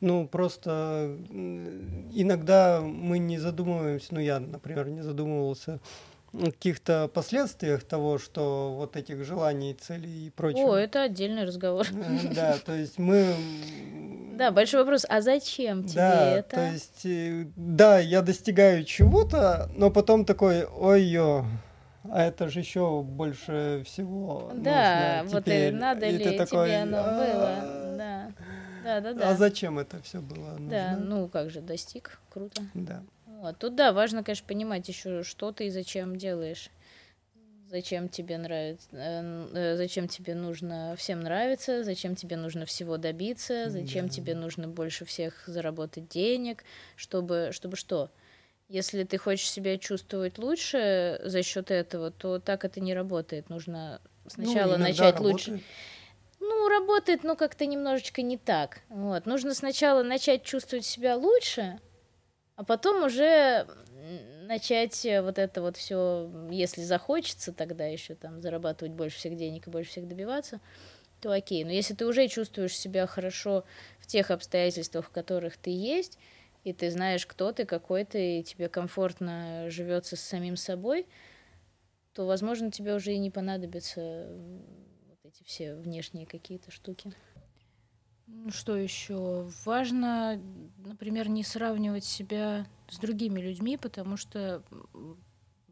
Ну, 0.00 0.26
просто 0.26 1.16
иногда 1.30 2.80
мы 2.82 3.18
не 3.18 3.38
задумываемся, 3.38 4.08
ну, 4.10 4.20
я, 4.20 4.40
например, 4.40 4.88
не 4.88 5.00
задумывался 5.00 5.80
каких-то 6.32 7.08
последствиях 7.12 7.84
того, 7.84 8.18
что 8.18 8.74
вот 8.76 8.96
этих 8.96 9.24
желаний, 9.24 9.74
целей 9.74 10.26
и 10.26 10.30
прочего. 10.30 10.74
О, 10.74 10.76
это 10.76 11.02
отдельный 11.02 11.44
разговор. 11.44 11.86
Э, 11.92 12.32
да, 12.34 12.56
то 12.64 12.74
есть 12.74 12.98
мы... 12.98 13.34
Да, 14.34 14.50
большой 14.50 14.80
вопрос, 14.80 15.04
а 15.08 15.20
зачем 15.20 15.84
тебе 15.84 16.00
да, 16.00 16.30
это? 16.38 16.56
то 16.56 16.72
есть, 16.72 17.04
э, 17.04 17.46
да, 17.54 17.98
я 17.98 18.22
достигаю 18.22 18.84
чего-то, 18.84 19.70
но 19.76 19.90
потом 19.90 20.24
такой, 20.24 20.64
ой-ё, 20.64 21.44
а 22.04 22.22
это 22.24 22.48
же 22.48 22.60
еще 22.60 23.02
больше 23.02 23.82
всего 23.86 24.50
Да, 24.54 25.22
нужно 25.22 25.34
вот 25.34 25.44
теперь. 25.44 25.72
и 25.72 25.76
надо 25.76 26.06
и 26.06 26.12
ли 26.12 26.24
тебе 26.24 26.38
такой, 26.38 26.82
оно 26.82 27.02
было, 27.02 27.94
да. 27.96 28.32
Да, 28.84 29.00
да, 29.00 29.12
да. 29.12 29.30
А 29.30 29.36
зачем 29.36 29.78
это 29.78 30.02
все 30.02 30.20
было 30.20 30.52
нужно? 30.52 30.70
Да, 30.70 30.96
ну 30.96 31.28
как 31.28 31.50
же, 31.50 31.60
достиг, 31.60 32.18
круто. 32.30 32.62
Да. 32.74 33.02
Вот. 33.26 33.58
Тут 33.58 33.76
да, 33.76 33.92
важно, 33.92 34.24
конечно, 34.24 34.46
понимать 34.46 34.88
еще, 34.88 35.22
что 35.22 35.52
ты 35.52 35.66
и 35.66 35.70
зачем 35.70 36.16
делаешь. 36.16 36.70
Зачем 37.68 38.10
тебе 38.10 38.36
нравится, 38.36 38.86
э, 38.92 39.48
э, 39.54 39.76
зачем 39.76 40.06
тебе 40.06 40.34
нужно 40.34 40.94
всем 40.98 41.20
нравиться, 41.20 41.84
зачем 41.84 42.14
тебе 42.14 42.36
нужно 42.36 42.66
всего 42.66 42.98
добиться, 42.98 43.70
зачем 43.70 44.08
да. 44.08 44.12
тебе 44.12 44.34
нужно 44.34 44.68
больше 44.68 45.06
всех 45.06 45.44
заработать 45.46 46.06
денег, 46.08 46.64
чтобы, 46.96 47.48
чтобы 47.52 47.76
что? 47.76 48.10
Если 48.72 49.04
ты 49.04 49.18
хочешь 49.18 49.50
себя 49.50 49.76
чувствовать 49.76 50.38
лучше 50.38 51.20
за 51.22 51.42
счет 51.42 51.70
этого, 51.70 52.10
то 52.10 52.38
так 52.38 52.64
это 52.64 52.80
не 52.80 52.94
работает. 52.94 53.50
Нужно 53.50 54.00
сначала 54.26 54.78
ну, 54.78 54.84
начать 54.84 55.16
работает. 55.16 55.20
лучше. 55.20 55.60
Ну, 56.40 56.68
работает, 56.70 57.22
но 57.22 57.36
как-то 57.36 57.66
немножечко 57.66 58.22
не 58.22 58.38
так. 58.38 58.80
Вот. 58.88 59.26
Нужно 59.26 59.52
сначала 59.52 60.02
начать 60.02 60.42
чувствовать 60.42 60.86
себя 60.86 61.16
лучше, 61.16 61.80
а 62.56 62.64
потом 62.64 63.04
уже 63.04 63.66
начать 64.44 65.04
э, 65.04 65.20
вот 65.20 65.38
это 65.38 65.60
вот 65.60 65.76
все, 65.76 66.30
если 66.50 66.80
захочется, 66.80 67.52
тогда 67.52 67.84
еще 67.84 68.14
там 68.14 68.40
зарабатывать 68.40 68.94
больше 68.94 69.18
всех 69.18 69.36
денег 69.36 69.66
и 69.66 69.70
больше 69.70 69.90
всех 69.90 70.08
добиваться, 70.08 70.60
то 71.20 71.30
окей. 71.30 71.64
Но 71.64 71.72
если 71.72 71.92
ты 71.92 72.06
уже 72.06 72.26
чувствуешь 72.26 72.74
себя 72.74 73.06
хорошо 73.06 73.64
в 74.00 74.06
тех 74.06 74.30
обстоятельствах, 74.30 75.04
в 75.04 75.10
которых 75.10 75.58
ты 75.58 75.68
есть, 75.68 76.18
и 76.64 76.72
ты 76.72 76.90
знаешь, 76.90 77.26
кто 77.26 77.52
ты, 77.52 77.64
какой 77.64 78.04
ты, 78.04 78.40
и 78.40 78.44
тебе 78.44 78.68
комфортно 78.68 79.68
живется 79.70 80.16
с 80.16 80.20
самим 80.20 80.56
собой, 80.56 81.06
то, 82.12 82.26
возможно, 82.26 82.70
тебе 82.70 82.94
уже 82.94 83.12
и 83.12 83.18
не 83.18 83.30
понадобится 83.30 84.28
эти 85.24 85.42
все 85.44 85.74
внешние 85.74 86.26
какие-то 86.26 86.70
штуки. 86.70 87.12
Ну, 88.26 88.50
что 88.50 88.76
еще? 88.76 89.50
Важно, 89.64 90.40
например, 90.78 91.28
не 91.28 91.42
сравнивать 91.42 92.04
себя 92.04 92.66
с 92.88 92.98
другими 92.98 93.40
людьми, 93.40 93.76
потому 93.76 94.16
что 94.16 94.62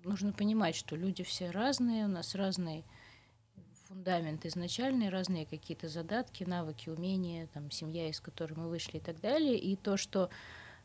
нужно 0.03 0.32
понимать, 0.32 0.74
что 0.74 0.97
люди 0.97 1.22
все 1.22 1.51
разные, 1.51 2.07
у 2.07 2.09
нас 2.09 2.34
разный 2.34 2.84
фундамент 3.86 4.47
изначальный, 4.47 5.09
разные 5.09 5.47
какие-то 5.47 5.88
задатки, 5.88 6.45
навыки, 6.45 6.88
умения, 6.88 7.49
там, 7.49 7.70
семья, 7.70 8.09
из 8.09 8.20
которой 8.20 8.55
мы 8.55 8.68
вышли 8.68 8.99
и 8.99 9.01
так 9.01 9.20
далее. 9.20 9.59
И 9.59 9.74
то, 9.76 9.97
что 9.97 10.30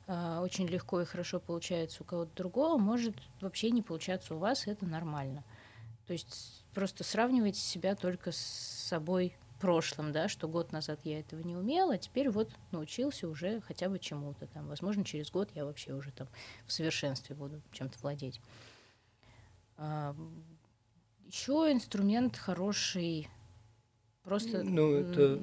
очень 0.08 0.68
легко 0.68 1.02
и 1.02 1.06
хорошо 1.06 1.40
получается 1.40 2.04
у 2.04 2.06
кого-то 2.06 2.32
другого, 2.36 2.78
может 2.78 3.16
вообще 3.42 3.72
не 3.72 3.82
получаться 3.82 4.36
у 4.36 4.40
вас, 4.40 4.68
это 4.68 4.86
нормально. 4.86 5.44
То 6.06 6.14
есть 6.14 6.64
просто 6.74 7.04
сравнивайте 7.04 7.60
себя 7.60 7.96
только 7.96 8.32
с 8.32 8.38
собой 8.38 9.36
прошлым, 9.60 10.12
да, 10.12 10.28
что 10.28 10.48
год 10.48 10.72
назад 10.72 11.00
я 11.04 11.20
этого 11.20 11.42
не 11.42 11.56
умела, 11.56 11.96
а 11.96 11.98
теперь 11.98 12.30
вот 12.30 12.52
научился 12.72 13.28
уже 13.28 13.62
хотя 13.62 13.90
бы 13.90 13.98
чему-то 14.00 14.48
там. 14.48 14.68
Возможно, 14.68 15.04
через 15.04 15.32
год 15.32 15.50
я 15.56 15.66
вообще 15.66 15.94
уже 15.94 16.12
там 16.12 16.28
в 16.66 16.72
совершенстве 16.72 17.36
буду 17.36 17.62
чем-то 17.72 17.98
владеть. 18.00 18.42
А, 19.78 20.16
еще 21.26 21.72
инструмент 21.72 22.38
хороший. 22.38 23.28
Просто. 24.26 24.64
Ну, 24.64 24.94
это 24.94 25.40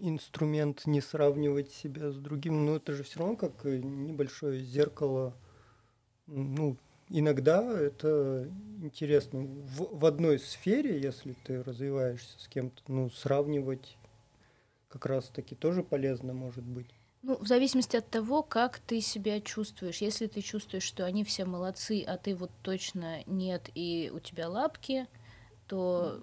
инструмент 0.00 0.86
не 0.86 1.00
сравнивать 1.00 1.70
себя 1.70 2.10
с 2.10 2.16
другим, 2.16 2.66
но 2.66 2.76
это 2.76 2.92
же 2.92 3.02
все 3.02 3.20
равно 3.20 3.36
как 3.36 3.64
небольшое 3.64 4.60
зеркало. 4.60 5.34
Ну, 6.26 6.76
иногда 7.08 7.62
это 7.62 8.48
интересно. 8.82 9.40
В, 9.40 9.98
в 10.00 10.04
одной 10.04 10.38
сфере, 10.38 11.00
если 11.00 11.34
ты 11.44 11.62
развиваешься 11.62 12.38
с 12.38 12.48
кем-то, 12.48 12.82
ну, 12.88 13.08
сравнивать 13.10 13.96
как 14.88 15.06
раз-таки 15.06 15.54
тоже 15.54 15.82
полезно 15.82 16.32
может 16.32 16.64
быть. 16.64 16.90
Ну, 17.22 17.36
в 17.36 17.46
зависимости 17.46 17.96
от 17.96 18.08
того, 18.08 18.42
как 18.42 18.78
ты 18.78 19.00
себя 19.00 19.40
чувствуешь. 19.40 19.98
Если 19.98 20.26
ты 20.26 20.40
чувствуешь, 20.40 20.84
что 20.84 21.04
они 21.04 21.24
все 21.24 21.44
молодцы, 21.44 22.02
а 22.06 22.16
ты 22.16 22.34
вот 22.34 22.50
точно 22.62 23.22
нет, 23.26 23.70
и 23.74 24.10
у 24.14 24.20
тебя 24.20 24.48
лапки, 24.48 25.06
то 25.66 26.22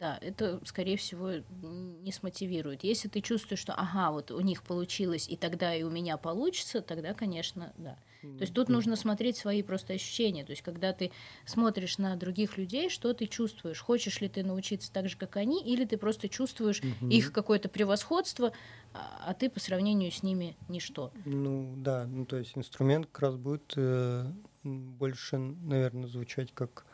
да, 0.00 0.18
это, 0.22 0.60
скорее 0.64 0.96
всего, 0.96 1.30
не 1.62 2.10
смотивирует. 2.10 2.84
Если 2.84 3.08
ты 3.08 3.20
чувствуешь, 3.20 3.60
что 3.60 3.74
ага, 3.74 4.10
вот 4.10 4.30
у 4.30 4.40
них 4.40 4.62
получилось, 4.62 5.28
и 5.28 5.36
тогда 5.36 5.74
и 5.74 5.82
у 5.82 5.90
меня 5.90 6.16
получится, 6.16 6.80
тогда, 6.80 7.12
конечно, 7.12 7.74
да. 7.76 7.98
То 8.22 8.42
есть 8.42 8.52
тут 8.52 8.68
нужно 8.68 8.96
смотреть 8.96 9.36
свои 9.36 9.62
просто 9.62 9.94
ощущения. 9.94 10.44
То 10.44 10.50
есть 10.50 10.62
когда 10.62 10.92
ты 10.92 11.10
смотришь 11.46 11.98
на 11.98 12.16
других 12.16 12.58
людей, 12.58 12.90
что 12.90 13.14
ты 13.14 13.26
чувствуешь? 13.26 13.80
Хочешь 13.80 14.20
ли 14.20 14.28
ты 14.28 14.42
научиться 14.42 14.92
так 14.92 15.08
же, 15.08 15.16
как 15.16 15.36
они, 15.36 15.62
или 15.62 15.84
ты 15.84 15.96
просто 15.96 16.28
чувствуешь 16.28 16.80
угу. 16.80 17.10
их 17.10 17.32
какое-то 17.32 17.68
превосходство, 17.68 18.52
а, 18.92 19.24
а 19.26 19.34
ты 19.34 19.48
по 19.48 19.60
сравнению 19.60 20.10
с 20.12 20.22
ними 20.22 20.56
ничто? 20.68 21.12
Ну 21.24 21.74
да, 21.76 22.06
ну 22.06 22.26
то 22.26 22.36
есть 22.36 22.56
инструмент 22.56 23.06
как 23.06 23.20
раз 23.20 23.36
будет 23.36 23.72
э, 23.76 24.26
больше, 24.64 25.38
наверное, 25.38 26.06
звучать 26.06 26.52
как 26.52 26.84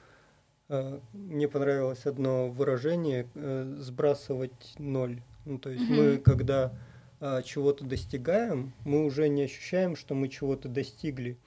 мне 1.12 1.48
понравилось 1.48 2.06
одно 2.06 2.48
выражение 2.48 3.28
э, 3.34 3.76
сбрасывать 3.78 4.74
ноль. 4.78 5.22
Ну 5.44 5.58
то 5.58 5.70
есть 5.70 5.84
угу. 5.84 5.94
мы 5.94 6.18
когда 6.18 6.72
а, 7.18 7.42
чего-то 7.42 7.84
достигаем, 7.84 8.74
мы 8.84 9.04
уже 9.04 9.28
не 9.28 9.44
ощущаем, 9.44 9.96
что 9.96 10.14
мы 10.14 10.28
чего-то 10.28 10.68
достигли. 10.68 11.38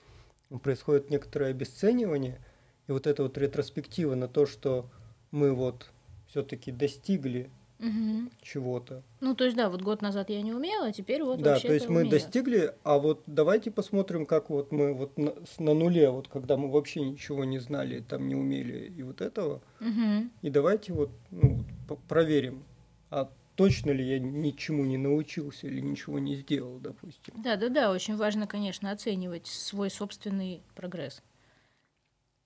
Происходит 0.64 1.12
некоторое 1.12 1.52
обесценивание, 1.52 2.40
и 2.88 2.92
вот 2.92 3.06
эта 3.06 3.22
вот 3.22 3.38
ретроспектива 3.38 4.16
на 4.16 4.28
то, 4.28 4.48
что 4.48 4.90
мы 5.30 5.54
вот 5.54 5.92
все-таки 6.28 6.72
достигли 6.72 7.52
угу. 7.80 8.30
чего-то. 8.42 9.04
Ну, 9.22 9.36
то 9.36 9.46
есть, 9.46 9.56
да, 9.56 9.70
вот 9.70 9.82
год 9.82 10.02
назад 10.02 10.30
я 10.30 10.42
не 10.42 10.54
умела, 10.54 10.88
а 10.88 10.92
теперь 10.92 11.24
вот 11.24 11.42
Да, 11.42 11.60
то 11.60 11.74
есть 11.74 11.90
мы 11.90 12.02
умею. 12.02 12.12
достигли, 12.12 12.74
а 12.84 13.00
вот 13.00 13.24
давайте 13.26 13.72
посмотрим, 13.72 14.26
как 14.26 14.50
вот 14.50 14.72
мы 14.72 14.94
вот 14.94 15.18
на, 15.18 15.34
на 15.58 15.74
нуле, 15.74 16.10
вот 16.10 16.28
когда 16.28 16.58
мы 16.58 16.70
вообще 16.70 17.02
ничего 17.02 17.46
не 17.46 17.60
знали, 17.60 18.02
там 18.02 18.28
не 18.28 18.36
умели 18.36 18.94
и 18.96 19.04
вот 19.04 19.22
этого, 19.22 19.62
угу. 19.80 20.30
и 20.42 20.50
давайте 20.50 20.94
вот 20.94 21.10
ну, 21.32 21.64
проверим, 22.08 22.64
а 23.10 23.30
точно 23.56 23.92
ли 23.92 24.08
я 24.08 24.20
ничему 24.20 24.86
не 24.86 24.98
научился 24.98 25.68
или 25.68 25.82
ничего 25.82 26.20
не 26.20 26.36
сделал, 26.36 26.80
допустим. 26.80 27.34
Да, 27.38 27.56
да, 27.56 27.70
да, 27.70 27.92
очень 27.92 28.16
важно, 28.16 28.48
конечно, 28.48 28.92
оценивать 28.92 29.48
свой 29.48 29.90
собственный 29.90 30.62
прогресс. 30.76 31.22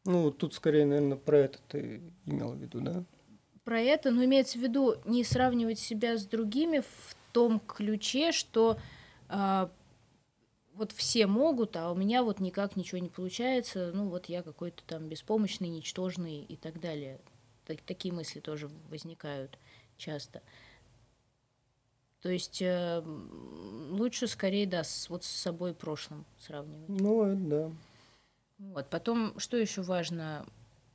Ну, 0.05 0.31
тут 0.31 0.53
скорее, 0.53 0.85
наверное, 0.85 1.17
про 1.17 1.37
это 1.37 1.59
ты 1.69 2.01
имел 2.25 2.53
в 2.53 2.57
виду, 2.57 2.81
да? 2.81 3.03
Про 3.63 3.79
это, 3.79 4.11
но 4.11 4.25
имеется 4.25 4.57
в 4.57 4.61
виду 4.61 4.95
не 5.05 5.23
сравнивать 5.23 5.79
себя 5.79 6.17
с 6.17 6.25
другими 6.25 6.79
в 6.79 7.15
том 7.31 7.59
ключе, 7.59 8.31
что 8.31 8.77
а, 9.29 9.71
вот 10.73 10.91
все 10.91 11.27
могут, 11.27 11.75
а 11.77 11.91
у 11.91 11.95
меня 11.95 12.23
вот 12.23 12.39
никак 12.39 12.75
ничего 12.75 12.99
не 12.99 13.09
получается, 13.09 13.91
ну 13.93 14.09
вот 14.09 14.27
я 14.27 14.43
какой-то 14.43 14.83
там 14.85 15.07
беспомощный, 15.07 15.69
ничтожный 15.69 16.41
и 16.41 16.57
так 16.57 16.79
далее. 16.79 17.19
Так, 17.65 17.81
такие 17.81 18.13
мысли 18.13 18.39
тоже 18.39 18.69
возникают 18.89 19.57
часто. 19.97 20.41
То 22.21 22.29
есть 22.29 22.61
э, 22.61 23.03
лучше 23.89 24.27
скорее, 24.27 24.65
да, 24.65 24.83
с, 24.83 25.09
вот 25.09 25.23
с 25.25 25.27
собой 25.27 25.73
прошлым 25.73 26.25
сравнивать. 26.39 26.89
Ну, 26.89 27.35
да. 27.35 27.71
Вот. 28.59 28.89
Потом, 28.89 29.37
что 29.39 29.57
еще 29.57 29.81
важно? 29.81 30.45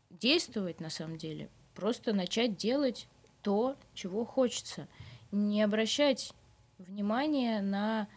Действовать, 0.08 0.80
на 0.80 0.88
самом 0.88 1.18
деле. 1.18 1.50
Просто 1.78 2.12
начать 2.12 2.56
делать 2.56 3.08
то, 3.42 3.76
чего 3.94 4.24
хочется. 4.24 4.88
Не 5.30 5.62
обращать 5.62 6.32
внимания 6.78 7.62
на 7.62 8.08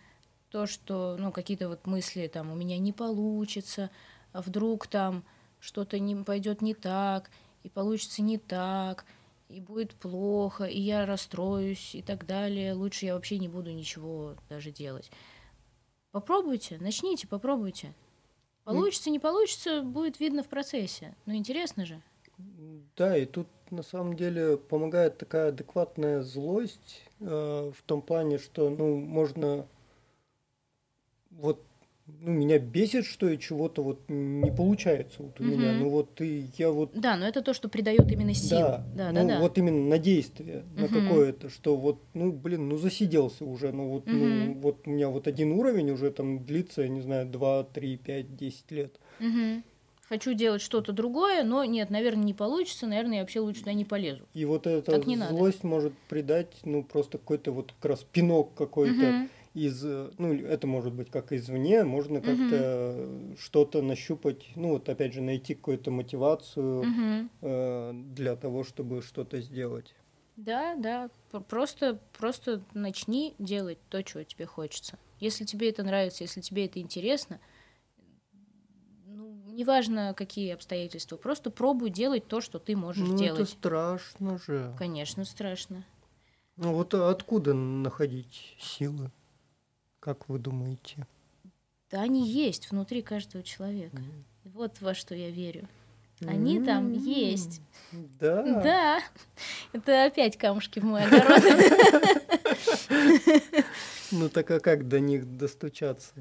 то, 0.49 0.65
что, 0.65 1.15
ну, 1.19 1.31
какие-то 1.31 1.69
вот 1.69 1.85
мысли, 1.85 2.27
там, 2.27 2.51
у 2.51 2.55
меня 2.55 2.77
не 2.79 2.91
получится, 2.91 3.91
а 4.33 4.41
вдруг 4.41 4.87
там 4.87 5.23
что-то 5.59 5.99
не 5.99 6.15
пойдет 6.15 6.61
не 6.61 6.73
так, 6.73 7.29
и 7.63 7.69
получится 7.69 8.21
не 8.21 8.37
так– 8.37 9.05
и 9.51 9.59
будет 9.59 9.93
плохо, 9.95 10.63
и 10.63 10.79
я 10.79 11.05
расстроюсь 11.05 11.93
и 11.93 12.01
так 12.01 12.25
далее. 12.25 12.73
Лучше 12.73 13.05
я 13.05 13.15
вообще 13.15 13.37
не 13.37 13.49
буду 13.49 13.71
ничего 13.71 14.35
даже 14.49 14.71
делать. 14.71 15.11
Попробуйте, 16.11 16.77
начните, 16.79 17.27
попробуйте. 17.27 17.93
Получится, 18.63 19.09
не 19.09 19.19
получится, 19.19 19.81
будет 19.81 20.19
видно 20.19 20.43
в 20.43 20.47
процессе. 20.47 21.15
Но 21.25 21.33
интересно 21.33 21.85
же. 21.85 22.01
Да, 22.97 23.17
и 23.17 23.25
тут 23.25 23.47
на 23.69 23.83
самом 23.83 24.15
деле 24.15 24.57
помогает 24.57 25.17
такая 25.17 25.49
адекватная 25.49 26.21
злость 26.21 27.03
э, 27.19 27.71
в 27.75 27.81
том 27.83 28.01
плане, 28.01 28.37
что 28.37 28.69
ну 28.69 28.97
можно 28.97 29.65
вот 31.31 31.63
ну, 32.19 32.31
меня 32.31 32.59
бесит, 32.59 33.05
что 33.05 33.29
и 33.29 33.37
чего-то 33.37 33.83
вот 33.83 34.01
не 34.09 34.51
получается 34.51 35.23
вот 35.23 35.39
у 35.39 35.43
угу. 35.43 35.51
меня. 35.51 35.73
Ну 35.73 35.89
вот 35.89 36.19
и 36.21 36.47
я 36.57 36.71
вот. 36.71 36.91
Да, 36.93 37.15
но 37.15 37.25
это 37.25 37.41
то, 37.41 37.53
что 37.53 37.69
придает 37.69 38.11
именно 38.11 38.33
силу. 38.33 38.61
Да, 38.61 38.85
да, 38.95 39.11
ну, 39.11 39.15
да, 39.15 39.23
да. 39.35 39.39
Вот 39.39 39.57
именно 39.57 39.87
на 39.87 39.97
действие, 39.97 40.63
угу. 40.75 40.81
на 40.81 40.87
какое-то, 40.87 41.49
что 41.49 41.75
вот, 41.75 42.01
ну 42.13 42.31
блин, 42.31 42.69
ну 42.69 42.77
засиделся 42.77 43.45
уже, 43.45 43.71
ну 43.71 43.89
вот, 43.89 44.07
угу. 44.07 44.15
ну 44.15 44.53
вот 44.55 44.85
у 44.85 44.89
меня 44.89 45.09
вот 45.09 45.27
один 45.27 45.53
уровень 45.53 45.91
уже 45.91 46.11
там 46.11 46.43
длится, 46.43 46.81
я 46.81 46.89
не 46.89 47.01
знаю, 47.01 47.27
2, 47.27 47.63
3, 47.65 47.97
5, 47.97 48.35
10 48.35 48.71
лет. 48.71 48.99
Угу. 49.19 49.63
Хочу 50.11 50.33
делать 50.33 50.61
что-то 50.61 50.91
другое, 50.91 51.41
но 51.45 51.63
нет, 51.63 51.89
наверное, 51.89 52.25
не 52.25 52.33
получится, 52.33 52.85
наверное, 52.85 53.19
я 53.19 53.21
вообще 53.21 53.39
лучше 53.39 53.61
туда 53.61 53.71
не 53.71 53.85
полезу. 53.85 54.25
И 54.33 54.43
вот 54.43 54.67
эта 54.67 55.01
злость 55.01 55.63
надо. 55.63 55.67
может 55.73 55.93
придать, 56.09 56.53
ну, 56.65 56.83
просто 56.83 57.17
какой-то 57.17 57.53
вот 57.53 57.71
как 57.79 57.91
раз 57.91 58.03
пинок 58.11 58.53
какой-то. 58.53 59.07
Угу 59.07 59.29
из, 59.53 59.83
ну, 59.83 60.33
это 60.33 60.65
может 60.65 60.93
быть 60.93 61.11
как 61.11 61.33
извне, 61.33 61.83
можно 61.83 62.21
как-то 62.21 62.95
угу. 62.97 63.37
что-то 63.37 63.81
нащупать, 63.81 64.47
ну, 64.55 64.69
вот 64.69 64.87
опять 64.87 65.13
же, 65.13 65.19
найти 65.19 65.55
какую-то 65.55 65.91
мотивацию 65.91 66.79
угу. 66.79 67.29
э, 67.41 67.91
для 68.15 68.37
того, 68.37 68.63
чтобы 68.63 69.01
что-то 69.01 69.41
сделать. 69.41 69.93
Да, 70.37 70.75
да, 70.75 71.09
просто, 71.49 71.99
просто 72.17 72.61
начни 72.73 73.35
делать 73.39 73.77
то, 73.89 74.01
чего 74.03 74.23
тебе 74.23 74.45
хочется. 74.45 74.97
Если 75.19 75.43
тебе 75.43 75.69
это 75.69 75.83
нравится, 75.83 76.23
если 76.23 76.39
тебе 76.39 76.65
это 76.65 76.79
интересно, 76.79 77.41
неважно, 79.51 80.13
какие 80.15 80.53
обстоятельства, 80.53 81.17
просто 81.17 81.51
пробуй 81.51 81.89
делать 81.89 82.27
то, 82.27 82.41
что 82.41 82.59
ты 82.59 82.75
можешь 82.75 83.07
ну, 83.07 83.17
делать. 83.17 83.41
Это 83.41 83.51
страшно 83.51 84.39
же. 84.39 84.73
Конечно, 84.77 85.25
страшно. 85.25 85.85
Ну 86.57 86.73
вот 86.73 86.93
откуда 86.93 87.53
находить 87.53 88.55
силы? 88.59 89.11
Как 89.99 90.29
вы 90.29 90.39
думаете? 90.39 91.07
Да, 91.89 92.01
они 92.01 92.27
есть 92.27 92.71
внутри 92.71 93.01
каждого 93.01 93.43
человека. 93.43 93.97
Mm. 93.97 94.23
Вот 94.45 94.81
во 94.81 94.93
что 94.93 95.13
я 95.13 95.29
верю. 95.29 95.67
Они 96.25 96.59
mm-hmm. 96.59 96.65
там 96.65 96.93
есть. 96.93 97.61
Да. 97.91 98.43
Да. 98.43 98.99
Это 99.73 100.05
опять 100.05 100.37
камушки 100.37 100.79
в 100.79 100.83
мой 100.83 101.03
огород. 101.03 101.43
Ну 104.13 104.27
так 104.27 104.51
а 104.51 104.59
как 104.59 104.89
до 104.89 104.99
них 104.99 105.37
достучаться? 105.37 106.11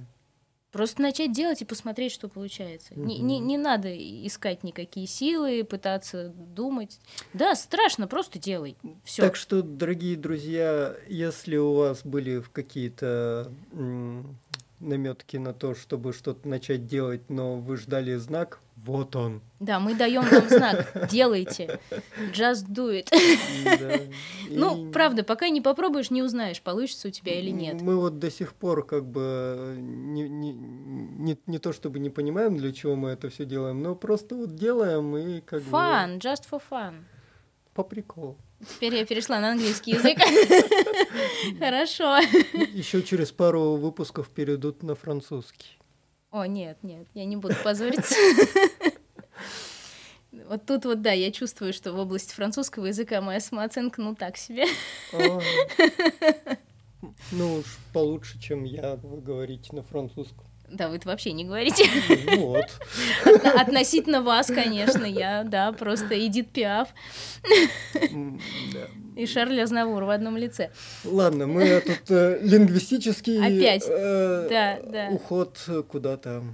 Просто 0.72 1.02
начать 1.02 1.32
делать 1.32 1.62
и 1.62 1.64
посмотреть, 1.64 2.12
что 2.12 2.28
получается. 2.28 2.94
Угу. 2.94 3.02
Не, 3.02 3.18
не, 3.18 3.38
не 3.40 3.58
надо 3.58 3.88
искать 4.26 4.62
никакие 4.62 5.06
силы, 5.06 5.64
пытаться 5.64 6.28
думать. 6.28 7.00
Да, 7.32 7.54
страшно, 7.54 8.06
просто 8.06 8.38
делай. 8.38 8.76
Все. 9.04 9.22
Так 9.22 9.36
что, 9.36 9.62
дорогие 9.62 10.16
друзья, 10.16 10.94
если 11.08 11.56
у 11.56 11.74
вас 11.74 12.02
были 12.04 12.42
какие-то 12.52 13.50
наметки 14.80 15.36
на 15.36 15.52
то, 15.52 15.74
чтобы 15.74 16.12
что-то 16.12 16.48
начать 16.48 16.86
делать, 16.86 17.28
но 17.28 17.56
вы 17.56 17.76
ждали 17.76 18.14
знак, 18.16 18.60
вот 18.84 19.14
он. 19.16 19.42
Да, 19.58 19.78
мы 19.78 19.94
даем 19.94 20.22
вам 20.22 20.48
знак. 20.48 21.08
Делайте. 21.10 21.78
Just 22.32 22.66
do 22.68 22.90
it. 22.90 23.08
Да. 23.64 24.00
Ну, 24.48 24.90
правда, 24.90 25.22
пока 25.22 25.48
не 25.48 25.60
попробуешь, 25.60 26.10
не 26.10 26.22
узнаешь, 26.22 26.62
получится 26.62 27.08
у 27.08 27.10
тебя 27.10 27.38
или 27.38 27.50
нет. 27.50 27.80
Мы 27.80 27.96
вот 27.96 28.18
до 28.18 28.30
сих 28.30 28.54
пор 28.54 28.84
как 28.84 29.04
бы 29.04 29.76
не, 29.78 30.28
не, 30.28 30.52
не, 30.52 31.38
не 31.46 31.58
то 31.58 31.72
чтобы 31.72 31.98
не 31.98 32.10
понимаем, 32.10 32.56
для 32.56 32.72
чего 32.72 32.96
мы 32.96 33.10
это 33.10 33.28
все 33.28 33.44
делаем, 33.44 33.82
но 33.82 33.94
просто 33.94 34.34
вот 34.34 34.54
делаем 34.54 35.16
и 35.16 35.40
как 35.40 35.62
fun, 35.62 36.14
бы... 36.14 36.18
just 36.18 36.44
for 36.50 36.62
fun. 36.70 36.94
По 37.74 37.84
приколу. 37.84 38.36
Теперь 38.66 38.94
я 38.94 39.06
перешла 39.06 39.40
на 39.40 39.52
английский 39.52 39.92
язык. 39.92 40.18
Хорошо. 41.58 42.18
Еще 42.72 43.02
через 43.02 43.30
пару 43.30 43.76
выпусков 43.76 44.28
перейдут 44.28 44.82
на 44.82 44.94
французский. 44.94 45.79
О, 46.30 46.44
нет, 46.44 46.78
нет, 46.82 47.06
я 47.14 47.24
не 47.24 47.36
буду 47.36 47.54
позориться. 47.62 48.14
Вот 50.32 50.64
тут 50.64 50.84
вот, 50.84 51.02
да, 51.02 51.12
я 51.12 51.32
чувствую, 51.32 51.72
что 51.72 51.92
в 51.92 51.98
области 51.98 52.32
французского 52.34 52.86
языка 52.86 53.20
моя 53.20 53.40
самооценка, 53.40 54.00
ну, 54.00 54.14
так 54.14 54.36
себе. 54.36 54.64
Ну 57.32 57.56
уж 57.56 57.78
получше, 57.94 58.38
чем 58.38 58.64
я, 58.64 58.96
вы 58.96 59.20
говорите 59.20 59.74
на 59.74 59.82
французском. 59.82 60.44
Да, 60.70 60.88
вы 60.88 60.96
это 60.96 61.08
вообще 61.08 61.32
не 61.32 61.44
говорите. 61.44 61.84
Вот. 62.36 62.66
Относительно 63.56 64.22
вас, 64.22 64.46
конечно, 64.46 65.04
я, 65.04 65.42
да, 65.44 65.72
просто 65.72 66.14
Эдит 66.26 66.50
Пиаф 66.50 66.88
и 69.16 69.26
Шарль 69.26 69.60
Азнавур 69.60 70.04
в 70.04 70.10
одном 70.10 70.36
лице. 70.36 70.70
Ладно, 71.04 71.46
мы 71.46 71.80
тут 71.80 72.10
э, 72.10 72.38
лингвистический 72.42 73.38
Опять. 73.38 73.84
Э, 73.88 74.46
да, 74.48 74.78
да. 74.84 75.08
уход 75.10 75.58
куда-то. 75.88 76.44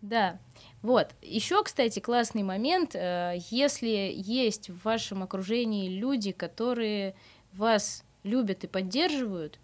Да. 0.00 0.38
Вот. 0.82 1.08
Еще, 1.22 1.62
кстати, 1.62 1.98
классный 2.00 2.42
момент. 2.42 2.94
Э, 2.94 3.34
если 3.50 4.12
есть 4.14 4.70
в 4.70 4.84
вашем 4.84 5.22
окружении 5.22 5.88
люди, 5.88 6.32
которые 6.32 7.14
вас 7.52 8.04
любят 8.22 8.64
и 8.64 8.66
поддерживают, 8.66 9.58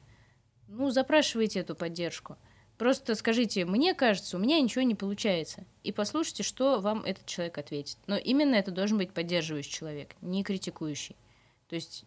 ну, 0.68 0.90
запрашивайте 0.90 1.60
эту 1.60 1.74
поддержку. 1.74 2.36
Просто 2.82 3.14
скажите, 3.14 3.64
мне 3.64 3.94
кажется, 3.94 4.36
у 4.36 4.40
меня 4.40 4.60
ничего 4.60 4.82
не 4.82 4.96
получается. 4.96 5.64
И 5.84 5.92
послушайте, 5.92 6.42
что 6.42 6.80
вам 6.80 7.04
этот 7.04 7.24
человек 7.26 7.56
ответит. 7.56 7.96
Но 8.08 8.16
именно 8.16 8.56
это 8.56 8.72
должен 8.72 8.98
быть 8.98 9.12
поддерживающий 9.12 9.70
человек, 9.70 10.16
не 10.20 10.42
критикующий. 10.42 11.14
То 11.68 11.76
есть 11.76 12.02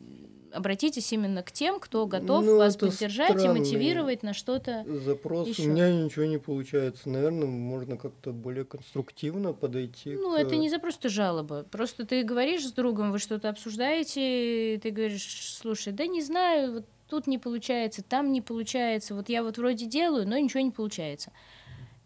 обратитесь 0.52 1.14
именно 1.14 1.44
к 1.44 1.54
тем, 1.54 1.80
кто 1.80 2.06
готов 2.06 2.44
ну, 2.44 2.58
вас 2.58 2.76
поддержать 2.76 3.42
и 3.42 3.48
мотивировать 3.48 4.22
на 4.22 4.34
что-то. 4.34 4.86
Запрос. 4.86 5.48
Еще. 5.48 5.62
У 5.64 5.68
меня 5.68 5.90
ничего 5.94 6.26
не 6.26 6.40
получается. 6.40 7.08
Наверное, 7.08 7.48
можно 7.48 7.96
как-то 7.96 8.34
более 8.34 8.66
конструктивно 8.66 9.54
подойти. 9.54 10.12
Ну, 10.12 10.36
к... 10.36 10.40
это 10.40 10.58
не 10.58 10.70
за 10.70 10.80
просто 10.80 11.08
жалоба. 11.08 11.64
Просто 11.72 12.06
ты 12.06 12.24
говоришь 12.24 12.68
с 12.68 12.74
другом, 12.74 13.14
вы 13.14 13.20
что-то 13.20 13.48
обсуждаете, 13.48 14.78
ты 14.84 14.92
говоришь, 14.92 15.56
слушай, 15.58 15.94
да 15.94 16.06
не 16.06 16.22
знаю, 16.22 16.74
вот 16.74 16.86
тут 17.10 17.28
не 17.28 17.38
получается, 17.38 18.04
там 18.04 18.32
не 18.32 18.42
получается, 18.42 19.16
вот 19.16 19.30
я 19.30 19.44
вот 19.44 19.58
вроде 19.58 19.86
делаю, 19.86 20.28
но 20.28 20.38
ничего 20.38 20.62
не 20.62 20.72
получается. 20.72 21.32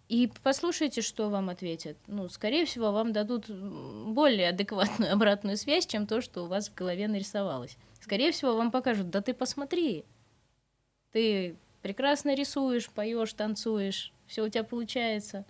И 0.08 0.32
послушайте, 0.43 1.02
что 1.02 1.30
вам 1.30 1.50
ответят. 1.50 1.95
Ну, 2.08 2.30
скорее 2.30 2.66
всего, 2.66 2.91
вам 2.91 3.14
дадут 3.14 3.47
более 3.47 4.50
адекватную 4.50 5.14
обратную 5.14 5.56
связь, 5.56 5.86
чем 5.86 6.08
то, 6.08 6.22
что 6.22 6.43
у 6.43 6.47
вас 6.47 6.70
в 6.70 6.74
голове 6.74 7.08
нарисовалось. 7.08 7.78
Скорее 8.02 8.32
всего, 8.32 8.56
вам 8.56 8.72
покажут, 8.72 9.12
да 9.12 9.22
ты 9.22 9.34
посмотри, 9.34 10.06
ты 11.12 11.56
прекрасно 11.82 12.34
рисуешь, 12.34 12.89
поешь, 12.89 13.34
танцуешь, 13.34 14.12
все 14.26 14.43
у 14.43 14.50
тебя 14.50 14.64
получается 14.64 15.45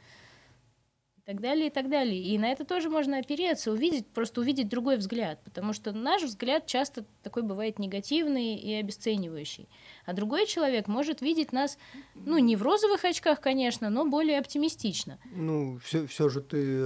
так 1.30 1.42
далее, 1.42 1.68
и 1.68 1.70
так 1.70 1.90
далее. 1.90 2.20
И 2.20 2.40
на 2.40 2.52
это 2.52 2.66
тоже 2.66 2.90
можно 2.90 3.20
опереться, 3.20 3.72
увидеть, 3.72 4.08
просто 4.08 4.42
увидеть 4.42 4.68
другой 4.68 4.98
взгляд, 4.98 5.40
потому 5.44 5.74
что 5.74 5.92
наш 5.92 6.24
взгляд 6.24 6.66
часто 6.66 7.06
такой 7.22 7.44
бывает 7.44 7.78
негативный 7.78 8.56
и 8.56 8.74
обесценивающий. 8.74 9.70
А 10.10 10.14
другой 10.14 10.48
человек 10.48 10.88
может 10.88 11.22
видеть 11.22 11.54
нас, 11.54 11.78
ну, 12.16 12.40
не 12.40 12.56
в 12.56 12.64
розовых 12.64 13.06
очках, 13.06 13.40
конечно, 13.40 13.92
но 13.92 14.06
более 14.06 14.40
оптимистично. 14.40 15.20
Ну, 15.36 15.78
все, 15.84 16.08
все 16.08 16.30
же 16.30 16.42
ты 16.42 16.84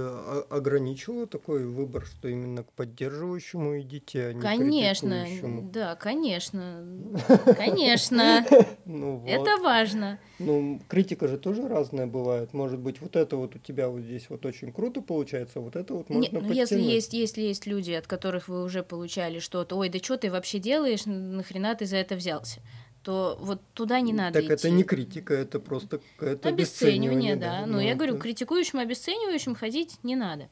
ограничила 0.50 1.26
такой 1.26 1.64
выбор, 1.64 2.04
что 2.04 2.28
именно 2.28 2.64
к 2.64 2.72
поддерживающему 2.72 3.80
идите, 3.80 4.26
а 4.26 4.32
не 4.34 4.40
Конечно, 4.42 5.26
да, 5.72 5.94
конечно, 5.94 6.84
конечно. 7.56 8.44
Ну. 8.84 9.24
Это 9.26 9.56
важно. 9.62 10.18
Ну, 10.38 10.82
критика 10.86 11.26
же 11.26 11.38
тоже 11.38 11.66
разная 11.66 12.06
бывает. 12.06 12.52
Может 12.52 12.78
быть, 12.78 13.00
вот 13.00 13.16
это 13.16 13.38
вот 13.38 13.56
у 13.56 13.58
тебя 13.58 13.88
вот 13.88 14.02
здесь 14.02 14.26
вот 14.28 14.44
очень 14.44 14.70
круто 14.70 15.00
получается, 15.00 15.60
а 15.60 15.62
вот 15.62 15.76
это 15.76 15.94
вот 15.94 16.10
можно 16.10 16.20
Нет, 16.20 16.32
ну, 16.32 16.52
если 16.52 16.78
есть, 16.78 17.14
если 17.14 17.40
есть 17.40 17.66
люди, 17.66 17.92
от 17.92 18.06
которых 18.06 18.48
вы 18.48 18.62
уже 18.62 18.82
получали 18.82 19.38
что-то, 19.38 19.76
ой, 19.76 19.88
да 19.88 19.98
что 19.98 20.18
ты 20.18 20.30
вообще 20.30 20.58
делаешь, 20.58 21.06
нахрена 21.06 21.74
ты 21.74 21.86
за 21.86 21.96
это 21.96 22.16
взялся? 22.16 22.60
То 23.04 23.36
вот 23.38 23.60
туда 23.74 24.00
не 24.00 24.12
надо 24.14 24.40
Так 24.40 24.44
идти. 24.44 24.52
это 24.54 24.70
не 24.70 24.82
критика, 24.82 25.34
это 25.34 25.60
просто 25.60 26.00
какое-то 26.16 26.48
обесценивание. 26.48 27.36
да. 27.36 27.60
да. 27.60 27.66
Ну, 27.66 27.78
я 27.78 27.94
говорю, 27.94 28.18
критикующим, 28.18 28.78
обесценивающим 28.78 29.54
ходить 29.54 29.98
не 30.02 30.16
надо. 30.16 30.48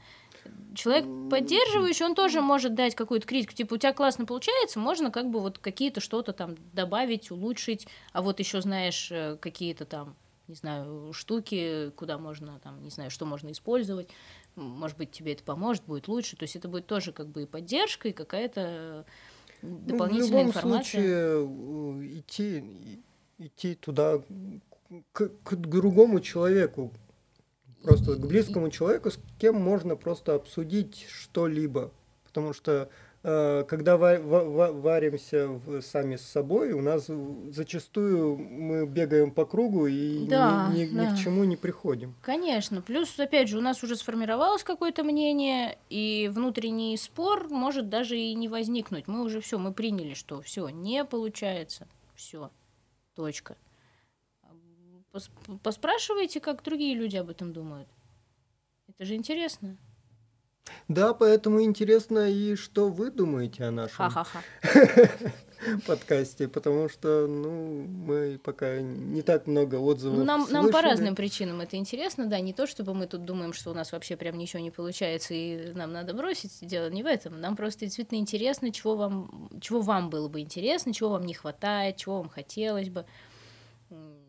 Человек 0.75 1.07
поддерживающий, 1.31 2.05
он 2.05 2.15
тоже 2.15 2.41
может 2.41 2.75
дать 2.75 2.95
какую-то 2.95 3.27
критику. 3.27 3.55
Типа, 3.55 3.75
у 3.75 3.77
тебя 3.79 3.93
классно 3.93 4.27
получается, 4.27 4.79
можно 4.79 5.11
как 5.11 5.31
бы 5.31 5.41
вот 5.41 5.59
какие-то 5.59 6.01
что-то 6.01 6.33
там 6.33 6.57
добавить, 6.73 7.31
улучшить. 7.31 7.87
А 8.13 8.21
вот 8.23 8.39
еще 8.39 8.61
знаешь 8.61 9.09
э, 9.11 9.37
какие-то 9.41 9.85
там, 9.87 10.15
не 10.49 10.55
знаю, 10.55 11.13
штуки, 11.15 11.91
куда 11.97 12.19
можно 12.19 12.59
там, 12.63 12.83
не 12.83 12.91
знаю, 12.91 13.11
что 13.11 13.25
можно 13.25 13.51
использовать. 13.51 14.09
Может 14.57 14.99
быть, 14.99 15.11
тебе 15.11 15.33
это 15.33 15.43
поможет, 15.43 15.85
будет 15.85 16.09
лучше. 16.09 16.37
То 16.37 16.43
есть 16.43 16.57
это 16.57 16.69
будет 16.69 16.87
тоже 16.87 17.13
как 17.13 17.29
бы 17.29 17.45
и 17.45 17.47
поддержка, 17.47 18.09
и 18.09 18.13
какая-то 18.13 19.07
дополнительная 19.63 20.19
ну, 20.19 20.27
в 20.27 20.31
любом 20.31 20.47
информация. 20.49 20.83
случае 20.83 21.13
э, 21.15 22.19
идти, 22.19 23.03
идти 23.39 23.75
туда 23.75 24.21
к, 25.13 25.29
к 25.29 25.55
другому 25.55 26.21
человеку, 26.21 26.93
просто 27.83 28.17
к 28.17 28.27
близкому 28.27 28.71
человеку, 28.71 29.11
с 29.11 29.19
кем 29.39 29.57
можно 29.57 29.97
просто 29.97 30.35
обсудить 30.35 31.07
что-либо. 31.09 31.93
Потому 32.25 32.53
что 32.53 32.89
когда 33.23 33.97
варимся 33.97 35.61
сами 35.81 36.17
с 36.17 36.23
собой, 36.23 36.73
у 36.73 36.83
нас 36.83 37.09
зачастую 37.51 38.37
мы 38.37 38.85
бегаем 38.85 39.31
по 39.31 39.47
кругу 39.47 39.87
и 39.87 40.27
да, 40.27 40.71
ни, 40.75 40.81
ни, 40.81 40.97
да. 40.97 41.05
ни 41.05 41.15
к 41.15 41.19
чему 41.19 41.45
не 41.45 41.57
приходим. 41.57 42.17
Конечно. 42.21 42.83
Плюс, 42.83 43.17
опять 43.21 43.49
же, 43.49 43.59
у 43.59 43.61
нас 43.61 43.85
уже 43.85 43.95
сформировалось 43.95 44.65
какое-то 44.65 45.05
мнение, 45.05 45.79
и 45.89 46.29
внутренний 46.35 46.97
спор 46.97 47.49
может 47.49 47.89
даже 47.89 48.19
и 48.19 48.35
не 48.35 48.49
возникнуть. 48.49 49.07
Мы 49.07 49.23
уже 49.23 49.41
все, 49.41 49.57
мы 49.57 49.73
приняли, 49.73 50.15
что 50.15 50.43
все 50.43 50.69
не 50.69 51.05
получается. 51.05 51.87
Все. 52.17 52.51
Точка. 53.15 53.57
Поспрашивайте, 55.63 56.41
как 56.41 56.63
другие 56.65 56.95
люди 56.95 57.17
об 57.17 57.31
этом 57.31 57.53
думают. 57.53 57.89
Это 58.89 59.05
же 59.05 59.15
интересно. 59.15 59.77
Да, 60.89 61.15
поэтому 61.15 61.63
интересно 61.63 62.31
и 62.31 62.55
что 62.55 62.89
вы 62.89 63.11
думаете 63.11 63.65
о 63.65 63.71
нашем 63.71 64.13
подкасте, 65.87 66.49
потому 66.49 66.89
что, 66.89 67.27
ну, 67.27 67.83
мы 67.83 68.39
пока 68.43 68.81
не 68.81 69.23
так 69.23 69.47
много 69.47 69.77
отзывов 69.77 70.19
Ну, 70.19 70.25
нам, 70.25 70.47
нам 70.51 70.71
по 70.71 70.83
разным 70.83 71.15
причинам 71.15 71.61
это 71.61 71.77
интересно, 71.77 72.27
да, 72.27 72.41
не 72.41 72.53
то, 72.53 72.67
чтобы 72.67 72.95
мы 72.95 73.07
тут 73.07 73.25
думаем, 73.25 73.53
что 73.53 73.71
у 73.71 73.75
нас 73.75 73.93
вообще 73.93 74.17
прям 74.17 74.37
ничего 74.39 74.63
не 74.63 74.71
получается, 74.71 75.35
и 75.35 75.73
нам 75.73 75.93
надо 75.93 76.15
бросить, 76.15 76.53
дело 76.67 76.91
не 76.91 77.03
в 77.03 77.07
этом, 77.07 77.41
нам 77.41 77.57
просто 77.57 77.87
действительно 77.87 78.19
интересно, 78.19 78.73
чего 78.73 78.97
вам, 78.97 79.51
чего 79.61 79.81
вам 79.81 80.11
было 80.11 80.29
бы 80.29 80.41
интересно, 80.41 80.93
чего 80.93 81.11
вам 81.11 81.25
не 81.25 81.35
хватает, 81.35 81.97
чего 81.97 82.19
вам 82.19 82.29
хотелось 82.29 82.89
бы. 82.89 83.07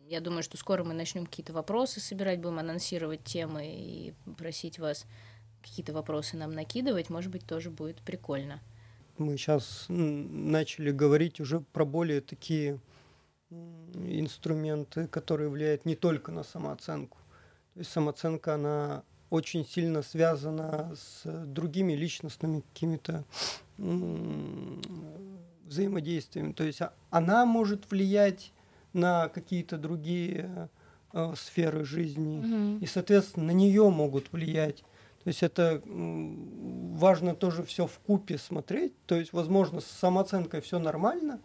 Я 0.06 0.20
думаю, 0.20 0.42
что 0.42 0.56
скоро 0.58 0.84
мы 0.84 0.92
начнем 0.92 1.26
какие-то 1.26 1.52
вопросы 1.52 1.98
собирать, 1.98 2.38
будем 2.38 2.58
анонсировать 2.58 3.24
темы 3.24 3.66
и 3.66 4.14
просить 4.36 4.78
вас 4.78 5.06
какие-то 5.64 5.92
вопросы 5.92 6.36
нам 6.36 6.52
накидывать, 6.52 7.10
может 7.10 7.30
быть, 7.30 7.46
тоже 7.46 7.70
будет 7.70 8.00
прикольно. 8.02 8.60
Мы 9.18 9.36
сейчас 9.36 9.86
начали 9.88 10.90
говорить 10.90 11.40
уже 11.40 11.60
про 11.60 11.84
более 11.84 12.20
такие 12.20 12.80
инструменты, 13.50 15.06
которые 15.06 15.48
влияют 15.48 15.84
не 15.84 15.94
только 15.94 16.32
на 16.32 16.42
самооценку. 16.42 17.18
То 17.74 17.80
есть 17.80 17.90
самооценка, 17.90 18.54
она 18.54 19.02
очень 19.30 19.66
сильно 19.66 20.02
связана 20.02 20.94
с 20.96 21.22
другими 21.46 21.92
личностными 21.94 22.60
какими-то 22.60 23.24
взаимодействиями. 25.64 26.52
То 26.52 26.64
есть 26.64 26.82
а, 26.82 26.92
она 27.10 27.44
может 27.46 27.90
влиять 27.90 28.52
на 28.92 29.28
какие-то 29.28 29.76
другие 29.76 30.68
э, 31.12 31.34
сферы 31.36 31.84
жизни, 31.84 32.38
угу. 32.38 32.78
и, 32.84 32.86
соответственно, 32.86 33.46
на 33.46 33.50
нее 33.50 33.90
могут 33.90 34.30
влиять. 34.32 34.84
То 35.24 35.28
есть 35.28 35.42
это 35.42 35.82
важно 35.86 37.34
тоже 37.34 37.62
все 37.64 37.86
в 37.86 37.98
купе 38.00 38.36
смотреть. 38.36 38.92
То 39.06 39.14
есть, 39.14 39.32
возможно, 39.32 39.80
с 39.80 39.86
самооценкой 39.86 40.60
все 40.60 40.78
нормально, 40.78 41.40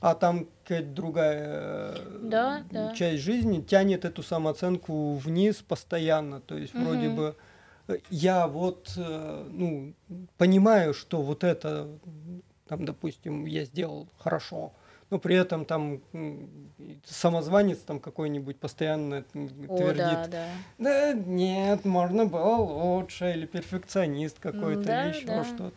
а 0.00 0.14
там 0.14 0.46
какая-то 0.62 0.88
другая 0.88 1.96
да, 2.22 2.62
да. 2.70 2.94
часть 2.94 3.24
жизни 3.24 3.60
тянет 3.60 4.04
эту 4.04 4.22
самооценку 4.22 5.14
вниз 5.14 5.56
постоянно. 5.56 6.40
То 6.40 6.56
есть 6.56 6.72
угу. 6.72 6.84
вроде 6.84 7.08
бы 7.08 7.36
э, 7.88 7.98
я 8.10 8.46
вот 8.46 8.92
э, 8.96 9.46
ну 9.50 9.92
понимаю, 10.36 10.94
что 10.94 11.20
вот 11.20 11.42
это 11.42 11.88
там, 12.68 12.84
допустим, 12.84 13.44
я 13.44 13.64
сделал 13.64 14.08
хорошо, 14.18 14.72
но 15.10 15.18
при 15.18 15.36
этом 15.36 15.64
там 15.64 16.02
самозванец 17.04 17.78
там 17.78 18.00
какой-нибудь 18.00 18.58
постоянно 18.58 19.24
О, 19.68 19.76
твердит, 19.76 19.96
да, 19.96 20.26
да. 20.26 20.48
да 20.78 21.12
нет, 21.12 21.84
можно 21.84 22.26
было 22.26 22.56
лучше, 22.56 23.32
или 23.32 23.46
перфекционист 23.46 24.38
какой-то, 24.38 24.82
да, 24.82 25.10
или 25.10 25.16
еще 25.16 25.26
да. 25.26 25.44
что-то. 25.44 25.76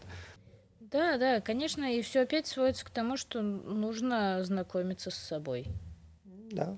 Да, 0.80 1.18
да, 1.18 1.40
конечно, 1.40 1.86
и 1.86 2.02
все 2.02 2.22
опять 2.22 2.48
сводится 2.48 2.86
к 2.86 2.90
тому, 2.90 3.16
что 3.16 3.42
нужно 3.42 4.44
знакомиться 4.44 5.10
с 5.10 5.16
собой. 5.16 5.68
Да. 6.52 6.78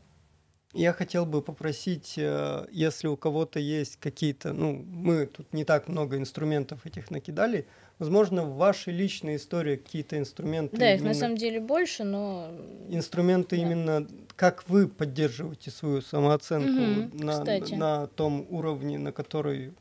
Я 0.73 0.91
хотел 0.91 1.25
бы 1.25 1.41
попросить, 1.41 2.15
э, 2.17 2.65
если 2.71 3.07
у 3.07 3.15
кого-то 3.15 3.59
есть 3.59 3.97
какие-то, 3.97 4.53
ну, 4.53 4.73
мы 4.73 5.27
тут 5.27 5.53
не 5.53 5.65
так 5.65 5.87
много 5.87 6.17
инструментов 6.17 6.85
этих 6.85 7.11
накидали, 7.11 7.67
возможно, 7.99 8.43
в 8.43 8.55
вашей 8.55 8.91
личной 8.91 9.35
истории 9.35 9.75
какие-то 9.75 10.17
инструменты. 10.17 10.77
Да, 10.77 10.93
их 10.93 11.03
на 11.03 11.13
самом 11.13 11.37
деле 11.37 11.59
больше, 11.59 12.03
но... 12.03 12.49
Инструменты 12.89 13.55
да. 13.55 13.61
именно, 13.61 14.07
как 14.35 14.67
вы 14.67 14.87
поддерживаете 14.87 15.69
свою 15.69 16.01
самооценку 16.01 16.69
угу, 16.69 17.23
на, 17.23 17.43
на 17.77 18.07
том 18.07 18.47
уровне, 18.49 18.97
на 18.97 19.11
который, 19.11 19.73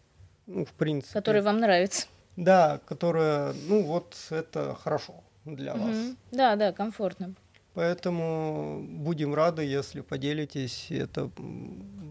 ну, 0.47 0.66
в 0.66 0.72
принципе... 0.72 1.14
Который 1.14 1.40
вам 1.40 1.59
нравится. 1.59 2.07
Да, 2.36 2.80
которая, 2.86 3.55
ну 3.66 3.82
вот 3.82 4.14
это 4.30 4.74
хорошо 4.74 5.14
для 5.45 5.74
угу. 5.74 5.84
вас. 5.84 5.97
Да, 6.32 6.57
да, 6.57 6.72
комфортно. 6.72 7.34
Поэтому 7.75 8.85
будем 8.87 9.35
рады, 9.35 9.64
если 9.64 10.03
поделитесь. 10.03 10.89
Это, 10.91 11.31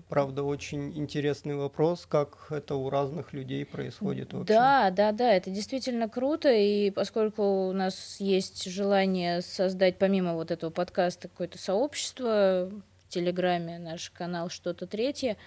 правда, 0.09 0.43
очень 0.43 0.97
интересный 0.97 1.55
вопрос, 1.55 2.07
как 2.09 2.47
это 2.49 2.75
у 2.75 2.89
разных 2.89 3.31
людей 3.33 3.63
происходит 3.65 4.33
вообще. 4.33 4.53
Да, 4.53 4.89
да, 4.89 5.11
да, 5.11 5.31
это 5.31 5.51
действительно 5.51 6.09
круто. 6.09 6.51
И 6.51 6.89
поскольку 6.89 7.69
у 7.69 7.73
нас 7.73 8.17
есть 8.19 8.65
желание 8.71 9.41
создать, 9.41 9.97
помимо 9.97 10.33
вот 10.33 10.49
этого 10.49 10.71
подкаста, 10.71 11.27
какое-то 11.27 11.59
сообщество 11.59 12.71
в 12.71 13.09
Телеграме, 13.09 13.77
наш 13.77 14.09
канал 14.09 14.49
«Что-то 14.49 14.87
третье», 14.87 15.37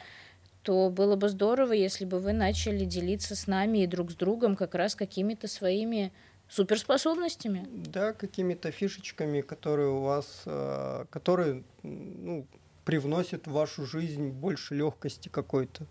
то 0.62 0.90
было 0.90 1.16
бы 1.16 1.28
здорово, 1.28 1.72
если 1.72 2.04
бы 2.04 2.20
вы 2.20 2.32
начали 2.32 2.84
делиться 2.84 3.34
с 3.36 3.48
нами 3.48 3.78
и 3.78 3.86
друг 3.86 4.12
с 4.12 4.14
другом 4.14 4.54
как 4.56 4.74
раз 4.74 4.94
какими-то 4.94 5.46
своими 5.46 6.12
суперспособностями. 6.54 7.66
Да, 7.68 8.12
какими-то 8.12 8.70
фишечками, 8.70 9.40
которые 9.40 9.88
у 9.88 10.00
вас, 10.00 10.42
э, 10.46 11.04
которые 11.10 11.64
ну, 11.82 12.46
привносят 12.84 13.46
в 13.46 13.52
вашу 13.52 13.84
жизнь 13.84 14.28
больше 14.30 14.74
легкости 14.74 15.28
какой-то. 15.28 15.86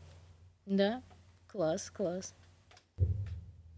Да, 0.66 1.04
класс, 1.48 1.92
класс. 1.92 2.34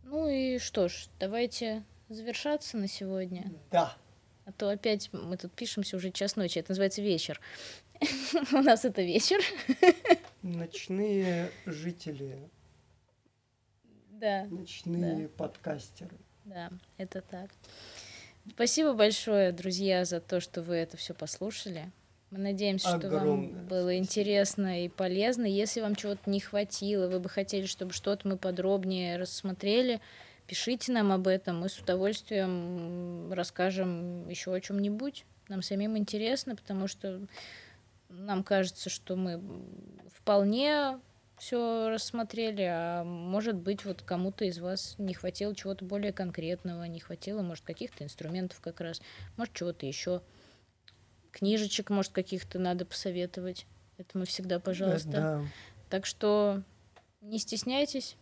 Ну 0.04 0.28
и 0.28 0.60
что 0.60 0.88
ж, 0.88 1.08
давайте 1.20 1.84
завершаться 2.10 2.78
на 2.78 2.88
сегодня. 2.88 3.52
Да. 3.72 3.98
А 4.46 4.52
то 4.52 4.70
опять 4.70 5.10
мы 5.12 5.38
тут 5.38 5.54
пишемся 5.54 5.98
уже 5.98 6.12
час 6.12 6.36
ночи. 6.36 6.60
Это 6.60 6.72
называется 6.72 7.02
вечер. 7.02 7.42
У 8.52 8.58
нас 8.58 8.86
это 8.86 9.02
вечер. 9.02 9.40
Ночные 10.44 11.50
жители. 11.66 12.38
Да. 14.12 14.46
Ночные 14.46 15.28
подкастеры. 15.30 16.16
Да, 16.46 16.70
это 16.98 17.22
так. 17.22 17.50
Спасибо 18.50 18.94
большое, 18.94 19.52
друзья, 19.52 20.06
за 20.06 20.20
то, 20.20 20.40
что 20.40 20.62
вы 20.62 20.76
это 20.76 20.98
все 20.98 21.14
послушали. 21.14 21.92
Мы 22.32 22.40
надеемся, 22.40 22.98
что 22.98 23.10
вам 23.10 23.66
было 23.66 23.90
спасибо. 23.90 23.98
интересно 23.98 24.86
и 24.86 24.90
полезно. 24.90 25.46
Если 25.46 25.82
вам 25.82 25.96
чего-то 25.96 26.30
не 26.30 26.40
хватило, 26.40 27.08
вы 27.08 27.20
бы 27.20 27.30
хотели, 27.30 27.66
чтобы 27.66 27.94
что-то 27.94 28.28
мы 28.28 28.38
подробнее 28.38 29.18
рассмотрели, 29.18 30.02
пишите 30.48 30.92
нам 30.92 31.12
об 31.12 31.28
этом. 31.28 31.60
Мы 31.60 31.70
с 31.70 31.80
удовольствием 31.80 33.32
расскажем 33.32 34.28
еще 34.30 34.54
о 34.54 34.62
чем-нибудь. 34.62 35.26
Нам 35.48 35.62
самим 35.62 35.98
интересно, 35.98 36.56
потому 36.56 36.88
что 36.88 37.22
нам 38.10 38.44
кажется, 38.44 38.90
что 38.90 39.16
мы 39.16 39.42
вполне 40.14 41.00
все 41.38 41.90
рассмотрели, 41.90 42.64
а 42.64 43.04
может 43.04 43.56
быть, 43.56 43.86
вот 43.86 44.02
кому-то 44.02 44.46
из 44.46 44.60
вас 44.60 44.96
не 44.98 45.14
хватило 45.14 45.56
чего-то 45.56 45.86
более 45.86 46.14
конкретного, 46.14 46.84
не 46.86 47.00
хватило, 47.00 47.42
может, 47.42 47.64
каких-то 47.64 48.04
инструментов 48.04 48.62
как 48.62 48.80
раз, 48.82 49.02
может, 49.38 49.54
чего-то 49.54 49.86
еще. 49.86 50.22
Книжечек, 51.32 51.90
может, 51.90 52.14
каких-то 52.14 52.60
надо 52.60 52.86
посоветовать. 52.86 53.66
Это 53.98 54.18
мы 54.18 54.26
всегда, 54.26 54.60
пожалуйста. 54.60 55.12
Да. 55.12 55.42
Так 55.90 56.06
что 56.06 56.64
не 57.22 57.40
стесняйтесь. 57.40 58.16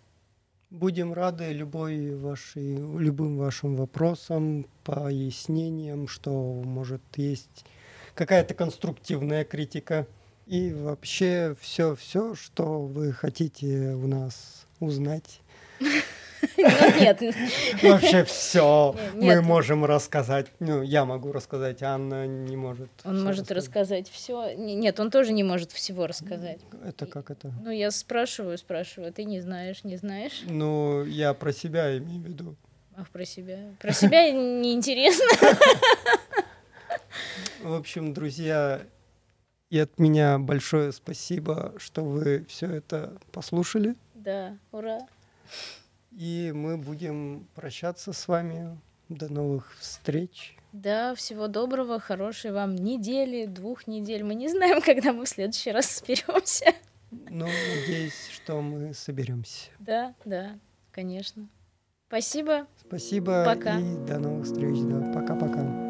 Будем 0.70 1.14
рады 1.14 1.52
любой 1.52 2.16
вашей, 2.16 2.76
любым 2.76 3.38
вашим 3.38 3.76
вопросам, 3.76 4.66
пояснениям, 4.84 6.08
что, 6.08 6.32
может, 6.32 7.04
есть 7.16 7.66
какая-то 8.16 8.56
конструктивная 8.56 9.46
критика. 9.46 10.08
И 10.54 10.72
вообще 10.72 11.56
все-все, 11.60 12.36
что 12.36 12.84
вы 12.84 13.12
хотите 13.12 13.96
у 13.96 14.06
нас 14.06 14.68
узнать. 14.80 15.42
Нет. 15.80 17.22
Вообще 17.82 18.24
все 18.24 18.96
мы 19.16 19.42
можем 19.42 19.84
рассказать. 19.84 20.52
Ну, 20.60 20.84
я 20.84 21.06
могу 21.06 21.32
рассказать, 21.32 21.82
Анна 21.82 22.28
не 22.28 22.56
может. 22.56 22.92
Он 23.04 23.24
может 23.24 23.52
рассказать 23.52 24.08
все. 24.08 24.54
Нет, 24.56 25.00
он 25.00 25.10
тоже 25.10 25.34
не 25.34 25.42
может 25.42 25.72
всего 25.72 26.06
рассказать. 26.06 26.60
Это 26.86 27.08
как 27.08 27.32
это? 27.32 27.52
Ну, 27.64 27.72
я 27.72 27.90
спрашиваю, 27.90 28.56
спрашиваю, 28.60 29.10
а 29.10 29.12
ты 29.12 29.24
не 29.24 29.42
знаешь, 29.42 29.84
не 29.84 29.98
знаешь? 29.98 30.44
Ну, 30.46 31.04
я 31.04 31.34
про 31.34 31.52
себя 31.52 31.98
имею 31.98 32.22
в 32.22 32.28
виду. 32.28 32.56
Ах, 32.96 33.10
про 33.10 33.26
себя. 33.26 33.58
Про 33.80 33.92
себя 33.92 34.30
неинтересно. 34.32 35.58
В 37.64 37.74
общем, 37.74 38.14
друзья, 38.14 38.82
и 39.74 39.80
от 39.80 39.98
меня 39.98 40.38
большое 40.38 40.92
спасибо, 40.92 41.74
что 41.78 42.04
вы 42.04 42.46
все 42.48 42.68
это 42.68 43.18
послушали. 43.32 43.96
Да, 44.14 44.56
ура. 44.72 45.00
И 46.12 46.52
мы 46.54 46.78
будем 46.78 47.48
прощаться 47.56 48.14
с 48.14 48.28
вами. 48.28 48.80
До 49.10 49.34
новых 49.34 49.76
встреч. 49.80 50.56
Да, 50.74 51.16
всего 51.16 51.48
доброго, 51.48 52.00
хорошей 52.00 52.52
вам 52.52 52.76
недели, 52.76 53.48
двух 53.48 53.88
недель. 53.88 54.24
Мы 54.24 54.36
не 54.36 54.48
знаем, 54.48 54.80
когда 54.86 55.12
мы 55.12 55.26
в 55.26 55.30
следующий 55.30 55.72
раз 55.72 55.88
соберемся. 55.88 56.72
Ну, 57.10 57.48
надеюсь, 57.48 58.30
что 58.32 58.62
мы 58.62 58.94
соберемся. 58.94 59.72
Да, 59.80 60.14
да, 60.24 60.60
конечно. 60.92 61.50
Спасибо. 62.10 62.68
Спасибо. 62.80 63.44
Пока. 63.44 63.80
И 63.80 63.96
до 64.06 64.20
новых 64.20 64.46
встреч. 64.46 64.78
Да, 64.84 65.12
пока-пока. 65.14 65.83